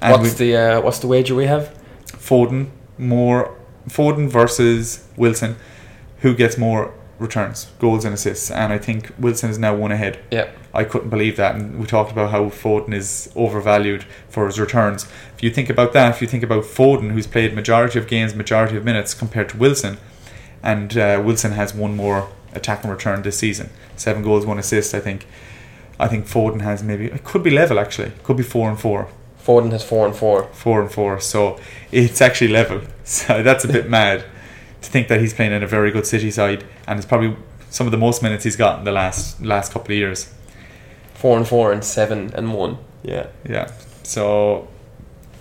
And 0.00 0.12
what's 0.12 0.34
the 0.34 0.56
uh, 0.56 0.80
what's 0.80 0.98
the 0.98 1.06
wager 1.06 1.34
we 1.34 1.44
have? 1.44 1.78
Foden 2.06 2.70
more 2.96 3.54
Foden 3.88 4.28
versus 4.28 5.06
Wilson, 5.16 5.56
who 6.18 6.34
gets 6.34 6.56
more 6.56 6.94
returns, 7.20 7.70
goals 7.78 8.04
and 8.04 8.14
assists, 8.14 8.50
and 8.50 8.72
I 8.72 8.78
think 8.78 9.12
Wilson 9.18 9.50
is 9.50 9.58
now 9.58 9.74
one 9.74 9.92
ahead. 9.92 10.18
Yeah. 10.30 10.50
I 10.72 10.84
couldn't 10.84 11.10
believe 11.10 11.36
that, 11.36 11.54
and 11.54 11.78
we 11.78 11.86
talked 11.86 12.10
about 12.10 12.30
how 12.30 12.44
Foden 12.46 12.94
is 12.94 13.30
overvalued 13.36 14.04
for 14.28 14.46
his 14.46 14.58
returns. 14.58 15.06
If 15.36 15.42
you 15.42 15.50
think 15.50 15.68
about 15.68 15.92
that, 15.92 16.14
if 16.14 16.22
you 16.22 16.26
think 16.26 16.42
about 16.42 16.64
Foden, 16.64 17.12
who's 17.12 17.26
played 17.26 17.54
majority 17.54 17.98
of 17.98 18.08
games, 18.08 18.34
majority 18.34 18.76
of 18.76 18.84
minutes, 18.84 19.12
compared 19.12 19.50
to 19.50 19.58
Wilson, 19.58 19.98
and 20.62 20.96
uh, 20.96 21.22
Wilson 21.24 21.52
has 21.52 21.74
one 21.74 21.94
more 21.94 22.28
attack 22.54 22.82
and 22.82 22.92
return 22.92 23.22
this 23.22 23.38
season, 23.38 23.68
seven 23.96 24.22
goals, 24.22 24.46
one 24.46 24.58
assist. 24.58 24.94
I 24.94 25.00
think. 25.00 25.26
I 25.98 26.08
think 26.08 26.24
Foden 26.24 26.62
has 26.62 26.82
maybe 26.82 27.06
it 27.06 27.24
could 27.24 27.42
be 27.42 27.50
level 27.50 27.78
actually, 27.78 28.12
could 28.22 28.38
be 28.38 28.42
four 28.42 28.70
and 28.70 28.80
four. 28.80 29.10
Foden 29.44 29.70
has 29.72 29.84
four 29.84 30.06
and 30.06 30.16
four. 30.16 30.44
Four 30.44 30.80
and 30.80 30.90
four, 30.90 31.20
so 31.20 31.60
it's 31.92 32.22
actually 32.22 32.48
level. 32.48 32.80
So 33.04 33.42
that's 33.42 33.64
a 33.64 33.68
bit 33.68 33.90
mad 33.90 34.24
to 34.80 34.90
think 34.90 35.08
that 35.08 35.20
he's 35.20 35.34
playing 35.34 35.52
in 35.52 35.62
a 35.62 35.66
very 35.66 35.90
good 35.90 36.06
City 36.06 36.30
side, 36.30 36.64
and 36.86 36.98
it's 36.98 37.06
probably 37.06 37.36
some 37.70 37.86
of 37.86 37.90
the 37.90 37.98
most 37.98 38.22
minutes 38.22 38.44
he's 38.44 38.56
got 38.56 38.78
in 38.78 38.84
the 38.84 38.92
last 38.92 39.40
last 39.40 39.72
couple 39.72 39.92
of 39.92 39.98
years. 39.98 40.32
Four 41.14 41.36
and 41.36 41.46
four 41.46 41.72
and 41.72 41.84
seven 41.84 42.32
and 42.34 42.54
one. 42.54 42.78
Yeah, 43.02 43.26
yeah. 43.48 43.70
So 44.02 44.68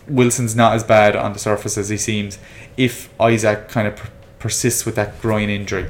Wilson's 0.08 0.56
not 0.56 0.74
as 0.74 0.84
bad 0.84 1.16
on 1.16 1.34
the 1.34 1.40
surface 1.40 1.78
as 1.78 1.90
he 1.90 1.98
seems. 1.98 2.38
If 2.78 3.10
Isak 3.20 3.70
kind 3.70 3.88
of 3.88 3.96
per- 3.96 4.10
persists 4.40 4.86
with 4.86 4.96
that 4.96 5.22
groin 5.22 5.50
injury, 5.50 5.90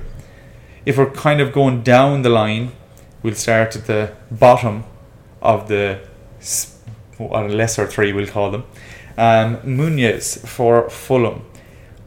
if 0.86 0.98
we're 0.98 1.12
kind 1.12 1.42
of 1.42 1.52
going 1.52 1.84
down 1.84 2.22
the 2.22 2.30
line, 2.30 2.72
we'll 3.22 3.36
start 3.36 3.76
at 3.76 3.86
the 3.86 4.14
bottom 4.32 4.84
of 5.42 5.68
the 5.68 6.00
or 7.20 7.50
lesser 7.50 7.86
three, 7.86 8.14
we'll 8.14 8.28
call 8.28 8.52
them. 8.52 8.64
Um, 9.18 9.58
Muniz 9.58 10.48
for 10.48 10.90
Fulham. 10.90 11.46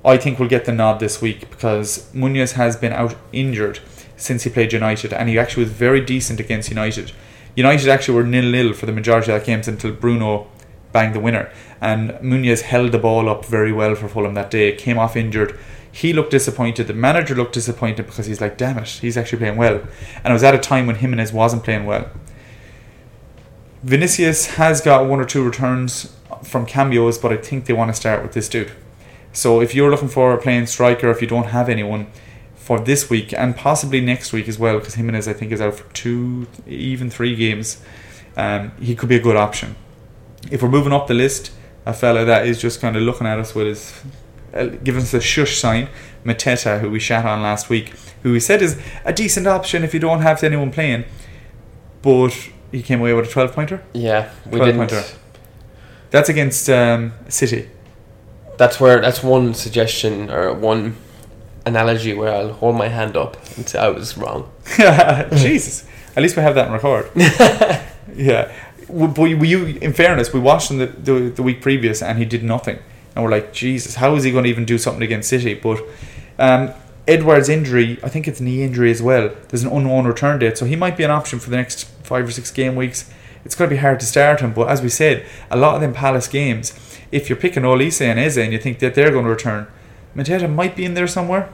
I 0.05 0.17
think 0.17 0.39
will 0.39 0.49
get 0.49 0.65
the 0.65 0.73
nod 0.73 0.99
this 0.99 1.23
week 1.23 1.49
because 1.49 2.11
Muniz 2.13 2.53
has 2.55 2.77
been 2.77 2.93
out 2.93 3.15
injured 3.33 3.79
since 4.17 4.43
he 4.43 4.51
played 4.51 4.73
United, 4.73 5.13
and 5.13 5.29
he 5.29 5.39
actually 5.39 5.65
was 5.65 5.73
very 5.73 6.01
decent 6.01 6.41
against 6.41 6.71
United. 6.71 7.13
United 7.55 7.89
actually 7.89 8.15
were 8.15 8.25
nil 8.25 8.51
nil 8.51 8.73
for 8.73 8.87
the 8.87 8.93
majority 8.93 9.31
of 9.31 9.41
that 9.41 9.47
games 9.47 9.69
until 9.69 9.93
Bruno 9.93 10.49
banged 10.93 11.15
the 11.15 11.21
winner, 11.21 11.51
and 11.81 12.11
Muniz 12.21 12.63
held 12.63 12.93
the 12.93 12.99
ball 12.99 13.29
up 13.29 13.45
very 13.45 13.73
well 13.73 13.95
for 13.95 14.09
Fulham 14.09 14.35
that 14.35 14.51
day. 14.51 14.73
Came 14.73 14.99
off 14.99 15.17
injured. 15.17 15.59
He 15.91 16.13
looked 16.13 16.31
disappointed. 16.31 16.87
The 16.87 16.95
manager 16.95 17.35
looked 17.35 17.53
disappointed 17.53 18.07
because 18.07 18.27
he's 18.27 18.41
like, 18.41 18.57
"Damn 18.57 18.79
it, 18.79 18.89
he's 18.89 19.17
actually 19.17 19.39
playing 19.39 19.57
well." 19.57 19.81
And 20.25 20.31
it 20.31 20.33
was 20.33 20.43
at 20.43 20.55
a 20.55 20.59
time 20.59 20.87
when 20.87 20.97
Jimenez 20.97 21.33
wasn't 21.33 21.65
playing 21.65 21.87
well. 21.87 22.09
Vinicius 23.83 24.47
has 24.55 24.81
got 24.81 25.07
one 25.07 25.21
or 25.21 25.25
two 25.25 25.45
returns 25.45 26.15
from 26.43 26.67
cameos, 26.67 27.19
but 27.19 27.33
I 27.33 27.37
think 27.37 27.67
they 27.67 27.73
want 27.73 27.91
to 27.91 27.95
start 27.95 28.23
with 28.23 28.33
this 28.33 28.49
dude. 28.49 28.73
So 29.33 29.61
if 29.61 29.75
you're 29.75 29.91
looking 29.91 30.09
for 30.09 30.33
a 30.33 30.39
playing 30.39 30.67
striker, 30.67 31.11
if 31.11 31.23
you 31.23 31.29
don't 31.29 31.47
have 31.47 31.69
anyone 31.69 32.07
for 32.55 32.79
this 32.79 33.11
week 33.11 33.33
and 33.33 33.57
possibly 33.57 34.01
next 34.01 34.33
week 34.33 34.49
as 34.49 34.59
well, 34.59 34.79
because 34.79 34.95
Jimenez 34.95 35.27
I 35.27 35.33
think 35.33 35.53
is 35.53 35.61
out 35.61 35.75
for 35.75 35.93
two, 35.93 36.47
even 36.67 37.11
three 37.11 37.35
games, 37.35 37.83
um, 38.37 38.73
he 38.81 38.95
could 38.95 39.09
be 39.09 39.17
a 39.17 39.21
good 39.21 39.37
option. 39.37 39.77
If 40.51 40.63
we're 40.63 40.69
moving 40.69 40.93
up 40.93 41.07
the 41.07 41.15
list, 41.15 41.53
a 41.87 41.93
fella 41.93 42.25
that 42.25 42.47
is 42.47 42.61
just 42.61 42.81
kind 42.81 42.97
of 42.97 43.03
looking 43.03 43.27
at 43.27 43.39
us 43.39 43.55
with 43.55 43.67
his 43.67 44.03
uh, 44.55 44.67
giving 44.67 45.03
us 45.03 45.15
a 45.15 45.21
shush 45.21 45.59
sign, 45.59 45.89
Mateta, 46.25 46.81
who 46.81 46.91
we 46.91 47.01
shat 47.01 47.25
on 47.25 47.43
last 47.43 47.71
week, 47.71 47.95
who 48.23 48.33
we 48.33 48.41
said 48.41 48.61
is 48.61 48.79
a 49.05 49.13
decent 49.13 49.47
option 49.47 49.83
if 49.83 49.95
you 49.95 50.01
don't 50.01 50.21
have 50.21 50.43
anyone 50.45 50.71
playing, 50.71 51.05
but 52.03 52.33
he 52.71 52.83
came 52.83 53.01
away 53.01 53.15
with 53.15 53.29
a 53.29 53.31
12 53.31 53.53
pointer? 53.53 53.83
Yeah, 53.95 54.31
we 54.47 54.61
didn't. 54.61 54.77
Pointer. 54.77 55.05
That's 56.11 56.29
against 56.29 56.69
um, 56.69 57.13
City. 57.29 57.71
That's 58.59 58.79
where 58.79 59.01
that's 59.01 59.23
one 59.23 59.55
suggestion 59.55 60.31
or 60.31 60.53
one 60.53 60.97
analogy 61.65 62.15
where 62.15 62.33
I'll 62.35 62.53
hold 62.53 62.77
my 62.77 62.89
hand 62.89 63.17
up 63.17 63.37
and 63.57 63.69
say 63.69 63.79
I 63.79 63.89
was 63.89 64.17
wrong. 64.17 64.51
Jesus, 64.77 65.87
at 66.17 66.23
least 66.23 66.37
we 66.37 66.43
have 66.43 66.55
that 66.55 66.67
in 66.67 66.73
record. 66.73 67.11
yeah, 68.15 68.53
but 68.89 69.25
you, 69.25 69.67
in 69.67 69.93
fairness, 69.93 70.33
we 70.33 70.41
watched 70.41 70.71
him 70.71 70.79
the, 70.79 70.87
the, 70.87 71.13
the 71.31 71.43
week 71.43 71.63
previous 71.63 72.03
and 72.03 72.19
he 72.19 72.25
did 72.25 72.43
nothing. 72.43 72.79
and 73.15 73.25
we're 73.25 73.31
like, 73.31 73.53
Jesus, 73.53 73.97
how 73.97 74.15
is 74.15 74.25
he 74.25 74.31
going 74.31 74.45
to 74.45 74.51
even 74.51 74.65
do 74.65 74.79
something 74.79 75.03
against 75.03 75.29
City? 75.29 75.55
But 75.55 75.83
um, 76.39 76.73
Edouard's 77.07 77.49
injury, 77.49 77.99
I 78.03 78.09
think 78.09 78.29
it's 78.29 78.41
knee 78.41 78.63
injury 78.63 78.91
as 78.91 79.03
well. 79.03 79.31
There's 79.49 79.65
an 79.65 79.73
unknown 79.73 80.07
return 80.07 80.39
date, 80.39 80.59
so 80.59 80.67
he 80.67 80.77
might 80.77 80.97
be 80.97 81.05
an 81.05 81.11
option 81.11 81.39
for 81.39 81.51
the 81.51 81.57
next 81.57 81.85
five 82.03 82.27
or 82.27 82.31
six 82.31 82.51
game 82.51 82.77
weeks. 82.77 83.11
It's 83.45 83.55
going 83.55 83.69
to 83.69 83.75
be 83.75 83.81
hard 83.81 83.99
to 84.01 84.07
start 84.07 84.41
him, 84.41 84.53
but 84.53 84.69
as 84.69 84.83
we 84.83 84.89
said, 84.89 85.27
a 85.51 85.57
lot 85.57 85.75
of 85.75 85.81
them 85.81 85.93
Palace 85.93 86.29
games, 86.29 86.92
if 87.13 87.29
you're 87.29 87.39
picking 87.39 87.63
Olise 87.63 88.01
and 88.01 88.19
Eze 88.19 88.39
and 88.39 88.53
you 88.53 88.59
think 88.59 88.81
that 88.81 88.95
they're 88.95 89.11
going 89.13 89.25
to 89.25 89.31
return, 89.31 89.69
Mateta 90.17 90.53
might 90.53 90.75
be 90.75 90.85
in 90.85 90.95
there 90.95 91.07
somewhere. 91.07 91.53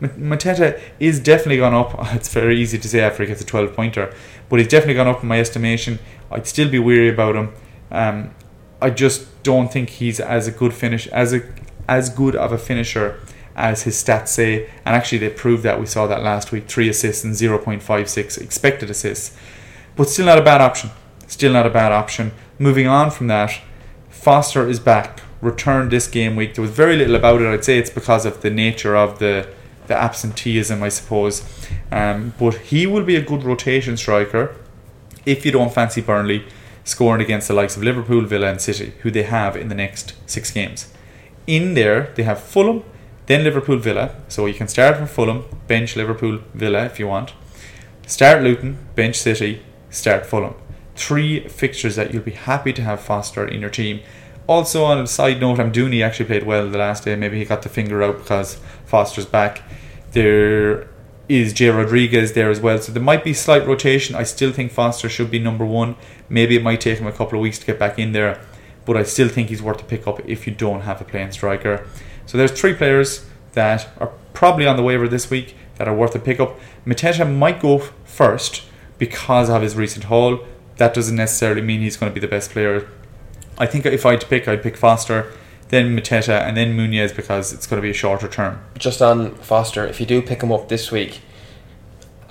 Mateta 0.00 0.80
is 0.98 1.20
definitely 1.20 1.58
gone 1.58 1.74
up. 1.74 1.94
It's 2.14 2.32
very 2.32 2.60
easy 2.60 2.78
to 2.78 2.88
say 2.88 3.00
after 3.00 3.22
he 3.22 3.28
gets 3.28 3.42
a 3.42 3.46
12 3.46 3.74
pointer, 3.74 4.12
but 4.48 4.58
he's 4.58 4.68
definitely 4.68 4.94
gone 4.94 5.08
up 5.08 5.22
in 5.22 5.28
my 5.28 5.38
estimation. 5.38 5.98
I'd 6.30 6.46
still 6.46 6.68
be 6.68 6.78
weary 6.78 7.08
about 7.08 7.36
him. 7.36 7.52
Um, 7.90 8.34
I 8.80 8.90
just 8.90 9.42
don't 9.42 9.72
think 9.72 9.90
he's 9.90 10.20
as 10.20 10.46
a 10.46 10.52
good 10.52 10.72
finish 10.72 11.06
as 11.08 11.34
a 11.34 11.42
as 11.88 12.10
good 12.10 12.36
of 12.36 12.52
a 12.52 12.58
finisher 12.58 13.18
as 13.56 13.82
his 13.82 14.02
stats 14.02 14.28
say. 14.28 14.70
And 14.84 14.94
actually, 14.94 15.18
they 15.18 15.30
proved 15.30 15.64
that. 15.64 15.80
We 15.80 15.86
saw 15.86 16.06
that 16.06 16.22
last 16.22 16.52
week: 16.52 16.68
three 16.68 16.88
assists 16.88 17.24
and 17.24 17.34
0.56 17.34 18.40
expected 18.40 18.90
assists, 18.90 19.36
but 19.96 20.08
still 20.08 20.26
not 20.26 20.38
a 20.38 20.42
bad 20.42 20.60
option. 20.60 20.90
Still 21.26 21.52
not 21.52 21.66
a 21.66 21.70
bad 21.70 21.92
option. 21.92 22.32
Moving 22.58 22.86
on 22.86 23.10
from 23.10 23.26
that, 23.28 23.60
Foster 24.28 24.68
is 24.68 24.78
back. 24.78 25.22
Returned 25.40 25.90
this 25.90 26.06
game 26.06 26.36
week. 26.36 26.54
There 26.54 26.60
was 26.60 26.70
very 26.70 26.96
little 26.96 27.14
about 27.14 27.40
it. 27.40 27.46
I'd 27.46 27.64
say 27.64 27.78
it's 27.78 27.88
because 27.88 28.26
of 28.26 28.42
the 28.42 28.50
nature 28.50 28.94
of 28.94 29.20
the 29.20 29.48
the 29.86 29.94
absenteeism, 29.94 30.82
I 30.82 30.90
suppose. 30.90 31.42
Um, 31.90 32.34
but 32.38 32.56
he 32.56 32.86
will 32.86 33.04
be 33.04 33.16
a 33.16 33.22
good 33.22 33.42
rotation 33.42 33.96
striker 33.96 34.54
if 35.24 35.46
you 35.46 35.50
don't 35.50 35.72
fancy 35.72 36.02
Burnley 36.02 36.44
scoring 36.84 37.22
against 37.22 37.48
the 37.48 37.54
likes 37.54 37.74
of 37.78 37.82
Liverpool, 37.82 38.20
Villa, 38.26 38.48
and 38.48 38.60
City, 38.60 38.92
who 39.00 39.10
they 39.10 39.22
have 39.22 39.56
in 39.56 39.68
the 39.68 39.74
next 39.74 40.12
six 40.26 40.50
games. 40.50 40.92
In 41.46 41.72
there, 41.72 42.12
they 42.14 42.24
have 42.24 42.38
Fulham, 42.38 42.84
then 43.24 43.44
Liverpool, 43.44 43.78
Villa. 43.78 44.14
So 44.28 44.44
you 44.44 44.52
can 44.52 44.68
start 44.68 44.98
from 44.98 45.06
Fulham, 45.06 45.44
bench 45.68 45.96
Liverpool, 45.96 46.40
Villa 46.52 46.84
if 46.84 46.98
you 46.98 47.08
want. 47.08 47.32
Start 48.06 48.42
Luton, 48.42 48.76
bench 48.94 49.16
City, 49.16 49.62
start 49.88 50.26
Fulham. 50.26 50.54
Three 50.96 51.48
fixtures 51.48 51.96
that 51.96 52.12
you'll 52.12 52.24
be 52.24 52.32
happy 52.32 52.74
to 52.74 52.82
have 52.82 53.00
Foster 53.00 53.46
in 53.46 53.62
your 53.62 53.70
team. 53.70 54.00
Also, 54.48 54.82
on 54.84 54.98
a 54.98 55.06
side 55.06 55.40
note, 55.40 55.58
Amdouni 55.58 56.02
actually 56.02 56.24
played 56.24 56.44
well 56.44 56.68
the 56.68 56.78
last 56.78 57.04
day. 57.04 57.14
Maybe 57.14 57.38
he 57.38 57.44
got 57.44 57.62
the 57.62 57.68
finger 57.68 58.02
out 58.02 58.18
because 58.18 58.58
Foster's 58.86 59.26
back. 59.26 59.62
There 60.12 60.88
is 61.28 61.52
Jay 61.52 61.68
Rodriguez 61.68 62.32
there 62.32 62.50
as 62.50 62.58
well. 62.58 62.78
So 62.78 62.90
there 62.90 63.02
might 63.02 63.22
be 63.22 63.34
slight 63.34 63.66
rotation. 63.66 64.16
I 64.16 64.22
still 64.22 64.50
think 64.50 64.72
Foster 64.72 65.10
should 65.10 65.30
be 65.30 65.38
number 65.38 65.66
one. 65.66 65.96
Maybe 66.30 66.56
it 66.56 66.62
might 66.62 66.80
take 66.80 66.98
him 66.98 67.06
a 67.06 67.12
couple 67.12 67.38
of 67.38 67.42
weeks 67.42 67.58
to 67.58 67.66
get 67.66 67.78
back 67.78 67.98
in 67.98 68.12
there, 68.12 68.40
but 68.86 68.96
I 68.96 69.02
still 69.02 69.28
think 69.28 69.50
he's 69.50 69.60
worth 69.60 69.82
a 69.82 69.84
pick 69.84 70.06
up 70.06 70.26
if 70.26 70.46
you 70.46 70.54
don't 70.54 70.80
have 70.80 71.02
a 71.02 71.04
playing 71.04 71.32
striker. 71.32 71.86
So 72.24 72.38
there's 72.38 72.58
three 72.58 72.72
players 72.72 73.26
that 73.52 73.88
are 73.98 74.12
probably 74.32 74.66
on 74.66 74.76
the 74.76 74.82
waiver 74.82 75.08
this 75.08 75.28
week 75.28 75.56
that 75.76 75.86
are 75.86 75.94
worth 75.94 76.14
a 76.14 76.18
pick 76.18 76.40
up. 76.40 76.58
Mateta 76.86 77.30
might 77.30 77.60
go 77.60 77.80
first 78.04 78.62
because 78.96 79.50
of 79.50 79.60
his 79.60 79.76
recent 79.76 80.04
haul. 80.04 80.40
That 80.76 80.94
doesn't 80.94 81.16
necessarily 81.16 81.60
mean 81.60 81.80
he's 81.80 81.98
going 81.98 82.10
to 82.10 82.14
be 82.14 82.20
the 82.20 82.28
best 82.28 82.50
player. 82.50 82.88
I 83.58 83.66
think 83.66 83.84
if 83.86 84.06
I 84.06 84.12
had 84.12 84.20
to 84.22 84.26
pick, 84.26 84.48
I'd 84.48 84.62
pick 84.62 84.76
Foster 84.76 85.32
then 85.68 85.96
Mateta, 85.96 86.42
and 86.42 86.56
then 86.56 86.76
Muniz 86.76 87.14
because 87.14 87.52
it's 87.52 87.66
going 87.66 87.80
to 87.80 87.82
be 87.82 87.90
a 87.90 87.94
shorter 87.94 88.28
term. 88.28 88.60
Just 88.78 89.02
on 89.02 89.34
Foster, 89.36 89.86
if 89.86 90.00
you 90.00 90.06
do 90.06 90.22
pick 90.22 90.42
him 90.42 90.52
up 90.52 90.68
this 90.68 90.90
week, 90.90 91.20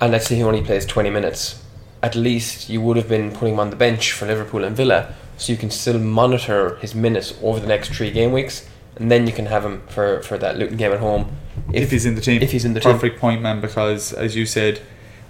and 0.00 0.12
let's 0.12 0.26
say 0.26 0.36
he 0.36 0.42
only 0.42 0.62
plays 0.62 0.84
20 0.84 1.10
minutes, 1.10 1.62
at 2.02 2.14
least 2.14 2.68
you 2.68 2.80
would 2.80 2.96
have 2.96 3.08
been 3.08 3.32
putting 3.32 3.54
him 3.54 3.60
on 3.60 3.70
the 3.70 3.76
bench 3.76 4.12
for 4.12 4.26
Liverpool 4.26 4.64
and 4.64 4.76
Villa, 4.76 5.14
so 5.36 5.52
you 5.52 5.58
can 5.58 5.70
still 5.70 5.98
monitor 5.98 6.76
his 6.76 6.94
minutes 6.94 7.34
over 7.42 7.60
the 7.60 7.66
next 7.66 7.90
three 7.90 8.10
game 8.10 8.32
weeks, 8.32 8.68
and 8.96 9.10
then 9.10 9.26
you 9.26 9.32
can 9.32 9.46
have 9.46 9.64
him 9.64 9.82
for, 9.88 10.20
for 10.22 10.36
that 10.38 10.58
Luton 10.58 10.76
game 10.76 10.92
at 10.92 11.00
home. 11.00 11.36
If, 11.72 11.84
if 11.84 11.90
he's 11.92 12.06
in 12.06 12.14
the 12.16 12.20
team. 12.20 12.42
If 12.42 12.52
he's 12.52 12.64
in 12.64 12.74
the 12.74 12.80
Perfect 12.80 13.00
team. 13.02 13.10
Perfect 13.10 13.20
point, 13.20 13.42
man, 13.42 13.60
because 13.60 14.12
as 14.12 14.34
you 14.34 14.46
said, 14.46 14.80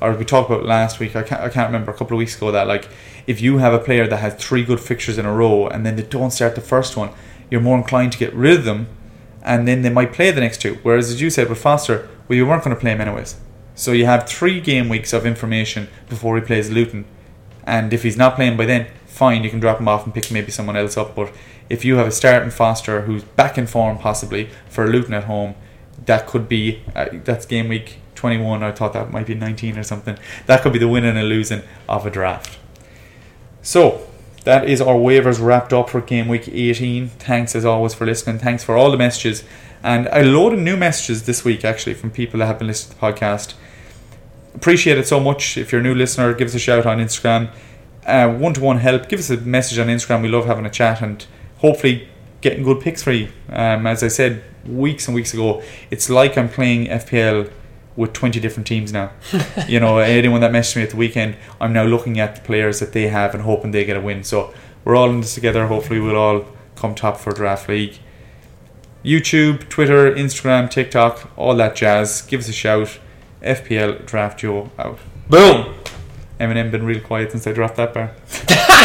or 0.00 0.12
we 0.14 0.24
talked 0.24 0.50
about 0.50 0.64
last 0.64 1.00
week, 1.00 1.16
I 1.16 1.22
can't, 1.22 1.40
I 1.40 1.48
can't 1.48 1.68
remember, 1.68 1.90
a 1.90 1.94
couple 1.94 2.16
of 2.16 2.18
weeks 2.18 2.36
ago, 2.36 2.50
that 2.52 2.66
like 2.66 2.88
if 3.26 3.40
you 3.40 3.58
have 3.58 3.72
a 3.72 3.78
player 3.78 4.06
that 4.06 4.16
has 4.18 4.34
three 4.34 4.64
good 4.64 4.80
fixtures 4.80 5.18
in 5.18 5.26
a 5.26 5.32
row 5.32 5.66
and 5.66 5.84
then 5.84 5.96
they 5.96 6.02
don't 6.02 6.30
start 6.30 6.54
the 6.54 6.60
first 6.60 6.96
one, 6.96 7.10
you're 7.50 7.60
more 7.60 7.76
inclined 7.76 8.12
to 8.12 8.18
get 8.18 8.32
rid 8.34 8.58
of 8.58 8.64
them, 8.64 8.88
and 9.42 9.66
then 9.66 9.82
they 9.82 9.90
might 9.90 10.12
play 10.12 10.30
the 10.30 10.40
next 10.40 10.60
two. 10.60 10.78
Whereas, 10.82 11.10
as 11.10 11.20
you 11.20 11.30
said 11.30 11.48
with 11.48 11.60
Foster, 11.60 12.08
well, 12.28 12.36
you 12.36 12.46
weren't 12.46 12.64
going 12.64 12.76
to 12.76 12.80
play 12.80 12.92
him 12.92 13.00
anyways. 13.00 13.36
So 13.74 13.92
you 13.92 14.06
have 14.06 14.28
three 14.28 14.60
game 14.60 14.88
weeks 14.88 15.12
of 15.12 15.24
information 15.24 15.88
before 16.08 16.36
he 16.36 16.42
plays 16.42 16.70
Luton, 16.70 17.04
and 17.64 17.92
if 17.92 18.02
he's 18.02 18.16
not 18.16 18.34
playing 18.34 18.56
by 18.56 18.66
then, 18.66 18.88
fine, 19.06 19.44
you 19.44 19.50
can 19.50 19.60
drop 19.60 19.80
him 19.80 19.88
off 19.88 20.04
and 20.04 20.14
pick 20.14 20.30
maybe 20.30 20.50
someone 20.50 20.76
else 20.76 20.96
up. 20.96 21.14
But 21.14 21.32
if 21.68 21.84
you 21.84 21.96
have 21.96 22.06
a 22.06 22.12
starting 22.12 22.50
Foster 22.50 23.02
who's 23.02 23.24
back 23.24 23.58
in 23.58 23.66
form 23.66 23.98
possibly 23.98 24.50
for 24.68 24.86
Luton 24.86 25.14
at 25.14 25.24
home, 25.24 25.54
that 26.06 26.26
could 26.26 26.48
be 26.48 26.82
uh, 26.94 27.06
that's 27.24 27.44
game 27.46 27.68
week 27.68 27.98
21. 28.18 28.62
I 28.62 28.72
thought 28.72 28.92
that 28.92 29.10
might 29.10 29.26
be 29.26 29.34
19 29.34 29.78
or 29.78 29.82
something. 29.82 30.18
That 30.46 30.62
could 30.62 30.72
be 30.72 30.78
the 30.78 30.88
winning 30.88 31.16
and 31.16 31.28
losing 31.28 31.62
of 31.88 32.04
a 32.04 32.10
draft. 32.10 32.58
So 33.62 34.06
that 34.44 34.68
is 34.68 34.80
our 34.80 34.94
waivers 34.94 35.44
wrapped 35.44 35.72
up 35.72 35.90
for 35.90 36.00
game 36.00 36.28
week 36.28 36.48
18. 36.48 37.08
Thanks 37.08 37.54
as 37.54 37.64
always 37.64 37.94
for 37.94 38.06
listening. 38.06 38.38
Thanks 38.38 38.64
for 38.64 38.76
all 38.76 38.90
the 38.90 38.96
messages. 38.96 39.44
And 39.82 40.08
a 40.10 40.24
load 40.24 40.52
of 40.52 40.58
new 40.58 40.76
messages 40.76 41.24
this 41.24 41.44
week 41.44 41.64
actually 41.64 41.94
from 41.94 42.10
people 42.10 42.40
that 42.40 42.46
have 42.46 42.58
been 42.58 42.66
listening 42.66 42.94
to 42.94 43.00
the 43.00 43.06
podcast. 43.12 43.54
Appreciate 44.54 44.98
it 44.98 45.06
so 45.06 45.20
much. 45.20 45.56
If 45.56 45.70
you're 45.70 45.80
a 45.80 45.84
new 45.84 45.94
listener, 45.94 46.34
give 46.34 46.48
us 46.48 46.54
a 46.54 46.58
shout 46.58 46.86
on 46.86 46.98
Instagram. 46.98 47.50
One 48.38 48.54
to 48.54 48.60
one 48.60 48.78
help. 48.78 49.08
Give 49.08 49.20
us 49.20 49.30
a 49.30 49.36
message 49.36 49.78
on 49.78 49.86
Instagram. 49.86 50.22
We 50.22 50.28
love 50.28 50.46
having 50.46 50.66
a 50.66 50.70
chat 50.70 51.02
and 51.02 51.24
hopefully 51.58 52.08
getting 52.40 52.62
good 52.62 52.80
picks 52.80 53.02
for 53.02 53.12
you. 53.12 53.28
Um, 53.50 53.86
as 53.86 54.02
I 54.02 54.08
said 54.08 54.42
weeks 54.66 55.06
and 55.08 55.14
weeks 55.14 55.34
ago, 55.34 55.62
it's 55.90 56.08
like 56.08 56.36
I'm 56.38 56.48
playing 56.48 56.86
FPL 56.86 57.50
with 57.98 58.12
20 58.12 58.38
different 58.38 58.66
teams 58.66 58.92
now. 58.92 59.10
you 59.68 59.80
know, 59.80 59.98
anyone 59.98 60.40
that 60.40 60.52
messaged 60.52 60.76
me 60.76 60.82
at 60.84 60.90
the 60.90 60.96
weekend, 60.96 61.36
I'm 61.60 61.72
now 61.72 61.82
looking 61.82 62.20
at 62.20 62.36
the 62.36 62.40
players 62.42 62.78
that 62.78 62.92
they 62.92 63.08
have 63.08 63.34
and 63.34 63.42
hoping 63.42 63.72
they 63.72 63.84
get 63.84 63.96
a 63.96 64.00
win. 64.00 64.22
So 64.22 64.54
we're 64.84 64.94
all 64.94 65.10
in 65.10 65.20
this 65.20 65.34
together. 65.34 65.66
Hopefully, 65.66 66.00
we'll 66.00 66.16
all 66.16 66.46
come 66.76 66.94
top 66.94 67.18
for 67.18 67.32
Draft 67.32 67.68
League. 67.68 67.98
YouTube, 69.04 69.68
Twitter, 69.68 70.14
Instagram, 70.14 70.70
TikTok, 70.70 71.30
all 71.36 71.56
that 71.56 71.74
jazz. 71.74 72.22
Give 72.22 72.40
us 72.40 72.48
a 72.48 72.52
shout. 72.52 72.98
FPL 73.42 74.06
Draft 74.06 74.38
Joe 74.38 74.70
out. 74.78 74.98
Boom! 75.28 75.74
Eminem 76.40 76.70
been 76.70 76.84
real 76.84 77.00
quiet 77.00 77.32
since 77.32 77.46
I 77.46 77.52
dropped 77.52 77.76
that 77.76 77.92
bar. 77.94 78.12